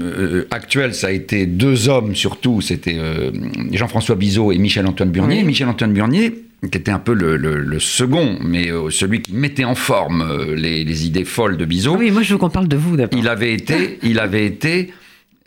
euh, 0.00 0.46
actuel, 0.50 0.94
ça 0.94 1.08
a 1.08 1.10
été 1.10 1.46
deux 1.46 1.88
hommes 1.88 2.14
surtout, 2.14 2.60
c'était 2.60 2.96
euh, 2.98 3.30
Jean-François 3.72 4.14
Bizot 4.16 4.52
et 4.52 4.58
Michel-Antoine 4.58 5.10
Burnier. 5.10 5.38
Oui. 5.38 5.44
Michel-Antoine 5.44 5.92
Burnier, 5.92 6.34
qui 6.62 6.78
était 6.78 6.90
un 6.90 6.98
peu 6.98 7.14
le, 7.14 7.36
le- 7.36 7.60
le 7.60 7.78
second, 7.80 8.38
mais 8.42 8.68
celui 8.90 9.22
qui 9.22 9.32
mettait 9.34 9.64
en 9.64 9.74
forme 9.74 10.26
les, 10.54 10.84
les 10.84 11.06
idées 11.06 11.24
folles 11.24 11.56
de 11.56 11.64
Bizot. 11.64 11.94
Ah 11.94 11.98
Oui, 11.98 12.10
moi 12.10 12.22
je 12.22 12.32
veux 12.32 12.38
qu'on 12.38 12.50
parle 12.50 12.68
de 12.68 12.76
vous 12.76 12.96
d'abord. 12.96 13.18
Il 13.18 13.28
avait 13.28 13.52
été, 13.52 13.98
il 14.02 14.18
avait 14.18 14.44
été, 14.46 14.92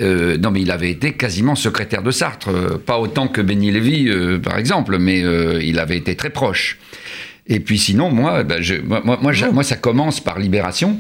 euh, 0.02 0.38
non 0.38 0.52
mais 0.52 0.62
il 0.62 0.72
avait 0.72 0.89
été 0.91 1.13
quasiment 1.13 1.56
secrétaire 1.56 2.04
de 2.04 2.12
Sartre, 2.12 2.50
Euh, 2.50 2.78
pas 2.78 2.98
autant 3.00 3.28
que 3.28 3.41
Béni 3.41 3.72
Lévy 3.72 4.08
euh, 4.10 4.39
par 4.39 4.58
exemple, 4.58 4.98
mais 5.00 5.20
il 5.63 5.80
avait 5.80 5.98
été 5.98 6.15
très 6.15 6.30
proche. 6.30 6.78
Et 7.47 7.60
puis 7.60 7.77
sinon, 7.77 8.12
moi, 8.12 8.43
ben, 8.43 8.62
je- 8.62 8.75
moi, 8.82 9.01
moi, 9.04 9.19
moi, 9.21 9.32
j'a- 9.34 9.51
moi, 9.51 9.63
ça 9.63 9.75
commence 9.75 10.19
par 10.19 10.39
Libération. 10.39 10.99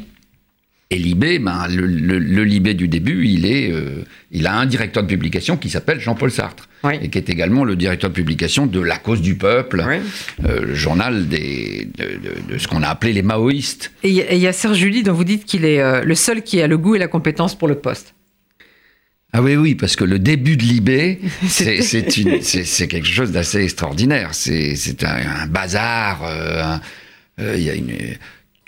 Et 0.93 0.97
Libé, 0.97 1.39
ben, 1.39 1.67
le, 1.69 1.85
le- 1.85 2.19
le 2.19 2.43
Libé 2.43 2.73
du 2.73 2.89
début, 2.89 3.25
il, 3.25 3.45
est, 3.45 3.71
euh, 3.71 4.03
il 4.31 4.45
a 4.45 4.53
un 4.55 4.65
directeur 4.65 5.03
de 5.03 5.07
publication 5.07 5.55
qui 5.55 5.69
s'appelle 5.69 6.01
Jean-Paul 6.01 6.29
Sartre, 6.31 6.67
Oui. 6.83 6.95
et 7.01 7.07
qui 7.07 7.17
est 7.17 7.29
également 7.29 7.63
le 7.63 7.77
directeur 7.77 8.09
de 8.09 8.15
publication 8.15 8.65
de 8.65 8.81
La 8.81 8.97
Cause 8.97 9.21
du 9.21 9.35
Peuple, 9.35 9.85
Oui. 9.87 9.95
euh, 10.45 10.65
le 10.65 10.75
journal 10.75 11.29
des, 11.29 11.87
de, 11.97 12.03
de- 12.05 12.53
de 12.53 12.57
ce 12.57 12.67
qu'on 12.67 12.83
a 12.83 12.87
appelé 12.89 13.13
les 13.13 13.21
maoïstes. 13.21 13.93
Et 14.03 14.09
il 14.09 14.15
y 14.15 14.21
a- 14.21 14.33
et 14.33 14.35
il 14.35 14.41
y, 14.41 14.47
a 14.47 14.51
Serge 14.51 14.77
Julie 14.79 15.01
dont 15.03 15.13
vous 15.13 15.23
dites 15.23 15.45
qu'il 15.45 15.63
est 15.63 15.79
euh, 15.79 16.03
le 16.03 16.15
seul 16.15 16.41
qui 16.43 16.61
a 16.61 16.67
le 16.67 16.77
goût 16.77 16.95
et 16.95 16.99
la 16.99 17.07
compétence 17.07 17.55
pour 17.55 17.69
le 17.69 17.75
poste. 17.75 18.13
Ah 19.33 19.41
oui, 19.41 19.55
oui, 19.55 19.75
parce 19.75 19.95
que 19.95 20.03
le 20.03 20.19
début 20.19 20.57
de 20.57 20.63
Libé, 20.63 21.19
c'est- 21.47 22.87
quelque 22.87 23.07
chose 23.07 23.31
d'assez 23.31 23.63
extraordinaire. 23.63 24.29
C'est 24.33 25.03
un, 25.03 25.43
un 25.43 25.47
bazar. 25.47 26.21
euh, 26.25 26.77
euh, 27.39 27.55
Il 27.57 27.63
y 27.63 27.69
a 27.69 27.75
une, 27.75 27.95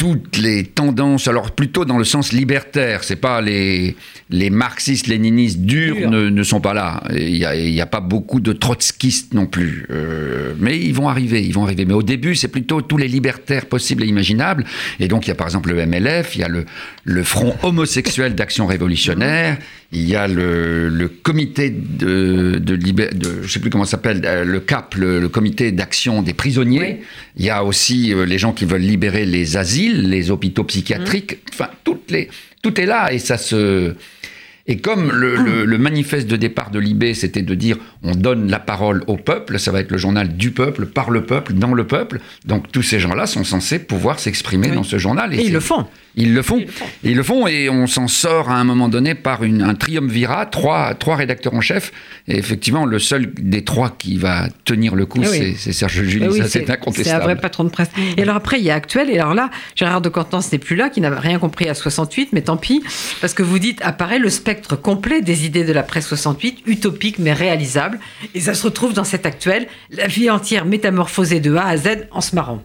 toutes 0.04 0.36
les 0.36 0.66
tendances, 0.66 1.30
alors 1.30 1.52
plutôt 1.52 1.86
dans 1.86 1.98
le 1.98 2.04
sens 2.04 2.34
libertaire, 2.34 3.06
c'est 3.06 3.16
pas 3.16 3.40
les, 3.40 3.96
les 4.30 4.50
marxistes, 4.50 5.08
léninistes 5.08 5.62
durs 5.62 6.10
ne, 6.10 6.28
ne 6.28 6.44
sont 6.44 6.60
pas 6.60 6.74
là. 6.74 7.02
Il 7.16 7.32
n'y 7.32 7.46
a, 7.46 7.56
il 7.56 7.74
y 7.74 7.80
a 7.80 7.86
pas 7.86 8.02
beaucoup 8.02 8.42
de 8.42 8.52
trotskistes 8.52 9.34
non 9.34 9.46
plus. 9.46 9.88
Euh, 9.92 10.56
mais 10.60 10.78
ils 10.78 10.94
vont 10.94 11.08
arriver, 11.08 11.42
ils 11.42 11.54
vont 11.54 11.64
arriver. 11.64 11.86
Mais 11.86 11.94
au 11.94 12.04
début, 12.04 12.36
c'est 12.36 12.50
plutôt 12.50 12.82
tous 12.82 12.98
les 12.98 13.08
libertaires 13.08 13.66
possibles 13.68 14.04
et 14.04 14.08
imaginables. 14.08 14.66
Et 15.00 15.08
donc, 15.08 15.26
il 15.26 15.30
y 15.30 15.32
a 15.32 15.36
par 15.36 15.48
exemple 15.48 15.72
le 15.72 15.86
MLF, 15.86 16.36
il 16.36 16.42
y 16.42 16.44
a 16.44 16.50
le, 16.50 16.66
le 17.06 17.24
Front 17.24 17.56
homosexuel 17.64 18.36
d'action 18.36 18.66
révolutionnaire, 18.66 19.58
il 19.94 20.10
y 20.10 20.16
a 20.16 20.28
le, 20.28 20.90
le 20.90 21.08
comité 21.08 21.70
de, 21.70 22.60
de, 22.62 22.76
de 22.76 23.44
je 23.44 23.52
sais 23.52 23.60
plus 23.60 23.70
comment 23.70 23.86
ça 23.86 23.92
s'appelle, 23.92 24.24
euh, 24.26 24.44
le 24.44 24.60
CAP, 24.60 24.96
le, 24.96 25.20
le 25.20 25.30
comité 25.30 25.72
d'action 25.72 26.24
des 26.24 26.34
prisonniers. 26.34 26.80
Oui. 27.00 27.06
Il 27.38 27.46
y 27.46 27.50
a 27.52 27.64
aussi 27.64 28.12
euh, 28.12 28.26
les 28.26 28.40
gens 28.40 28.54
qui 28.54 28.66
veulent 28.66 28.82
libérer 28.82 29.26
les 29.26 29.56
asiles, 29.56 29.93
les 29.94 30.32
hôpitaux 30.32 30.64
psychiatriques. 30.64 31.38
Enfin, 31.52 31.70
toutes 31.84 32.12
les, 32.12 32.30
tout 32.62 32.80
est 32.80 32.86
là 32.86 33.12
et 33.12 33.20
ça 33.20 33.38
se. 33.38 33.96
Et 34.66 34.78
comme 34.78 35.12
le, 35.12 35.36
le- 35.36 35.66
le 35.66 35.78
manifeste 35.78 36.26
de 36.28 36.38
départ 36.38 36.72
de 36.72 36.80
Libé, 36.80 37.14
c'était 37.14 37.42
de 37.42 37.54
dire 37.54 37.76
on 38.02 38.14
donne 38.16 38.50
la 38.50 38.60
parole 38.60 39.04
au 39.08 39.18
peuple, 39.18 39.60
ça 39.60 39.72
va 39.72 39.82
être 39.82 39.92
le 39.92 39.98
journal 39.98 40.38
du 40.38 40.52
peuple, 40.52 40.86
par 40.86 41.10
le 41.12 41.24
peuple, 41.26 41.52
dans 41.54 41.74
le 41.74 41.86
peuple. 41.86 42.22
Donc 42.46 42.72
tous 42.72 42.82
ces 42.82 43.00
gens-là 43.00 43.26
sont 43.26 43.44
censés 43.44 43.80
pouvoir 43.80 44.20
s'exprimer 44.20 44.70
Oui. 44.70 44.76
dans 44.76 44.84
ce 44.84 44.98
journal. 44.98 45.34
Et 45.34 45.44
ils 45.48 45.52
le 45.54 45.60
font. 45.60 45.86
Ils 46.16 46.34
le 46.34 46.42
font. 46.44 46.58
Ils 46.60 46.66
le 46.66 46.72
font. 46.72 46.86
Ils 47.04 47.16
le 47.18 47.24
font 47.24 47.48
et 47.48 47.70
on 47.70 47.88
s'en 47.88 48.08
sort 48.08 48.50
à 48.52 48.56
un 48.56 48.64
moment 48.64 48.88
donné 48.88 49.16
par 49.16 49.44
une, 49.44 49.64
un 49.64 49.74
triumvirat, 49.76 50.46
trois, 50.46 50.94
trois 50.94 51.16
rédacteurs 51.18 51.56
en 51.56 51.62
chef. 51.62 51.92
Et 52.30 52.38
effectivement, 52.38 52.86
le 52.86 53.00
seul 53.00 53.34
des 53.34 53.64
trois 53.66 53.90
qui 53.98 54.18
va 54.18 54.48
tenir 54.64 54.96
le 54.96 55.06
coup, 55.06 55.20
oui. 55.20 55.56
c'est- 55.58 55.74
Serge 55.74 56.04
Julie. 56.04 56.28
Oui, 56.30 56.38
ça, 56.38 56.44
c'est 56.46 56.60
C'est 56.60 56.70
un 56.70 56.74
incontestable. 56.76 57.24
vrai 57.24 57.36
patron 57.36 57.64
de 57.66 57.70
presse. 57.70 57.90
Et 58.16 58.22
alors 58.22 58.36
après, 58.38 58.60
il 58.60 58.64
y 58.64 58.70
a 58.72 58.76
Actuel. 58.76 59.10
Et 59.10 59.18
alors 59.20 59.34
là, 59.34 59.50
Gérard 59.76 60.02
de 60.02 60.10
Contenance 60.10 60.52
n'est 60.54 60.58
plus 60.60 60.76
là, 60.78 60.90
qui 60.90 61.02
n'a 61.02 61.10
rien 61.10 61.40
compris 61.40 61.68
à 61.68 61.74
68, 61.74 62.30
mais 62.32 62.42
tant 62.42 62.58
pis, 62.58 62.82
parce 63.20 63.34
que 63.34 63.44
vous 63.44 63.60
dites 63.60 63.80
apparaît 63.82 64.20
le 64.20 64.30
spectre 64.30 64.53
complet 64.56 65.22
des 65.22 65.46
idées 65.46 65.64
de 65.64 65.74
la 65.74 65.84
presse 65.84 66.08
68, 66.08 66.64
utopique 66.66 67.20
mais 67.20 67.34
réalisable. 67.34 68.00
Et 68.34 68.42
ça 68.42 68.54
se 68.54 68.64
retrouve 68.64 68.94
dans 68.94 69.04
cet 69.04 69.26
Actuel, 69.26 69.68
la 69.90 70.08
vie 70.08 70.30
entière 70.30 70.66
métamorphosée 70.66 71.40
de 71.40 71.56
A 71.56 71.68
à 71.68 71.78
Z 71.78 72.08
en 72.12 72.22
se 72.22 72.36
marrant. 72.36 72.62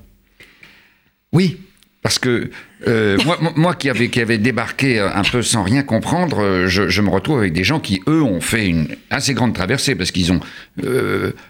Oui, 1.33 1.59
parce 2.03 2.19
que 2.19 2.51
euh, 2.87 3.19
moi, 3.25 3.39
moi- 3.57 3.75
qui 3.75 3.91
avais, 3.91 4.09
qui 4.09 4.21
avait 4.21 4.39
débarqué 4.39 4.99
euh, 4.99 5.13
un 5.13 5.23
peu 5.23 5.43
sans 5.43 5.63
rien 5.63 5.83
comprendre, 5.83 6.43
euh, 6.43 6.67
je, 6.69 7.03
me 7.03 7.11
retrouve 7.11 7.39
avec 7.39 7.53
des 7.53 7.65
gens 7.65 7.81
qui, 7.81 8.01
eux, 8.09 8.23
ont 8.23 8.41
fait 8.41 8.67
une 8.67 8.89
assez 9.11 9.35
grande 9.35 9.55
traversée, 9.55 9.95
parce 9.95 10.11
qu'ils 10.11 10.33
ont, 10.33 10.41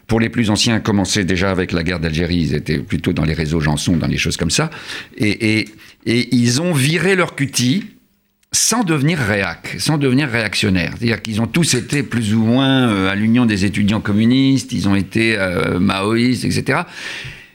pour 0.07 0.21
les 0.21 0.29
plus 0.29 0.51
anciens, 0.51 0.81
commencé 0.81 1.25
déjà 1.25 1.51
avec 1.51 1.73
la 1.73 1.83
guerre 1.83 2.01
d'Algérie, 2.01 2.37
ils 2.37 2.55
étaient 2.55 2.79
plutôt 2.79 3.13
dans 3.13 3.25
les 3.25 3.35
réseaux 3.35 3.61
Janson, 3.61 3.97
dans 3.97 4.07
les 4.07 4.19
choses 4.19 4.37
comme 4.37 4.51
ça, 4.51 4.71
et, 5.17 5.59
et, 5.59 5.69
et 6.07 6.35
ils 6.35 6.61
ont 6.61 6.73
viré 6.73 7.15
leur 7.15 7.35
cutie 7.35 7.85
sans 8.53 8.83
devenir 8.83 9.19
réac, 9.19 9.77
sans 9.79 9.99
devenir 9.99 10.29
réactionnaire. 10.29 10.95
C'est-à-dire 10.97 11.23
qu'ils 11.23 11.41
ont 11.41 11.47
tous 11.47 11.75
été 11.75 12.03
plus 12.03 12.35
ou 12.35 12.43
moins 12.43 12.89
euh, 12.89 13.11
à 13.11 13.15
l'Union 13.15 13.45
des 13.47 13.65
étudiants 13.65 14.01
communistes, 14.01 14.73
ils 14.73 14.89
ont 14.89 14.95
été 14.95 15.37
euh, 15.39 15.79
maoïstes, 15.79 16.45
etc. 16.45 16.81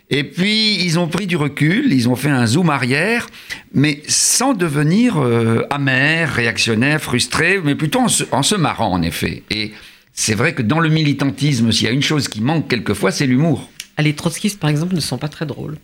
Et 0.09 0.23
puis, 0.23 0.83
ils 0.83 0.99
ont 0.99 1.07
pris 1.07 1.25
du 1.25 1.35
recul, 1.35 1.91
ils 1.91 2.07
ont 2.07 2.15
fait 2.15 2.29
un 2.29 2.45
zoom 2.45 2.69
arrière, 2.69 3.25
mais 3.73 4.03
sans 4.07 4.53
devenir 4.53 5.17
euh, 5.17 5.65
amers, 5.71 6.31
réactionnaires, 6.31 7.01
frustrés, 7.01 7.59
mais 7.63 7.73
plutôt 7.73 8.01
en 8.01 8.07
se, 8.07 8.23
en 8.31 8.43
se 8.43 8.53
marrant, 8.53 8.91
en 8.91 9.01
effet. 9.01 9.41
Et 9.49 9.71
c'est 10.13 10.35
vrai 10.35 10.53
que 10.53 10.61
dans 10.61 10.79
le 10.79 10.89
militantisme, 10.89 11.71
s'il 11.71 11.87
y 11.87 11.89
a 11.89 11.93
une 11.93 12.03
chose 12.03 12.27
qui 12.27 12.41
manque 12.41 12.67
quelquefois, 12.67 13.11
c'est 13.11 13.25
l'humour. 13.25 13.71
Ah, 13.97 14.03
Les 14.03 14.13
trotskistes, 14.13 14.59
par 14.59 14.69
exemple, 14.69 14.93
ne 14.93 14.99
sont 14.99 15.17
pas 15.17 15.29
très 15.29 15.47
drôles. 15.47 15.77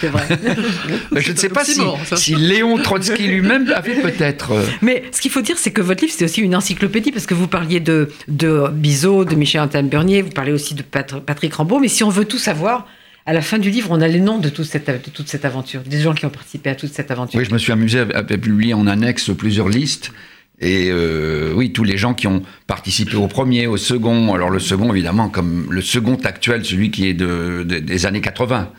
C'est 0.00 0.08
vrai. 0.08 0.24
Mais 1.12 1.20
je 1.20 1.32
ne 1.32 1.36
sais 1.36 1.48
pas 1.48 1.64
si, 1.64 1.80
si 2.16 2.34
Léon 2.34 2.76
Trotsky 2.78 3.26
lui-même 3.28 3.72
avait 3.74 3.94
peut-être... 4.00 4.52
euh, 4.52 4.64
Mais 4.82 5.04
ce 5.12 5.20
qu'il 5.20 5.30
faut 5.30 5.40
dire, 5.40 5.56
c'est 5.58 5.70
que 5.70 5.80
votre 5.80 6.02
livre, 6.02 6.14
c'est 6.16 6.24
aussi 6.24 6.40
une 6.42 6.54
encyclopédie, 6.56 7.12
parce 7.12 7.26
que 7.26 7.34
vous 7.34 7.46
parliez 7.48 7.80
de, 7.80 8.10
de 8.28 8.68
Bizot, 8.72 9.24
de 9.24 9.34
Michel-Antoine 9.34 9.88
Bernier, 9.88 10.22
vous 10.22 10.30
parlez 10.30 10.52
aussi 10.52 10.74
de 10.74 10.82
Pat- 10.82 11.20
Patrick 11.20 11.54
Rambaud, 11.54 11.78
mais 11.78 11.88
si 11.88 12.04
on 12.04 12.10
veut 12.10 12.24
tout 12.26 12.38
savoir, 12.38 12.86
à 13.24 13.32
la 13.32 13.40
fin 13.42 13.58
du 13.58 13.70
livre, 13.70 13.88
on 13.90 14.00
a 14.00 14.08
les 14.08 14.20
noms 14.20 14.38
de 14.38 14.48
toute 14.48 14.66
cette, 14.66 14.86
de 14.88 15.10
toute 15.10 15.28
cette 15.28 15.44
aventure, 15.44 15.80
des 15.80 16.00
gens 16.00 16.14
qui 16.14 16.26
ont 16.26 16.30
participé 16.30 16.70
à 16.70 16.74
toute 16.74 16.92
cette 16.92 17.10
aventure. 17.10 17.38
Oui, 17.40 17.44
je 17.44 17.52
me 17.52 17.58
suis 17.58 17.72
amusé 17.72 18.00
à, 18.00 18.18
à 18.18 18.22
publier 18.22 18.74
en 18.74 18.86
annexe 18.86 19.30
plusieurs 19.36 19.68
listes. 19.68 20.12
Et 20.58 20.88
euh, 20.90 21.52
oui, 21.54 21.70
tous 21.72 21.84
les 21.84 21.98
gens 21.98 22.14
qui 22.14 22.26
ont 22.26 22.42
participé 22.66 23.16
au 23.16 23.26
premier, 23.26 23.66
au 23.66 23.76
second. 23.76 24.32
Alors 24.32 24.48
le 24.48 24.58
second, 24.58 24.90
évidemment, 24.90 25.28
comme 25.28 25.66
le 25.70 25.82
second 25.82 26.14
actuel, 26.24 26.64
celui 26.64 26.90
qui 26.90 27.08
est 27.08 27.12
de, 27.14 27.62
de- 27.68 27.78
des 27.78 28.06
années 28.06 28.22
80. 28.22 28.70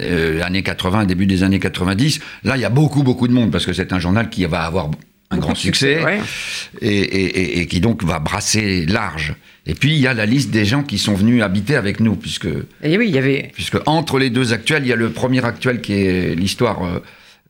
Euh, 0.00 0.42
années 0.42 0.62
80, 0.62 1.04
début 1.06 1.26
des 1.26 1.42
années 1.42 1.58
90. 1.60 2.20
Là, 2.44 2.56
il 2.56 2.60
y 2.60 2.64
a 2.64 2.70
beaucoup, 2.70 3.02
beaucoup 3.02 3.28
de 3.28 3.32
monde 3.32 3.50
parce 3.50 3.64
que 3.64 3.72
c'est 3.72 3.92
un 3.92 3.98
journal 4.00 4.28
qui 4.28 4.44
va 4.44 4.62
avoir 4.62 4.90
un 5.30 5.38
grand 5.38 5.54
succès 5.54 6.04
Ouais. 6.04 6.20
et, 6.82 6.88
et- 6.98 7.24
et- 7.38 7.60
et 7.60 7.66
qui 7.66 7.80
donc 7.80 8.02
va 8.04 8.18
brasser 8.18 8.84
large. 8.86 9.34
Et 9.64 9.74
puis, 9.74 9.92
il 9.94 9.98
y 9.98 10.06
a 10.06 10.12
la 10.14 10.26
liste 10.26 10.50
des 10.50 10.64
gens 10.64 10.82
qui 10.82 10.98
sont 10.98 11.14
venus 11.14 11.42
habiter 11.42 11.76
avec 11.76 12.00
nous, 12.00 12.14
puisque 12.16 12.46
Et 12.82 12.98
oui, 12.98 13.06
il 13.08 13.14
y 13.14 13.18
avait. 13.18 13.50
puisque 13.54 13.78
entre 13.86 14.18
les 14.18 14.28
deux 14.30 14.52
actuels, 14.52 14.82
il 14.84 14.88
y 14.88 14.92
a 14.92 14.96
le 14.96 15.10
premier 15.10 15.44
actuel 15.44 15.80
qui 15.80 15.94
est 15.94 16.34
l'histoire 16.34 16.84
euh, 16.84 17.00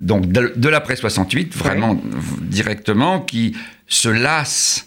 donc 0.01 0.31
de, 0.31 0.53
de 0.57 0.69
l'après 0.69 0.97
68, 0.97 1.55
vraiment 1.57 2.01
directement, 2.43 3.21
qui 3.21 3.57
se 3.89 4.09
lasse 4.09 4.86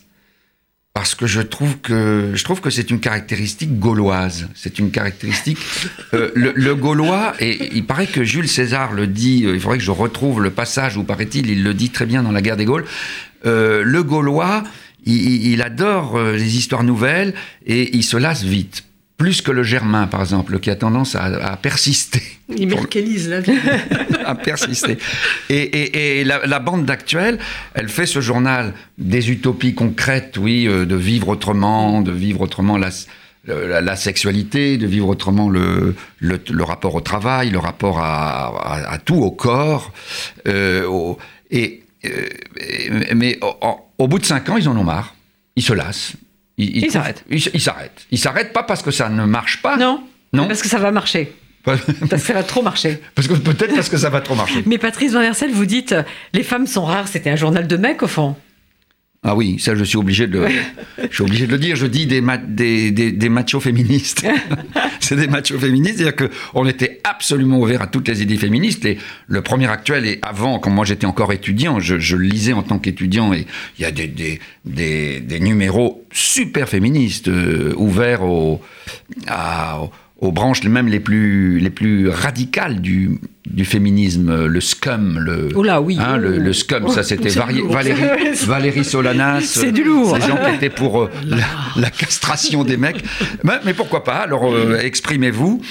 parce 1.00 1.16
que 1.16 1.28
je 1.28 1.40
trouve 1.40 1.78
que 1.78 2.70
c'est 2.70 2.92
une 2.92 3.00
caractéristique 3.00 3.80
gauloise. 3.80 4.50
C'est 4.54 4.80
une 4.80 4.92
caractéristique. 4.92 5.58
euh, 6.14 6.30
le, 6.36 6.76
gaulois 6.76 7.36
et 7.40 7.70
il 7.74 7.86
paraît 7.86 8.06
que 8.06 8.26
Jules 8.26 8.50
César 8.50 8.92
le 8.92 9.08
dit. 9.08 9.46
euh, 9.46 9.54
il 9.54 9.62
faudrait 9.62 9.78
que 9.78 9.84
je 9.86 9.92
retrouve 9.92 10.42
le 10.42 10.50
passage 10.50 10.98
où 10.98 11.06
paraît-il, 11.06 11.50
il 11.50 11.64
le 11.64 11.74
dit 11.74 11.90
très 11.90 12.06
bien 12.06 12.22
dans 12.22 12.34
la 12.34 12.42
guerre 12.42 12.58
des 12.58 12.66
Gaules. 12.66 12.84
Euh, 13.46 13.82
le 13.82 14.04
gaulois, 14.04 14.66
il, 15.06 15.62
adore 15.62 16.20
les 16.20 16.58
histoires 16.58 16.84
nouvelles 16.84 17.34
et 17.66 17.96
il 17.96 18.04
se 18.04 18.18
lasse 18.18 18.44
vite. 18.44 18.84
Plus 19.20 19.42
que 19.42 19.52
le 19.52 19.64
germain, 19.64 20.08
par 20.08 20.22
exemple, 20.22 20.60
qui 20.60 20.70
a 20.70 20.78
tendance 20.78 21.14
à, 21.14 21.26
à 21.26 21.58
persister. 21.58 22.24
Il 22.56 22.70
mercalise 22.70 23.28
la 23.30 23.42
vie. 23.42 23.52
à 24.26 24.34
persister. 24.34 24.98
Et, 25.50 25.56
et- 25.58 26.22
et 26.22 26.24
la, 26.24 26.46
la 26.48 26.60
bande 26.60 26.86
d'actuel, 26.86 27.38
elle 27.74 27.90
fait 27.90 28.06
ce 28.06 28.22
journal 28.22 28.74
des 28.98 29.30
utopies 29.30 29.76
concrètes, 29.76 30.38
oui, 30.40 30.68
euh, 30.70 30.86
de 30.86 30.96
vivre 30.96 31.28
autrement, 31.28 32.02
de 32.02 32.14
vivre 32.14 32.40
autrement 32.40 32.78
la, 32.78 32.92
la, 33.46 33.82
la 33.82 33.96
sexualité, 33.98 34.78
de 34.78 34.88
vivre 34.88 35.10
autrement 35.10 35.50
le, 35.50 35.96
le, 36.20 36.40
le 36.50 36.64
rapport 36.64 36.96
au 36.96 37.02
travail, 37.02 37.50
le 37.50 37.60
rapport 37.60 38.00
à, 38.00 38.48
à- 38.58 38.94
à 38.94 38.98
tout, 39.00 39.16
au 39.18 39.32
corps. 39.32 39.92
euh, 40.48 40.86
au- 40.88 41.18
et, 41.52 41.84
euh, 42.06 42.10
et- 42.58 43.16
mais 43.16 43.38
au 43.98 44.08
bout 44.08 44.20
de 44.20 44.26
cinq 44.26 44.48
ans, 44.48 44.56
ils 44.56 44.70
en 44.70 44.78
ont 44.78 44.84
marre. 44.86 45.14
Ils 45.58 45.64
se 45.64 45.74
lassent. 45.74 46.14
Ils 46.68 46.82
trouvent- 46.82 46.94
s'arrêtent. 46.94 47.24
Ils 47.30 47.38
s- 47.38 47.50
ils 47.54 47.62
s'arrêtent. 47.62 48.06
Ils 48.12 48.18
s'arrêtent 48.20 48.54
pas 48.54 48.64
parce 48.64 48.82
que 48.82 48.92
ça 48.92 49.10
ne 49.10 49.26
marche 49.26 49.62
pas. 49.62 49.78
Non 49.78 50.04
Non. 50.34 50.48
Parce 50.48 50.62
que 50.62 50.68
ça 50.68 50.78
va 50.80 50.92
marcher. 50.92 51.34
Parce 51.64 51.82
que 51.84 52.18
ça 52.18 52.34
va 52.34 52.44
trop 52.44 52.62
marcher. 52.62 53.00
Parce 53.16 53.28
que 53.28 53.34
peut-être 53.34 53.76
parce 53.76 53.90
que 53.90 53.98
ça 53.98 54.10
va 54.10 54.22
trop 54.22 54.34
marcher. 54.34 54.64
Mais 54.66 54.78
Patrice 54.78 55.12
Van 55.12 55.22
Hersel, 55.22 55.52
vous 55.52 55.66
dites, 55.66 55.92
euh, 55.92 56.04
les 56.34 56.42
femmes 56.44 56.66
sont 56.66 56.86
rares, 56.86 57.08
c'était 57.10 57.30
un 57.30 57.36
journal 57.36 57.68
de 57.68 57.78
mecs 57.78 58.02
au 58.02 58.08
fond. 58.08 58.36
Ah 59.22 59.36
oui, 59.36 59.60
ça 59.60 59.76
je 59.76 59.84
suis 59.84 59.98
obligé 59.98 60.28
de, 60.28 60.46
je 61.10 61.14
suis 61.14 61.24
obligé 61.24 61.46
de 61.46 61.52
le 61.52 61.58
dire. 61.58 61.76
Je 61.76 61.86
dis 61.88 62.06
des, 62.06 62.22
ma- 62.22 62.38
des, 62.38 62.92
des, 62.92 63.12
des 63.12 63.30
machos 63.30 63.60
féministes. 63.60 64.26
c'est 65.02 65.18
des 65.18 65.28
machos 65.28 65.60
féministes, 65.60 65.98
c'est-à-dire 65.98 66.30
qu'on 66.54 66.66
était 66.66 67.02
absolument 67.04 67.60
ouvert 67.60 67.82
à 67.82 67.88
toutes 67.88 68.08
les 68.08 68.22
idées 68.22 68.38
féministes. 68.38 68.86
Et 68.86 68.98
le 69.28 69.42
premier 69.42 69.68
actuel, 69.68 70.06
et 70.06 70.20
avant, 70.22 70.58
quand 70.60 70.70
moi 70.70 70.86
j'étais 70.86 71.06
encore 71.06 71.34
étudiant, 71.34 71.82
je, 71.82 72.00
je 72.00 72.16
le 72.16 72.24
lisais 72.24 72.54
en 72.54 72.64
tant 72.64 72.80
qu'étudiant, 72.80 73.34
et 73.34 73.46
il 73.78 73.82
y 73.82 73.86
a 73.86 73.92
des, 73.92 74.08
des, 74.08 74.40
des, 74.64 75.20
des 75.20 75.40
numéros 75.42 76.06
super 76.14 76.70
féministes, 76.70 77.28
euh, 77.28 77.74
ouverts 77.76 78.24
aux, 78.24 78.62
à- 79.28 79.82
aux 80.22 80.32
branches 80.32 80.64
même 80.64 80.88
les 80.88 81.00
plus, 81.00 81.60
les 81.60 81.70
plus 81.70 82.10
radicales 82.10 82.82
du, 82.82 83.20
du 83.50 83.64
féminisme, 83.64 84.46
le 84.46 84.62
scum, 84.62 85.18
le, 85.20 85.56
Oula, 85.56 85.82
oui. 85.82 85.98
Hein, 86.00 86.18
le, 86.18 86.38
le 86.38 86.54
scum, 86.54 86.90
ça 86.90 87.04
c'était. 87.04 87.30
Valérie, 87.30 87.64
Valérie 88.46 88.84
Solanas. 88.84 89.42
C'est 89.42 89.72
du 89.72 89.84
lourd. 89.84 90.18
Ces 90.20 90.28
gens 90.28 90.38
qui 90.38 90.56
étaient 90.56 90.70
pour 90.70 91.04
euh, 91.04 91.10
la, 91.26 91.38
la 91.78 91.90
castration 91.90 92.64
des 92.64 92.78
mecs. 92.78 93.04
Mais, 93.44 93.60
mais 93.66 93.74
pourquoi 93.74 94.04
pas? 94.04 94.18
Alors 94.18 94.54
euh, 94.54 94.78
exprimez-vous. 94.80 95.62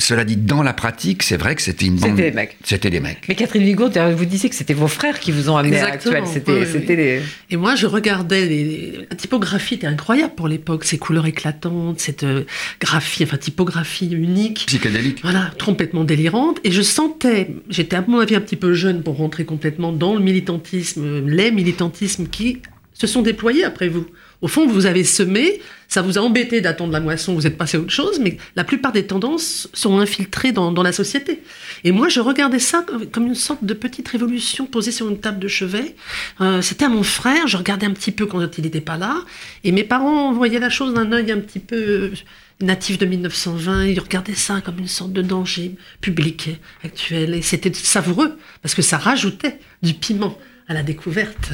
Cela 0.00 0.24
dit, 0.24 0.36
dans 0.36 0.62
la 0.62 0.72
pratique, 0.72 1.24
c'est 1.24 1.36
vrai 1.36 1.56
que 1.56 1.62
c'était 1.62 1.86
une 1.86 1.96
bande. 1.96 2.10
C'était 2.10 2.30
des 2.30 2.36
mecs. 2.36 2.56
C'était 2.62 2.90
des 2.90 3.00
mecs. 3.00 3.24
Mais 3.28 3.34
Catherine 3.34 3.64
Vigo, 3.64 3.88
vous 4.16 4.24
disiez 4.24 4.48
que 4.48 4.54
c'était 4.54 4.72
vos 4.72 4.86
frères 4.86 5.18
qui 5.18 5.32
vous 5.32 5.50
ont 5.50 5.56
amené 5.56 5.76
à 5.80 5.94
Exactement, 5.94 6.24
Actuel. 6.24 6.32
C'était 6.32 6.52
oui, 6.52 6.58
oui. 6.60 6.68
c'était 6.72 6.96
les... 6.96 7.22
Et 7.50 7.56
moi, 7.56 7.74
je 7.74 7.86
regardais 7.86 8.46
les... 8.46 9.06
la 9.10 9.16
typographie 9.16 9.74
était 9.74 9.88
incroyable 9.88 10.34
pour 10.36 10.46
l'époque, 10.46 10.84
ces 10.84 10.98
couleurs 10.98 11.26
éclatantes, 11.26 11.98
cette 11.98 12.22
euh, 12.22 12.44
graphie, 12.80 13.24
enfin 13.24 13.38
typographie 13.38 14.08
unique. 14.10 14.64
Psychédélique. 14.66 15.18
Voilà, 15.22 15.50
complètement 15.62 16.04
délirante. 16.04 16.60
Et 16.62 16.70
je 16.70 16.82
sentais, 16.82 17.50
j'étais 17.68 17.96
à 17.96 18.04
mon 18.06 18.20
avis 18.20 18.36
un 18.36 18.40
petit 18.40 18.56
peu 18.56 18.74
jeune 18.74 19.02
pour 19.02 19.16
rentrer 19.16 19.44
complètement 19.44 19.92
dans 19.92 20.14
le 20.14 20.20
militantisme, 20.20 21.02
euh, 21.04 21.22
les 21.26 21.50
militantismes 21.50 22.28
qui 22.28 22.62
se 22.94 23.06
sont 23.08 23.22
déployés 23.22 23.64
après 23.64 23.88
vous. 23.88 24.06
Au 24.40 24.46
fond, 24.46 24.68
vous 24.68 24.86
avez 24.86 25.02
semé, 25.02 25.60
ça 25.88 26.00
vous 26.00 26.16
a 26.16 26.20
embêté 26.20 26.60
d'attendre 26.60 26.92
la 26.92 27.00
moisson, 27.00 27.34
vous 27.34 27.48
êtes 27.48 27.58
passé 27.58 27.76
à 27.76 27.80
autre 27.80 27.90
chose, 27.90 28.20
mais 28.20 28.36
la 28.54 28.62
plupart 28.62 28.92
des 28.92 29.04
tendances 29.04 29.68
sont 29.72 29.98
infiltrées 29.98 30.52
dans, 30.52 30.70
la 30.82 30.92
société. 30.92 31.42
Et 31.82 31.90
moi, 31.90 32.08
je 32.08 32.20
regardais 32.20 32.60
ça 32.60 32.86
comme, 33.10 33.26
une 33.26 33.34
sorte 33.34 33.64
de 33.64 33.74
petite 33.74 34.06
révolution 34.06 34.66
posée 34.66 34.92
sur 34.92 35.08
une 35.08 35.18
table 35.18 35.40
de 35.40 35.48
chevet. 35.48 35.96
Euh, 36.40 36.62
C'était 36.62 36.84
à 36.84 36.88
mon 36.88 37.02
frère, 37.02 37.48
je 37.48 37.56
regardais 37.56 37.86
un 37.86 37.92
petit 37.92 38.12
peu 38.12 38.26
quand 38.26 38.58
il 38.58 38.64
n'était 38.64 38.80
pas 38.80 38.96
là, 38.96 39.16
et 39.64 39.72
mes 39.72 39.84
parents 39.84 40.32
voyaient 40.32 40.60
la 40.60 40.70
chose 40.70 40.94
d'un 40.94 41.10
œil 41.10 41.32
un 41.32 41.40
petit 41.40 41.58
peu 41.58 42.12
natif 42.60 42.98
de 42.98 43.06
1920, 43.06 43.86
ils 43.86 44.00
regardaient 44.00 44.34
ça 44.34 44.60
comme 44.60 44.78
une 44.78 44.88
sorte 44.88 45.12
de 45.12 45.22
danger 45.22 45.76
public 46.00 46.50
actuel, 46.84 47.34
et 47.34 47.42
c'était 47.42 47.72
savoureux, 47.72 48.36
parce 48.62 48.74
que 48.74 48.82
ça 48.82 48.98
rajoutait 48.98 49.58
du 49.82 49.94
piment 49.94 50.38
à 50.68 50.74
la 50.74 50.82
découverte. 50.82 51.52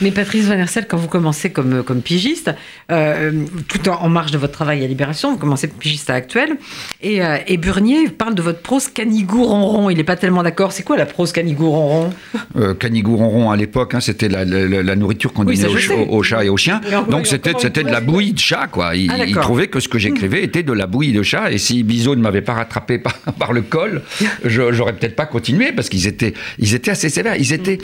Mais 0.00 0.10
Patrice 0.10 0.46
Van 0.46 0.54
Hersel, 0.54 0.86
quand 0.88 0.96
vous 0.96 1.06
commencez 1.06 1.50
comme, 1.50 1.82
comme 1.84 2.02
pigiste, 2.02 2.50
euh, 2.90 3.44
tout 3.68 3.88
en, 3.88 4.02
en, 4.02 4.08
marge 4.08 4.32
de 4.32 4.38
votre 4.38 4.52
travail 4.52 4.84
à 4.84 4.86
Libération, 4.88 5.30
vous 5.32 5.38
commencez 5.38 5.68
pigiste 5.68 6.10
à 6.10 6.14
Actuel, 6.14 6.56
et, 7.02 7.24
euh, 7.24 7.36
et 7.46 7.56
Burnier 7.56 8.08
parle 8.08 8.34
de 8.34 8.42
votre 8.42 8.60
prose 8.60 8.88
canigou-ronron. 8.88 9.88
Il 9.90 9.96
n'est 9.96 10.04
pas 10.04 10.16
tellement 10.16 10.42
d'accord. 10.42 10.72
C'est 10.72 10.82
quoi 10.82 10.96
la 10.96 11.06
prose 11.06 11.32
canigou-ronron? 11.32 12.10
Euh, 12.56 12.74
Canigou-ronron, 12.74 13.50
à 13.50 13.56
l'époque, 13.56 13.94
hein, 13.94 14.00
c'était 14.00 14.28
la, 14.28 14.44
la, 14.44 14.82
la, 14.82 14.96
nourriture 14.96 15.32
qu'on 15.32 15.46
Oui, 15.46 15.56
donnait 15.56 16.08
aux, 16.08 16.22
chats 16.22 16.44
et 16.44 16.48
aux 16.48 16.56
chiens. 16.56 16.80
Donc 17.08 17.26
c'était 17.26 17.52
de 17.54 17.90
la 17.90 18.00
bouillie 18.00 18.32
de 18.32 18.38
chat, 18.38 18.66
quoi. 18.66 18.96
Il, 18.96 19.10
Ah, 19.10 19.24
il 19.24 19.34
trouvait 19.36 19.68
que 19.68 19.78
ce 19.80 19.88
que 19.88 19.98
j'écrivais 19.98 20.42
était 20.42 20.62
de 20.62 20.72
la 20.72 20.86
bouillie 20.86 21.12
de 21.12 21.22
chat. 21.22 21.52
Et 21.52 21.58
si 21.58 21.82
Bizot 21.84 22.16
ne 22.16 22.22
m'avait 22.22 22.42
pas 22.42 22.54
rattrapé 22.54 22.98
par, 23.06 23.14
par 23.38 23.52
le 23.52 23.62
col, 23.62 24.02
je- 24.44 24.72
j'aurais 24.72 24.94
peut-être 24.94 25.16
pas 25.16 25.26
continué 25.26 25.70
parce 25.72 25.88
qu'ils 25.88 26.06
étaient, 26.06 26.34
ils 26.58 26.74
étaient 26.74 26.90
assez 26.90 27.08
sévères. 27.08 27.36
Ils 27.36 27.52
étaient, 27.52 27.78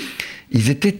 ils 0.50 0.68
étaient 0.70 0.96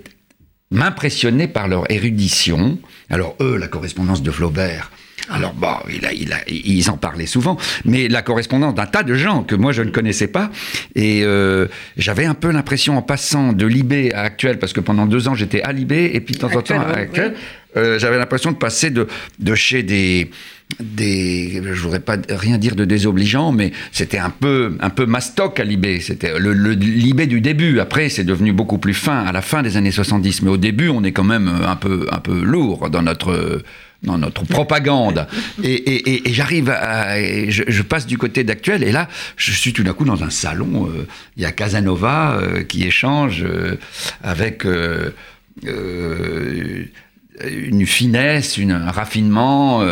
m'impressionnaient 0.73 1.49
par 1.49 1.68
leur 1.68 1.89
érudition. 1.91 2.79
Alors 3.11 3.37
eux, 3.41 3.57
la 3.57 3.68
correspondance 3.68 4.23
de 4.23 4.31
Flaubert. 4.31 4.91
Alors 5.31 5.55
bon, 5.55 5.75
il 5.93 6.05
a, 6.05 6.12
il 6.12 6.33
a, 6.33 6.39
ils 6.49 6.91
en 6.91 6.97
parlaient 6.97 7.27
souvent, 7.27 7.57
mais 7.85 8.09
la 8.09 8.23
correspondance 8.23 8.75
d'un 8.75 8.87
tas 8.87 9.03
de 9.03 9.14
gens 9.14 9.43
que 9.43 9.55
moi 9.55 9.73
je 9.73 9.83
ne 9.83 9.91
connaissais 9.91 10.27
pas, 10.27 10.51
et 10.95 11.23
euh, 11.25 11.68
j'avais 11.97 12.25
un 12.25 12.35
peu 12.35 12.51
l'impression 12.51 12.97
en 12.97 13.03
passant 13.03 13.53
de 13.53 13.66
Libé 13.66 14.12
à 14.12 14.23
Actuel, 14.23 14.59
parce 14.59 14.73
que 14.73 14.81
pendant 14.81 15.07
deux 15.07 15.29
ans 15.29 15.35
j'étais 15.35 15.62
à 15.62 15.73
Libé 15.73 16.11
et 16.14 16.20
puis 16.20 16.35
de 16.35 16.41
temps 16.41 16.55
en 16.55 16.62
temps 16.62 16.81
à 16.81 16.93
Actuel, 16.93 17.35
euh, 17.77 17.99
j'avais 17.99 18.18
l'impression 18.18 18.51
de 18.53 18.57
passer 18.57 18.91
de, 18.91 19.07
de 19.39 19.55
chez 19.55 19.83
des 19.83 20.31
des 20.81 21.62
je 21.62 21.83
voudrais 21.83 22.01
pas 22.01 22.16
rien 22.31 22.57
dire 22.57 22.75
de 22.75 22.87
désobligeant 22.87 23.53
mais 23.53 23.73
c'était 23.93 24.18
un 24.18 24.31
peu 24.31 24.77
un 24.81 24.91
peu 24.91 25.07
mastoc 25.07 25.61
à 25.61 25.64
Libé. 25.64 26.01
C'était 26.01 26.39
le, 26.39 26.53
le 26.55 26.73
Libé 26.73 27.27
du 27.27 27.41
début. 27.41 27.79
Après 27.79 28.09
c'est 28.09 28.25
devenu 28.25 28.53
beaucoup 28.53 28.79
plus 28.79 28.95
fin 28.95 29.25
à 29.25 29.33
la 29.33 29.43
fin 29.43 29.62
des 29.62 29.77
années 29.77 29.91
70 29.91 30.43
mais 30.43 30.51
au 30.51 30.57
début 30.57 30.89
on 30.89 31.05
est 31.05 31.12
quand 31.12 31.25
même 31.25 31.49
un 31.49 31.77
peu 31.77 32.07
un 32.11 32.18
peu 32.18 32.43
lourd 32.43 32.91
dans 32.91 33.03
notre 33.03 33.62
dans 34.03 34.18
notre 34.18 34.44
propagande 34.44 35.26
et, 35.62 36.22
j'arrive 36.32 36.70
à 36.70 37.20
je, 37.48 37.82
passe 37.82 38.07
du 38.07 38.18
côté 38.18 38.44
d'actuel 38.44 38.82
et 38.82 38.92
là 38.92 39.09
je 39.36 39.53
suis 39.53 39.72
tout 39.72 39.82
d'un 39.82 39.92
coup 39.92 40.05
dans 40.05 40.24
un 40.24 40.30
salon 40.30 40.88
euh, 40.88 41.07
il 41.36 41.42
y 41.42 41.46
a 41.46 41.53
Casanova 41.53 42.36
euh, 42.36 42.62
qui 42.62 42.84
échange 42.84 43.44
euh, 43.44 43.76
avec 44.22 44.66
une 45.64 46.88
finesse, 47.86 48.59
un 48.59 48.90
raffinement 48.90 49.82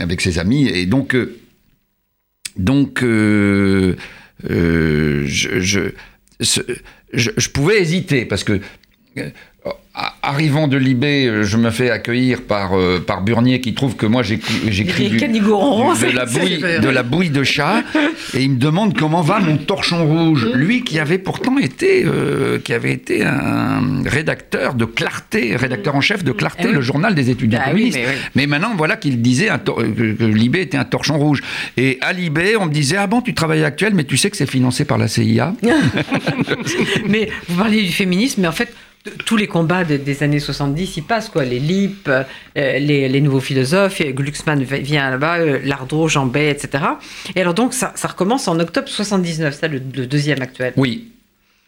avec 0.00 0.20
ses 0.20 0.38
amis. 0.38 0.68
Et 0.68 0.86
donc, 0.86 1.16
donc 2.56 3.00
je, 3.02 3.96
pouvais 7.52 7.80
hésiter 7.80 8.24
parce 8.24 8.44
que 8.44 8.60
arrivant 10.22 10.68
de 10.68 10.76
Libé, 10.76 11.26
euh, 11.26 11.42
je 11.42 11.56
me 11.56 11.70
fais 11.70 11.90
accueillir 11.90 12.42
par, 12.42 12.78
euh, 12.78 13.02
par 13.04 13.22
Burnier 13.22 13.60
qui 13.60 13.74
trouve 13.74 13.96
que 13.96 14.06
moi 14.06 14.22
j'écris 14.22 15.08
du- 15.10 15.18
de 15.18 16.16
la 16.16 16.26
c'est- 16.26 16.80
de 16.80 16.88
la 16.88 17.02
bouillie 17.02 17.30
de 17.30 17.42
chat 17.42 17.82
et 18.34 18.42
il 18.42 18.52
me 18.52 18.56
demande 18.56 18.96
comment 18.96 19.20
va 19.22 19.40
mon 19.40 19.56
torchon 19.56 20.06
rouge. 20.06 20.48
Lui 20.54 20.84
qui 20.84 20.98
avait 20.98 21.18
pourtant 21.18 21.58
été 21.58 22.04
euh, 22.06 22.58
qui 22.58 22.72
avait 22.72 22.92
été 22.92 23.24
un 23.24 24.02
rédacteur 24.06 24.74
de 24.74 24.84
Clarté 24.84 25.56
rédacteur 25.56 25.94
en 25.96 26.00
chef 26.00 26.22
de 26.24 26.32
Clarté 26.32 26.68
oui. 26.68 26.74
le 26.74 26.80
journal 26.80 27.14
des 27.14 27.28
étudiants 27.30 27.60
Ah 27.62 27.70
oui, 27.74 27.90
communistes. 27.90 27.98
mais 27.98 28.06
oui. 28.06 28.18
mais 28.36 28.46
maintenant 28.46 28.72
voilà 28.76 28.96
qu'il 28.96 29.20
disait 29.20 29.48
un 29.50 29.58
que, 29.58 30.24
Libé 30.24 30.60
était 30.62 30.78
un 30.78 30.84
torchon 30.84 31.18
rouge. 31.18 31.42
Et 31.76 31.98
à 32.00 32.12
Libé 32.12 32.56
on 32.56 32.66
me 32.66 32.72
disait 32.72 32.96
ah 32.96 33.06
bon 33.06 33.20
tu 33.20 33.34
travailles 33.34 33.64
actuel 33.64 33.94
mais 33.94 34.04
tu 34.04 34.16
sais 34.16 34.30
que 34.30 34.36
c'est 34.36 34.48
financé 34.50 34.84
par 34.84 34.96
la 34.98 35.08
CIA 35.08 35.54
mais 37.08 37.28
vous 37.48 37.56
parliez 37.58 37.82
du 37.82 37.92
féminisme, 37.92 38.42
mais 38.42 38.48
en 38.48 38.52
fait, 38.52 38.72
tous 39.24 39.36
les 39.36 39.46
combats 39.46 39.84
de- 39.84 39.96
des 39.96 40.22
années 40.22 40.40
70 40.40 40.96
y 40.98 41.00
passent, 41.02 41.28
quoi. 41.30 41.44
Les 41.44 41.58
LIP, 41.58 42.08
euh, 42.08 42.22
les, 42.54 43.08
les 43.08 43.20
nouveaux 43.20 43.40
philosophes, 43.40 44.00
et 44.00 44.12
Glucksmann 44.12 44.62
vient 44.62 45.10
là-bas, 45.10 45.38
euh, 45.38 45.58
Lardreau, 45.64 46.08
Jambet, 46.08 46.50
etc. 46.50 46.84
Et 47.34 47.40
alors 47.40 47.54
donc, 47.54 47.72
ça, 47.74 47.92
ça 47.96 48.08
recommence 48.08 48.46
en 48.48 48.58
octobre 48.60 48.88
79, 48.88 49.58
ça, 49.58 49.68
le, 49.68 49.80
le 49.94 50.06
deuxième 50.06 50.42
actuel. 50.42 50.74
Oui, 50.76 51.12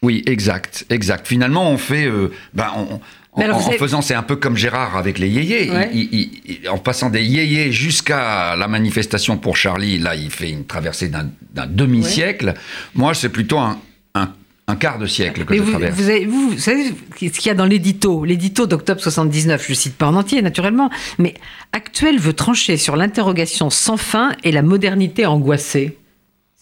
oui, 0.03 0.21
exact, 0.27 0.85
exact. 0.89 1.27
Finalement, 1.27 1.69
on 1.71 1.77
fait, 1.77 2.05
euh, 2.05 2.31
ben, 2.53 2.67
on- 2.75 2.99
en, 3.35 3.41
alors, 3.41 3.73
faisant, 3.73 4.03
c'est 4.03 4.13
un 4.13 4.21
peu 4.21 4.35
comme 4.35 4.55
Gérard 4.55 4.95
avec 4.95 5.17
les 5.17 5.27
yéyés. 5.27 5.71
Ouais. 5.71 5.89
Il- 5.91 6.09
il- 6.11 6.41
il- 6.61 6.69
en 6.69 6.77
passant 6.77 7.09
des 7.09 7.23
yéyés 7.23 7.71
jusqu'à 7.71 8.55
la 8.55 8.67
manifestation 8.67 9.37
pour 9.37 9.57
Charlie, 9.57 9.97
là, 9.97 10.15
il 10.15 10.29
fait 10.29 10.51
une 10.51 10.65
traversée 10.65 11.07
d'un 11.07 11.31
demi-siècle. 11.65 12.53
Moi, 12.93 13.15
c'est 13.15 13.29
plutôt 13.29 13.57
un, 13.57 13.79
un- 14.13 14.31
un 14.67 14.75
quart 14.77 14.97
de 14.97 15.05
siècle 15.07 15.43
que 15.45 15.51
Mais 15.51 15.57
je 15.57 15.63
vous, 15.63 15.71
traverse. 15.71 15.95
vous, 15.95 16.09
avez- 16.09 16.25
vous, 16.25 16.49
vous 16.51 16.57
savez 16.57 16.93
ce 17.15 17.15
qu'il 17.17 17.47
y 17.47 17.49
a 17.49 17.53
dans 17.53 17.65
l'édito 17.65 18.23
L'édito 18.23 18.65
d'octobre 18.65 19.01
79, 19.01 19.63
je 19.65 19.71
ne 19.71 19.75
cite 19.75 19.95
pas 19.95 20.07
en 20.07 20.15
entier, 20.15 20.41
naturellement, 20.41 20.89
mais 21.19 21.33
Actuel 21.73 22.17
veut 22.19 22.33
trancher 22.33 22.77
sur 22.77 22.95
l'interrogation 22.95 23.69
sans 23.69 23.97
fin 23.97 24.31
et 24.43 24.51
la 24.51 24.61
modernité 24.61 25.25
angoissée. 25.25 25.97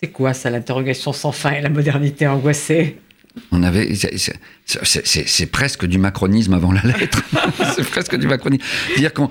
C'est 0.01 0.07
quoi 0.09 0.33
ça, 0.33 0.49
l'interrogation 0.49 1.13
sans 1.13 1.31
fin 1.31 1.51
et 1.51 1.61
la 1.61 1.69
modernité 1.69 2.25
angoissée? 2.25 2.97
On 3.51 3.61
avait, 3.63 3.93
c'est- 3.95 5.45
presque 5.51 5.85
du 5.85 5.97
macronisme 5.99 6.53
avant 6.53 6.71
la 6.71 6.81
lettre. 6.81 7.21
c'est 7.75 7.87
presque 7.87 8.15
du 8.17 8.27
macronisme. 8.27 8.63
C'est-à-dire 8.87 9.13
qu'on 9.13 9.29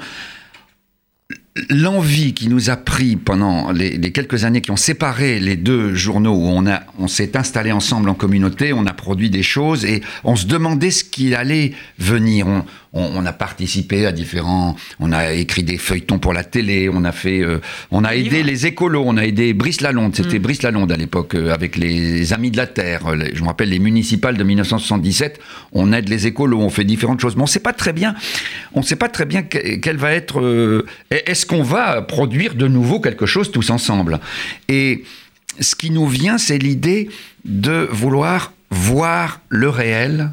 l'envie 1.68 2.34
qui 2.34 2.48
nous 2.48 2.70
a 2.70 2.76
pris 2.76 3.16
pendant 3.16 3.72
les, 3.72 3.98
quelques 4.12 4.44
années 4.44 4.61
qui 4.61 4.70
ont 4.70 4.76
séparé 4.76 5.40
les 5.40 5.56
deux 5.56 5.94
journaux 5.94 6.34
où 6.34 6.48
on 6.48 6.64
on 6.98 7.08
s'est 7.08 7.36
installé 7.36 7.72
ensemble 7.72 8.08
en 8.08 8.14
communauté, 8.14 8.72
on 8.72 8.86
a 8.86 8.92
produit 8.92 9.30
des 9.30 9.42
choses 9.42 9.84
et 9.84 10.02
on 10.24 10.36
se 10.36 10.46
demandait 10.46 10.90
ce 10.90 11.04
qui 11.04 11.34
allait 11.34 11.72
venir. 11.98 12.46
On- 12.93 13.11
on 13.14 13.24
a 13.26 13.32
participé 13.32 14.07
à 14.07 14.12
différents, 14.12 14.74
on 14.99 15.12
a 15.12 15.32
écrit 15.32 15.62
des 15.62 15.78
feuilletons 15.78 16.18
pour 16.18 16.32
la 16.32 16.43
télé, 16.45 16.88
on 16.93 17.05
a 17.05 17.12
fait, 17.12 17.41
euh, 17.41 17.61
on 17.91 18.05
a 18.05 18.14
aidé 18.16 18.43
les 18.43 18.66
écolos, 18.66 19.05
on 19.07 19.16
a 19.16 19.24
aidé 19.24 19.53
Brice 19.55 19.80
Lalonde, 19.80 20.14
c'était 20.16 20.38
Brice 20.41 20.62
Lalonde 20.62 20.91
à 20.91 20.97
l'époque 20.97 21.34
euh, 21.34 21.53
avec 21.55 21.76
les 21.76 22.32
Amis 22.32 22.51
de 22.51 22.57
la 22.57 22.66
Terre. 22.66 23.07
euh, 23.07 23.16
les- 23.16 23.34
je 23.34 23.43
me 23.43 23.47
rappelle 23.47 23.68
les 23.70 23.78
municipales 23.78 24.36
de 24.36 24.43
1977. 24.45 25.38
On 25.72 25.93
aide 25.93 26.09
les 26.09 26.26
écolos, 26.26 26.59
on 26.61 26.70
fait 26.70 26.84
différentes 26.84 27.20
choses, 27.20 27.36
mais 27.36 27.43
on 27.43 27.47
sait 27.47 27.61
pas 27.61 27.72
très 27.72 27.93
bien, 27.93 28.14
on 28.74 28.82
sait 28.82 28.97
pas 28.97 29.09
très 29.09 29.24
bien 29.24 29.43
que- 29.43 29.76
quelle 29.76 29.97
va 29.97 30.12
être. 30.12 30.41
euh, 30.41 30.84
Est-ce 31.11 31.47
qu'on 31.47 31.62
va 31.62 32.03
produire 32.03 32.55
de 32.55 32.66
nouveau 32.66 33.01
quelque 33.01 33.26
chose 33.26 33.51
tous 33.53 33.70
ensemble? 33.70 34.18
Et 34.68 35.05
ce 35.61 35.74
qui 35.74 35.91
nous 35.91 36.07
vient, 36.09 36.38
c'est 36.38 36.59
l'idée 36.59 37.09
de 37.45 37.88
vouloir 37.93 38.53
voir 38.70 39.41
le 39.49 39.68
réel 39.68 40.30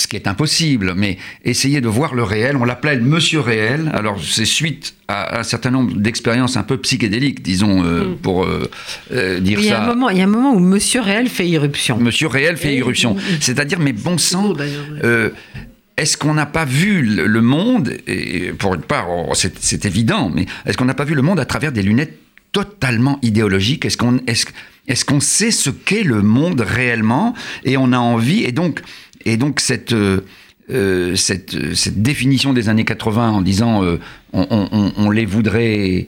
ce 0.00 0.08
qui 0.08 0.16
est 0.16 0.26
impossible, 0.26 0.94
mais 0.96 1.18
essayer 1.44 1.80
de 1.80 1.88
voir 1.88 2.14
le 2.14 2.22
réel, 2.22 2.56
on 2.56 2.64
l'appelle 2.64 3.02
Monsieur 3.02 3.40
Réel, 3.40 3.90
alors 3.94 4.18
c'est 4.22 4.44
suite 4.44 4.94
à 5.08 5.40
un 5.40 5.42
certain 5.42 5.70
nombre 5.70 5.94
d'expériences 5.94 6.56
un 6.56 6.62
peu 6.62 6.78
psychédéliques, 6.78 7.42
disons, 7.42 7.84
euh, 7.84 8.16
pour 8.20 8.44
euh, 8.44 8.70
euh, 9.12 9.40
dire 9.40 9.58
il 9.60 9.66
y, 9.66 9.70
a 9.70 9.82
un 9.82 9.86
ça. 9.86 9.94
moment, 9.94 10.08
il 10.08 10.18
y 10.18 10.20
a 10.20 10.24
un 10.24 10.28
moment 10.28 10.54
où 10.54 10.58
Monsieur 10.58 11.00
Réel 11.00 11.28
fait 11.28 11.46
irruption. 11.46 11.98
Monsieur 11.98 12.28
Réel 12.28 12.56
fait 12.56 12.74
Et- 12.74 12.78
irruption. 12.78 13.16
C'est-à-dire, 13.40 13.78
mais 13.78 13.92
bon 13.92 14.18
sang, 14.18 14.54
est-ce 15.96 16.16
qu'on 16.16 16.32
n'a 16.32 16.46
pas 16.46 16.64
vu 16.64 17.02
le, 17.02 17.42
monde, 17.42 17.94
et 18.06 18.52
pour 18.58 18.74
une 18.74 18.80
part, 18.80 19.08
oh, 19.10 19.32
c'est 19.34 19.58
c'est 19.62 19.84
évident, 19.84 20.30
mais 20.34 20.46
est-ce 20.64 20.78
qu'on 20.78 20.86
n'a 20.86 20.94
pas 20.94 21.04
vu 21.04 21.14
le 21.14 21.22
monde 21.22 21.38
à 21.38 21.44
travers 21.44 21.72
des 21.72 21.82
lunettes 21.82 22.18
totalement 22.52 23.18
idéologiques? 23.22 23.84
Est-ce 23.84 23.98
qu'on 23.98 24.16
est 24.26 24.46
est 24.88 25.04
qu'on 25.04 25.20
sait 25.20 25.50
ce 25.50 25.68
qu'est 25.68 26.02
le 26.02 26.22
monde 26.22 26.62
réellement? 26.62 27.34
Et 27.64 27.76
on 27.76 27.92
a 27.92 27.98
envie, 27.98 28.44
et 28.44 28.52
donc, 28.52 28.80
et 29.24 29.36
donc 29.36 29.60
cette... 29.60 29.92
euh, 29.92 30.20
euh, 30.70 31.16
cette, 31.16 31.74
cette 31.74 32.00
définition 32.00 32.52
des 32.52 32.68
années 32.68 32.84
80 32.84 33.30
en 33.30 33.40
disant 33.40 33.82
euh, 33.82 33.98
on, 34.32 34.46
on- 34.50 34.68
on- 34.70 34.92
on 34.98 35.10
les 35.10 35.26
voudrait 35.26 36.06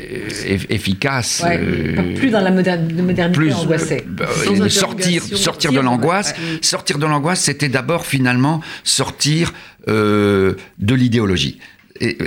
euh, 0.00 0.28
eff- 0.44 0.66
efficaces, 0.70 1.40
Ouais, 1.44 1.60
euh, 1.62 2.14
plus 2.16 2.30
dans 2.30 2.40
la 2.40 2.50
moderne- 2.50 2.92
modernité 3.00 3.38
plus 3.38 3.52
angoissée. 3.54 4.02
bah, 4.08 4.26
sortir 4.68 5.22
sortir 5.22 5.70
de 5.72 5.78
l'angoisse 5.78 6.32
Ouais. 6.32 6.58
sortir 6.62 6.98
de 6.98 7.06
l'angoisse 7.06 7.42
c'était 7.42 7.68
d'abord 7.68 8.04
finalement 8.04 8.60
sortir 8.82 9.52
euh, 9.86 10.54
de 10.80 10.94
l'idéologie 10.96 11.60
et, 12.00 12.16
euh, 12.20 12.26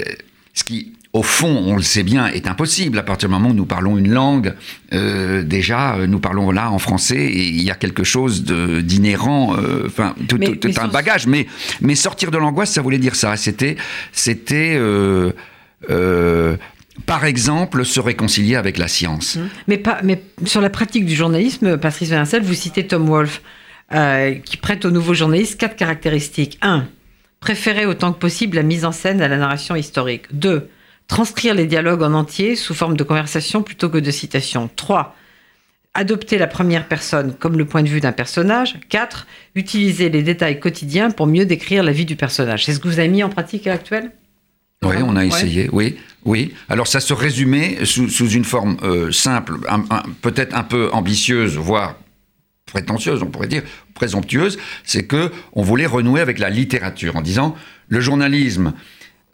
ce 0.54 0.64
qui, 0.64 0.94
au 1.20 1.24
fond, 1.24 1.63
on 1.66 1.78
le 1.78 1.82
sait 1.82 2.03
bien, 2.03 2.28
est 2.28 2.45
impossible 2.47 2.99
à 2.99 3.03
partir 3.03 3.30
du 3.30 3.34
moment 3.36 3.49
où 3.51 3.53
nous 3.53 3.66
parlons 3.66 3.97
une 3.97 4.11
langue. 4.11 4.53
euh, 4.93 5.43
déjà, 5.43 5.95
euh, 5.95 6.07
nous 6.07 6.20
parlons 6.20 6.51
là 6.51 6.70
en 6.72 6.78
français 6.78 7.16
et 7.39 7.47
il 7.47 7.61
y 7.63 7.72
a 7.72 7.76
quelque 7.76 8.03
chose 8.03 8.43
d'inhérent, 8.43 9.55
euh, 9.57 9.84
enfin, 9.86 10.13
tout, 10.28 10.38
tout- 10.38 10.55
tout 10.57 10.68
mais 10.68 10.78
un 10.80 10.89
bagage. 10.89 11.26
Mais, 11.26 11.47
mais 11.80 11.95
sortir 11.95 12.32
de 12.32 12.38
l'angoisse, 12.38 12.72
ça 12.72 12.82
voulait 12.82 12.97
dire 12.97 13.16
ça. 13.16 13.38
C'était, 13.38 13.78
c'était, 14.11 14.76
euh, 14.78 16.57
par 17.05 17.24
exemple, 17.26 17.86
se 17.86 17.99
réconcilier 18.01 18.55
avec 18.57 18.78
la 18.78 18.89
science. 18.89 19.38
Mais, 19.68 19.78
pas, 19.78 19.99
mais 20.03 20.22
sur 20.45 20.59
la 20.59 20.70
pratique 20.70 21.05
du 21.05 21.16
journalisme, 21.16 21.78
Patrice 21.78 22.09
Vincel, 22.09 22.43
vous 22.43 22.53
citez 22.53 22.88
Tom 22.88 23.05
Wolfe, 23.07 23.41
qui 24.43 24.57
prête 24.57 24.84
au 24.84 24.91
nouveau 24.91 25.13
journaliste 25.13 25.57
quatre 25.59 25.78
caractéristiques. 25.78 26.57
1. 26.61 26.86
Préférer 27.39 27.86
autant 27.86 28.11
que 28.11 28.20
possible 28.20 28.55
la 28.57 28.63
mise 28.63 28.84
en 28.86 28.91
scène 28.91 29.22
à 29.22 29.28
la 29.30 29.38
narration 29.38 29.76
historique. 29.76 30.24
2. 30.34 30.68
Transcrire 31.08 31.53
les 31.53 31.66
dialogues 31.68 32.01
en 32.01 32.14
entier 32.14 32.56
sous 32.56 32.74
forme 32.74 32.97
de 32.97 33.03
conversation 33.03 33.62
plutôt 33.62 33.89
que 33.89 33.97
de 33.99 34.12
citation. 34.12 34.70
3. 34.76 35.16
Adopter 35.93 36.38
la 36.38 36.47
première 36.47 36.88
personne 36.88 37.34
comme 37.39 37.58
le 37.58 37.66
point 37.66 37.84
de 37.84 37.88
vue 37.88 38.01
d'un 38.01 38.12
personnage. 38.12 38.76
4. 38.89 39.28
Utiliser 39.56 40.10
les 40.10 40.24
détails 40.24 40.60
quotidiens 40.60 41.12
pour 41.12 41.28
mieux 41.28 41.45
décrire 41.45 41.84
la 41.84 41.91
vie 41.91 42.06
du 42.06 42.16
personnage. 42.16 42.66
C'est 42.66 42.74
ce 42.74 42.80
que 42.80 42.88
vous 42.88 42.99
avez 42.99 43.08
mis 43.08 43.24
en 43.24 43.30
pratique 43.30 43.68
actuelle 43.68 44.12
Oui, 44.84 44.95
on 45.03 45.16
a 45.16 45.22
Ouais. 45.22 45.28
essayé, 45.28 45.70
oui, 45.72 45.97
oui. 46.26 46.53
Alors 46.70 46.88
ça 46.88 46.99
se 46.99 47.14
résumait 47.14 47.86
sous, 47.86 48.10
sous 48.10 48.30
une 48.30 48.43
forme 48.43 48.78
euh, 48.84 49.12
simple, 49.12 49.58
peut-être 50.22 50.56
un 50.56 50.64
peu 50.64 50.89
ambitieuse, 50.91 51.56
voire 51.56 51.95
prétentieuse, 52.66 53.22
on 53.22 53.28
pourrait 53.28 53.47
dire, 53.47 53.64
présomptueuse, 53.93 54.58
c'est 54.84 55.06
que 55.06 55.32
on 55.53 55.62
voulait 55.62 55.86
renouer 55.86 56.20
avec 56.20 56.39
la 56.39 56.49
littérature 56.49 57.16
en 57.16 57.22
disant 57.22 57.56
le 57.88 58.01
journalisme, 58.01 58.74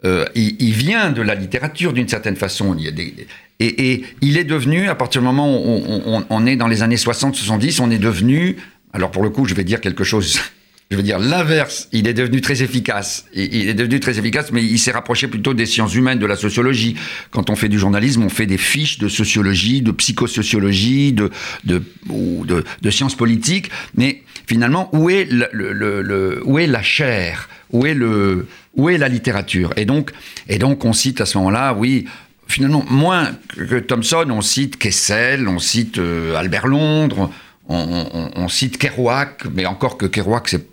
euh, 0.04 0.24
il, 0.34 0.56
il 0.60 0.72
vient 0.72 1.10
de 1.10 1.22
la 1.22 1.34
littérature 1.34 1.92
d'une 1.92 2.08
certaine 2.08 2.36
façon. 2.36 2.74
Il 2.78 2.84
y 2.84 2.88
a 2.88 2.90
des- 2.90 3.14
et, 3.60 3.92
et 3.92 4.04
il 4.22 4.36
est 4.38 4.44
devenu, 4.44 4.88
à 4.88 4.94
partir 4.94 5.20
du 5.20 5.26
moment 5.26 5.54
où 5.56 5.82
on, 5.86 6.02
on- 6.18 6.24
on 6.28 6.46
est 6.46 6.56
dans 6.56 6.66
les 6.68 6.82
années 6.82 6.96
60-70, 6.96 7.80
on 7.80 7.90
est 7.90 7.98
devenu, 7.98 8.56
alors 8.92 9.10
pour 9.10 9.22
le 9.22 9.30
coup, 9.30 9.46
je 9.46 9.54
vais 9.54 9.62
dire 9.64 9.80
quelque 9.80 10.02
chose, 10.04 10.40
je 10.90 10.96
vais 10.96 11.02
dire 11.04 11.18
l'inverse, 11.20 11.88
il 11.92 12.08
est 12.08 12.12
devenu 12.14 12.40
très 12.40 12.62
efficace. 12.62 13.24
Il 13.34 13.68
est 13.68 13.74
devenu 13.74 14.00
très 14.00 14.18
efficace, 14.18 14.50
mais 14.52 14.62
il 14.64 14.78
s'est 14.78 14.90
rapproché 14.90 15.28
plutôt 15.28 15.54
des 15.54 15.64
sciences 15.66 15.94
humaines, 15.94 16.18
de 16.18 16.26
la 16.26 16.36
sociologie. 16.36 16.96
Quand 17.30 17.48
on 17.50 17.54
fait 17.56 17.68
du 17.68 17.78
journalisme, 17.78 18.22
on 18.24 18.28
fait 18.28 18.46
des 18.46 18.58
fiches 18.58 18.98
de 18.98 19.08
sociologie, 19.08 19.80
de 19.80 19.92
psychosociologie, 19.92 21.12
de, 21.12 21.30
de, 21.64 21.82
de, 22.10 22.64
de 22.82 22.90
sciences 22.90 23.14
politiques, 23.14 23.70
mais 23.96 24.22
finalement, 24.46 24.90
où 24.92 25.08
est, 25.10 25.24
le- 25.30 25.48
le- 25.52 26.02
le- 26.02 26.42
où 26.44 26.58
est 26.58 26.66
la 26.66 26.82
chair? 26.82 27.48
Où 27.70 27.86
est, 27.86 27.94
le, 27.94 28.46
où 28.74 28.88
est 28.88 28.98
la 28.98 29.08
littérature? 29.08 29.72
Et 29.76 29.84
donc, 29.84 30.12
et 30.48 30.58
donc, 30.58 30.84
on 30.84 30.92
cite 30.92 31.20
à 31.20 31.26
ce 31.26 31.38
moment-là, 31.38 31.74
oui, 31.74 32.06
finalement, 32.46 32.84
moins 32.88 33.32
que, 33.48 33.78
Thomson, 33.78 34.26
on 34.30 34.40
cite 34.40 34.78
Kessel, 34.78 35.48
on 35.48 35.58
cite 35.58 35.98
euh, 35.98 36.34
Albert 36.36 36.66
Londres, 36.66 37.30
on, 37.68 38.48
cite 38.48 38.76
Kerouac, 38.76 39.44
mais 39.54 39.64
encore 39.66 39.96
que 39.96 40.06
Kerouac, 40.06 40.48
c'est 40.48 40.66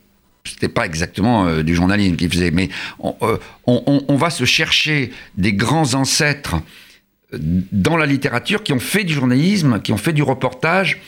c'était 0.45 0.69
pas 0.69 0.85
exactement 0.85 1.45
euh, 1.45 1.63
du 1.63 1.75
journalisme 1.75 2.15
qu'il 2.15 2.31
faisait, 2.31 2.49
mais 2.49 2.69
on, 2.99 3.15
euh, 3.21 3.37
on- 3.67 4.15
va 4.15 4.29
se 4.29 4.45
chercher 4.45 5.11
des 5.37 5.53
grands 5.53 5.93
ancêtres 5.93 6.55
dans 7.33 7.97
la 7.97 8.05
littérature 8.05 8.63
qui 8.63 8.73
ont 8.73 8.79
fait 8.79 9.03
du 9.03 9.13
journalisme, 9.13 9.81
qui 9.81 9.93
ont 9.93 9.97
fait 9.97 10.13
du 10.13 10.23
reportage, 10.23 11.01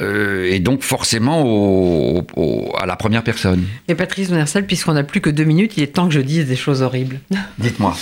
euh, 0.00 0.50
et 0.50 0.58
donc 0.60 0.82
forcément 0.82 1.42
au- 1.44 2.26
au- 2.36 2.74
à 2.78 2.86
la 2.86 2.96
première 2.96 3.22
personne. 3.22 3.64
Mais 3.88 3.94
Patrice 3.94 4.28
Vincel, 4.30 4.66
puisqu'on 4.66 4.94
n'a 4.94 5.04
plus 5.04 5.20
que 5.20 5.30
deux 5.30 5.44
minutes, 5.44 5.74
il 5.76 5.82
est 5.82 5.88
temps 5.88 6.08
que 6.08 6.14
je 6.14 6.20
dise 6.20 6.46
des 6.46 6.56
choses 6.56 6.82
horribles. 6.82 7.20
Dites-moi. 7.58 7.96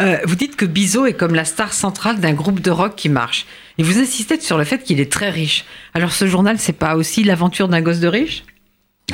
Euh, 0.00 0.18
vous 0.24 0.36
dites 0.36 0.56
que 0.56 0.64
Bizot 0.66 1.06
est 1.06 1.14
comme 1.14 1.34
la 1.34 1.44
star 1.44 1.72
centrale 1.72 2.20
d'un 2.20 2.32
groupe 2.34 2.60
de 2.60 2.70
rock 2.70 2.94
qui 2.96 3.08
marche. 3.08 3.46
Et 3.78 3.82
vous 3.82 3.98
insistez 3.98 4.40
sur 4.40 4.58
le 4.58 4.64
fait 4.64 4.82
qu'il 4.82 5.00
est 5.00 5.10
très 5.10 5.30
riche. 5.30 5.64
Alors 5.94 6.12
ce 6.12 6.26
journal, 6.26 6.58
c'est 6.58 6.72
pas 6.72 6.96
aussi 6.96 7.24
l'aventure 7.24 7.68
d'un 7.68 7.80
gosse 7.80 8.00
de 8.00 8.08
riche? 8.08 8.44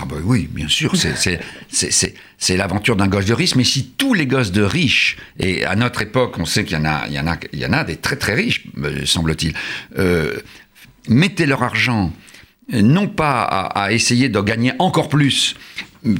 Ah 0.01 0.05
bah 0.07 0.17
oui, 0.25 0.49
bien 0.51 0.67
sûr, 0.67 0.93
c'est- 1.69 2.57
l'aventure 2.57 2.97
d'un 2.97 3.07
gosse 3.07 3.27
de 3.27 3.35
riche, 3.35 3.55
mais 3.55 3.63
si 3.63 3.91
tous 3.97 4.13
les 4.13 4.27
gosses 4.27 4.51
de 4.51 4.63
riches, 4.63 5.17
et 5.39 5.65
à 5.65 5.77
notre 5.77 6.03
époque, 6.03 6.37
on 6.39 6.45
sait 6.45 6.65
qu'il 6.65 6.77
y 6.77 6.81
en 6.81 6.85
a, 6.85 7.05
il 7.09 7.15
y 7.15 7.21
en 7.21 7.27
a, 7.29 7.37
il 7.53 7.59
y 7.61 7.67
en 7.67 7.73
a 7.73 7.85
des 7.85 7.97
très 7.97 8.17
très 8.17 8.35
riches, 8.35 8.65
me 8.75 9.05
semble-t-il, 9.05 9.55
euh, 9.99 10.35
mettaient 11.09 11.47
leur 11.47 11.63
argent 11.63 12.13
euh, 12.73 12.81
non 12.83 13.09
pas 13.09 13.43
à, 13.43 13.85
à 13.85 13.93
essayer 13.93 14.29
de 14.29 14.41
gagner 14.41 14.73
encore 14.79 15.09
plus, 15.09 15.55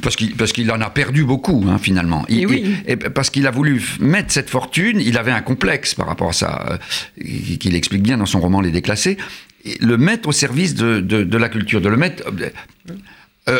parce 0.03 0.17
qu'il 0.17 0.35
parce 0.35 0.53
qu'il 0.53 0.71
en 0.71 0.81
a 0.81 0.91
perdu 0.91 1.25
beaucoup 1.25 1.65
hein, 1.69 1.79
finalement. 1.79 2.25
Il- 2.29 2.41
Et 2.43 2.47
oui. 2.47 2.63
il- 2.87 2.91
et 2.93 2.97
parce 2.97 3.31
qu'il 3.31 3.47
a 3.47 3.51
voulu 3.51 3.83
mettre 4.01 4.33
cette 4.33 4.51
fortune, 4.51 5.01
il 5.01 5.17
avait 5.19 5.31
un 5.33 5.41
complexe 5.43 5.95
par 5.95 6.07
rapport 6.07 6.29
à 6.31 6.33
ça, 6.33 6.67
euh, 6.71 7.57
qu'il 7.57 7.75
explique 7.75 8.03
bien 8.03 8.19
dans 8.19 8.27
son 8.27 8.41
roman 8.41 8.61
Les 8.61 8.71
Déclassés, 8.71 9.17
et 9.65 9.77
le 9.81 9.97
mettre 9.97 10.29
au 10.29 10.33
service 10.33 10.75
de, 10.75 11.01
de- 11.01 11.25
de 11.25 11.39
la 11.39 11.49
culture, 11.49 11.81
de 11.81 11.89
le 11.89 11.97
mettre... 11.97 12.25
Euh, 12.29 12.51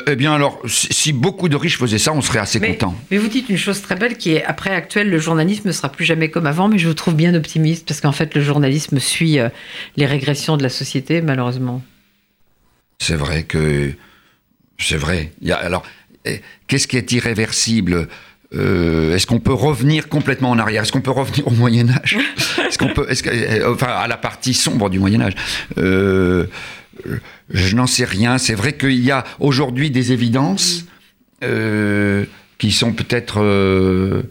eh 0.07 0.17
bien 0.17 0.33
alors, 0.33 0.61
si, 0.67 1.13
beaucoup 1.13 1.49
de 1.49 1.57
riches 1.57 1.79
faisaient 1.79 1.99
ça, 1.99 2.13
on 2.13 2.23
serait 2.23 2.39
assez 2.39 2.59
mais, 2.59 2.77
content. 2.77 2.95
mais 3.11 3.19
vous 3.19 3.29
dites 3.29 3.49
une 3.51 3.59
chose 3.59 3.83
très 3.83 3.97
belle 3.97 4.17
qui 4.17 4.33
est 4.33 4.45
après 4.45 4.71
actuel, 4.71 5.11
le 5.11 5.19
journalisme 5.19 5.69
ne 5.69 5.73
sera 5.73 5.91
plus 5.91 6.05
jamais 6.05 6.31
comme 6.31 6.47
avant, 6.47 6.69
mais 6.69 6.79
je 6.79 6.89
vous 6.89 6.95
trouve 6.95 7.15
bien 7.15 7.35
optimiste 7.35 7.87
parce 7.87 8.01
qu'en 8.01 8.13
fait 8.13 8.35
le 8.35 8.41
journalisme 8.41 8.99
suit 8.99 9.39
euh, 9.39 9.49
les 9.97 10.07
régressions 10.07 10.57
de 10.57 10.63
la 10.63 10.71
société 10.71 11.21
malheureusement. 11.21 11.83
C'est 12.99 13.17
vrai 13.17 13.43
que... 13.43 13.93
C'est 14.79 14.97
vrai. 14.97 15.33
Il 15.41 15.49
y 15.49 15.53
a, 15.53 15.57
alors, 15.57 15.83
eh, 16.25 16.41
qu'est-ce 16.67 16.89
qui 16.89 16.97
est 16.97 17.13
irréversible 17.13 18.09
Euh, 18.55 19.15
Est-ce 19.15 19.27
qu'on 19.27 19.41
peut 19.41 19.53
revenir 19.53 20.09
complètement 20.09 20.51
en 20.51 20.59
arrière? 20.59 20.83
Est-ce 20.83 20.93
qu'on 20.93 21.01
peut 21.01 21.11
revenir 21.11 21.47
au 21.47 21.51
Moyen 21.51 21.89
Âge? 21.91 22.17
Est-ce 22.67 22.79
qu'on 22.79 22.93
peut, 22.93 23.07
que, 23.07 23.31
eh, 23.31 23.65
enfin, 23.65 23.89
à 23.89 24.07
la 24.07 24.17
partie 24.17 24.55
sombre 24.55 24.91
du 24.91 24.99
Moyen 24.99 25.21
Âge? 25.23 25.35
Euh, 25.79 26.47
Je 27.51 27.77
n'en 27.77 27.87
sais 27.87 28.05
rien. 28.05 28.39
C'est 28.39 28.55
vrai 28.55 28.75
qu'il 28.75 29.05
y 29.05 29.11
a 29.11 29.25
aujourd'hui 29.41 29.91
des 29.91 30.13
évidences 30.13 30.87
euh, 31.43 32.25
qui 32.59 32.71
sont 32.71 32.93
peut-être 32.93 33.43
euh, 33.43 34.23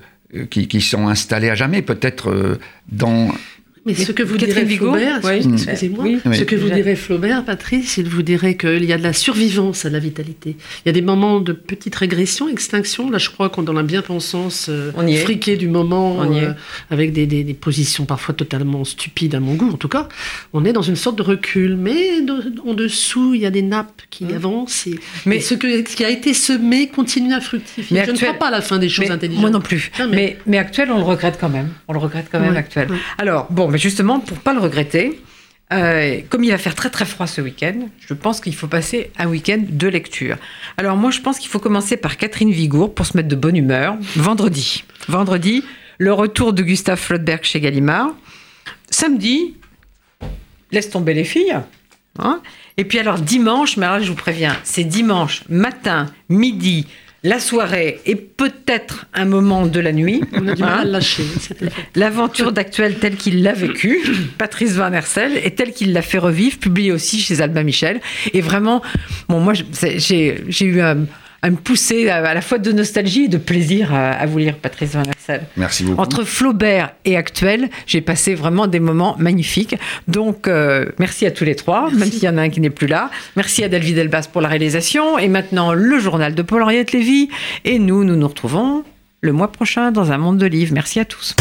qui, 0.49 0.81
sont 0.81 1.07
installées 1.07 1.49
à 1.49 1.55
jamais, 1.55 1.81
peut-être 1.81 2.29
euh, 2.29 2.59
dans 2.91 3.29
Mais 3.85 3.93
ce 3.95 4.11
que 4.13 4.23
vous 4.23 4.37
Catherine 4.37 4.65
direz 4.65 4.77
Flaubert, 4.77 5.19
oui. 5.25 5.41
excusez-moi, 5.53 6.05
Oui. 6.05 6.19
ce 6.33 6.43
que 6.43 6.55
vous 6.55 6.69
direz 6.69 6.95
Flaubert, 6.95 7.43
Patrice, 7.43 7.97
il 7.97 8.07
vous 8.07 8.21
dirait 8.21 8.55
qu'il 8.55 8.85
y 8.85 8.93
a 8.93 8.97
de 8.97 9.03
la 9.03 9.11
survivance 9.11 9.83
à 9.85 9.89
la 9.89 9.99
vitalité. 9.99 10.55
Il 10.85 10.87
y 10.87 10.89
a 10.89 10.93
des 10.93 11.01
moments 11.01 11.41
de 11.41 11.51
petite 11.51 11.93
régression, 11.95 12.47
extinction. 12.47 13.09
Là, 13.09 13.17
je 13.17 13.29
crois 13.29 13.49
qu'on 13.49 13.61
dans 13.61 13.73
la 13.73 13.83
bien-pensance 13.83 14.67
euh, 14.69 14.91
On 14.95 15.05
y 15.05 15.15
est. 15.15 15.17
friquée 15.17 15.57
du 15.57 15.67
moment, 15.67 16.15
On 16.17 16.31
y 16.33 16.37
est. 16.39 16.43
euh, 16.45 16.53
avec 16.91 17.11
des, 17.11 17.25
des- 17.25 17.43
des 17.43 17.53
positions 17.53 18.05
parfois 18.05 18.33
totalement 18.33 18.85
stupides 18.85 19.35
à 19.35 19.41
mon 19.41 19.55
goût, 19.55 19.71
en 19.73 19.77
tout 19.77 19.89
cas. 19.89 20.07
On 20.53 20.63
est 20.63 20.71
dans 20.73 20.81
une 20.81 20.95
sorte 20.95 21.17
de 21.17 21.23
recul, 21.23 21.75
mais 21.75 22.21
de- 22.21 22.53
en 22.65 22.73
dessous, 22.73 23.33
il 23.33 23.41
y 23.41 23.45
a 23.45 23.51
des 23.51 23.63
nappes 23.63 24.01
qui 24.09 24.25
avancent. 24.33 24.87
Et, 24.87 24.91
Mmh. 24.91 24.97
Mais- 25.25 25.37
et 25.37 25.41
ce, 25.41 25.55
que, 25.55 25.67
ce 25.89 25.95
qui 25.95 26.05
a 26.05 26.09
été 26.09 26.33
semé 26.33 26.87
continue 26.87 27.33
à 27.33 27.41
fructifier. 27.41 27.97
Mais 27.97 28.05
je 28.05 28.11
ne 28.11 28.13
actuel- 28.13 28.29
crois 28.29 28.39
pas 28.39 28.47
à 28.47 28.51
la 28.51 28.61
fin 28.61 28.79
des 28.79 28.87
choses 28.87 29.07
Mais 29.07 29.11
intelligentes. 29.11 29.41
Moi 29.41 29.49
non 29.49 29.59
plus. 29.61 29.91
Jamais. 29.97 30.15
Mais, 30.15 30.37
mais 30.45 30.57
actuel, 30.57 30.89
on 30.91 30.97
le 30.99 31.03
regrette 31.03 31.37
quand 31.39 31.49
même. 31.49 31.67
On 31.89 31.93
le 31.93 31.99
regrette 31.99 32.27
quand 32.31 32.39
même 32.39 32.51
Ouais, 32.53 32.57
actuel. 32.57 32.89
ouais. 32.89 32.97
Alors, 33.17 33.47
bon, 33.51 33.72
justement, 33.77 34.19
pour 34.19 34.37
pas 34.37 34.53
le 34.53 34.59
regretter, 34.59 35.21
euh, 35.71 36.19
comme 36.29 36.43
il 36.43 36.51
va 36.51 36.57
faire 36.57 36.75
très 36.75 36.89
très 36.89 37.05
froid 37.05 37.25
ce 37.25 37.41
week-end, 37.41 37.87
je 37.99 38.13
pense 38.13 38.41
qu'il 38.41 38.55
faut 38.55 38.67
passer 38.67 39.11
un 39.17 39.27
week-end 39.27 39.63
de 39.67 39.87
lecture. 39.87 40.37
Alors 40.77 40.97
moi, 40.97 41.11
je 41.11 41.21
pense 41.21 41.39
qu'il 41.39 41.49
faut 41.49 41.59
commencer 41.59 41.97
par 41.97 42.17
Catherine 42.17 42.51
Vigour 42.51 42.93
pour 42.93 43.05
se 43.05 43.17
mettre 43.17 43.29
de 43.29 43.35
bonne 43.35 43.55
humeur. 43.55 43.97
Vendredi. 44.15 44.83
Vendredi, 45.07 45.63
le 45.97 46.13
retour 46.13 46.53
de 46.53 46.61
Gustave 46.61 46.99
Flottberg 46.99 47.43
chez 47.43 47.59
Gallimard. 47.59 48.11
Samedi, 48.89 49.55
laisse 50.71 50.89
tomber 50.89 51.13
les 51.13 51.23
filles. 51.23 51.59
Hein 52.19 52.41
et 52.77 52.85
puis 52.85 52.99
alors 52.99 53.19
dimanche, 53.19 53.77
mais 53.77 53.85
là, 53.85 53.99
je 53.99 54.09
vous 54.09 54.15
préviens, 54.15 54.55
c'est 54.63 54.83
dimanche 54.83 55.43
matin, 55.49 56.07
midi, 56.29 56.87
la 57.23 57.39
soirée 57.39 58.01
et 58.05 58.15
peut-être 58.15 59.05
un 59.13 59.25
moment 59.25 59.65
de 59.65 59.79
la 59.79 59.93
nuit. 59.93 60.21
On 60.33 60.47
a 60.47 60.53
du 60.53 60.61
mal 60.61 60.73
Hein 60.73 60.79
à 60.79 60.85
le 60.85 60.91
lâcher. 60.91 61.23
L'aventure 61.95 62.51
d'actuel 62.51 62.95
telle 62.99 63.15
qu'il 63.15 63.43
l'a 63.43 63.53
vécue, 63.53 64.01
Patrice 64.37 64.73
Van 64.73 64.91
Hersel, 64.91 65.39
et 65.43 65.51
telle 65.51 65.71
qu'il 65.71 65.93
l'a 65.93 66.01
fait 66.01 66.17
revivre, 66.17 66.57
publié 66.57 66.91
aussi 66.91 67.19
chez 67.19 67.41
Albin 67.41 67.63
Michel. 67.63 68.01
Et 68.33 68.41
vraiment, 68.41 68.81
bon, 69.29 69.39
moi, 69.39 69.53
j'ai 69.53 70.65
eu 70.65 70.81
un, 70.81 71.05
à 71.43 71.49
me 71.49 71.57
pousser 71.57 72.09
à, 72.09 72.25
à 72.25 72.33
la 72.33 72.41
fois 72.41 72.57
de 72.57 72.71
nostalgie 72.71 73.25
et 73.25 73.27
de 73.27 73.37
plaisir 73.37 73.93
à, 73.93 74.11
à 74.11 74.25
vous 74.25 74.37
lire, 74.37 74.55
Patrice 74.55 74.93
Van 74.93 75.03
Hersel. 75.03 75.43
Merci 75.57 75.83
beaucoup. 75.83 76.01
Entre 76.01 76.23
Flaubert 76.23 76.93
et 77.03 77.17
Actuel, 77.17 77.69
j'ai 77.85 78.01
passé 78.01 78.33
vraiment 78.33 78.65
des 78.65 78.79
moments 78.79 79.15
magnifiques. 79.19 79.75
Donc, 80.07 80.47
euh, 80.47 80.85
merci 80.99 81.25
à 81.25 81.31
tous 81.31 81.43
les 81.43 81.55
trois, 81.55 81.91
même 81.91 82.09
s'il 82.09 82.23
y 82.23 82.29
en 82.29 82.37
a 82.37 82.41
un 82.43 82.49
qui 82.49 82.61
n'est 82.61 82.69
plus 82.69 82.87
là. 82.87 83.11
Merci 83.35 83.63
à 83.63 83.67
David 83.69 83.97
Elbas 83.97 84.27
pour 84.31 84.41
la 84.41 84.47
réalisation. 84.47 85.19
Et 85.19 85.27
maintenant, 85.27 85.73
le 85.73 85.99
journal 85.99 86.33
de 86.33 86.41
Paul-Henriette 86.41 86.93
Lévy. 86.93 87.29
Et 87.65 87.77
nous, 87.77 88.05
nous 88.05 88.15
nous 88.15 88.27
retrouvons 88.27 88.85
le 89.19 89.31
mois 89.33 89.51
prochain 89.51 89.91
dans 89.91 90.13
un 90.13 90.17
monde 90.17 90.37
de 90.37 90.45
livres. 90.45 90.73
Merci 90.73 91.01
à 91.01 91.05
tous. 91.05 91.35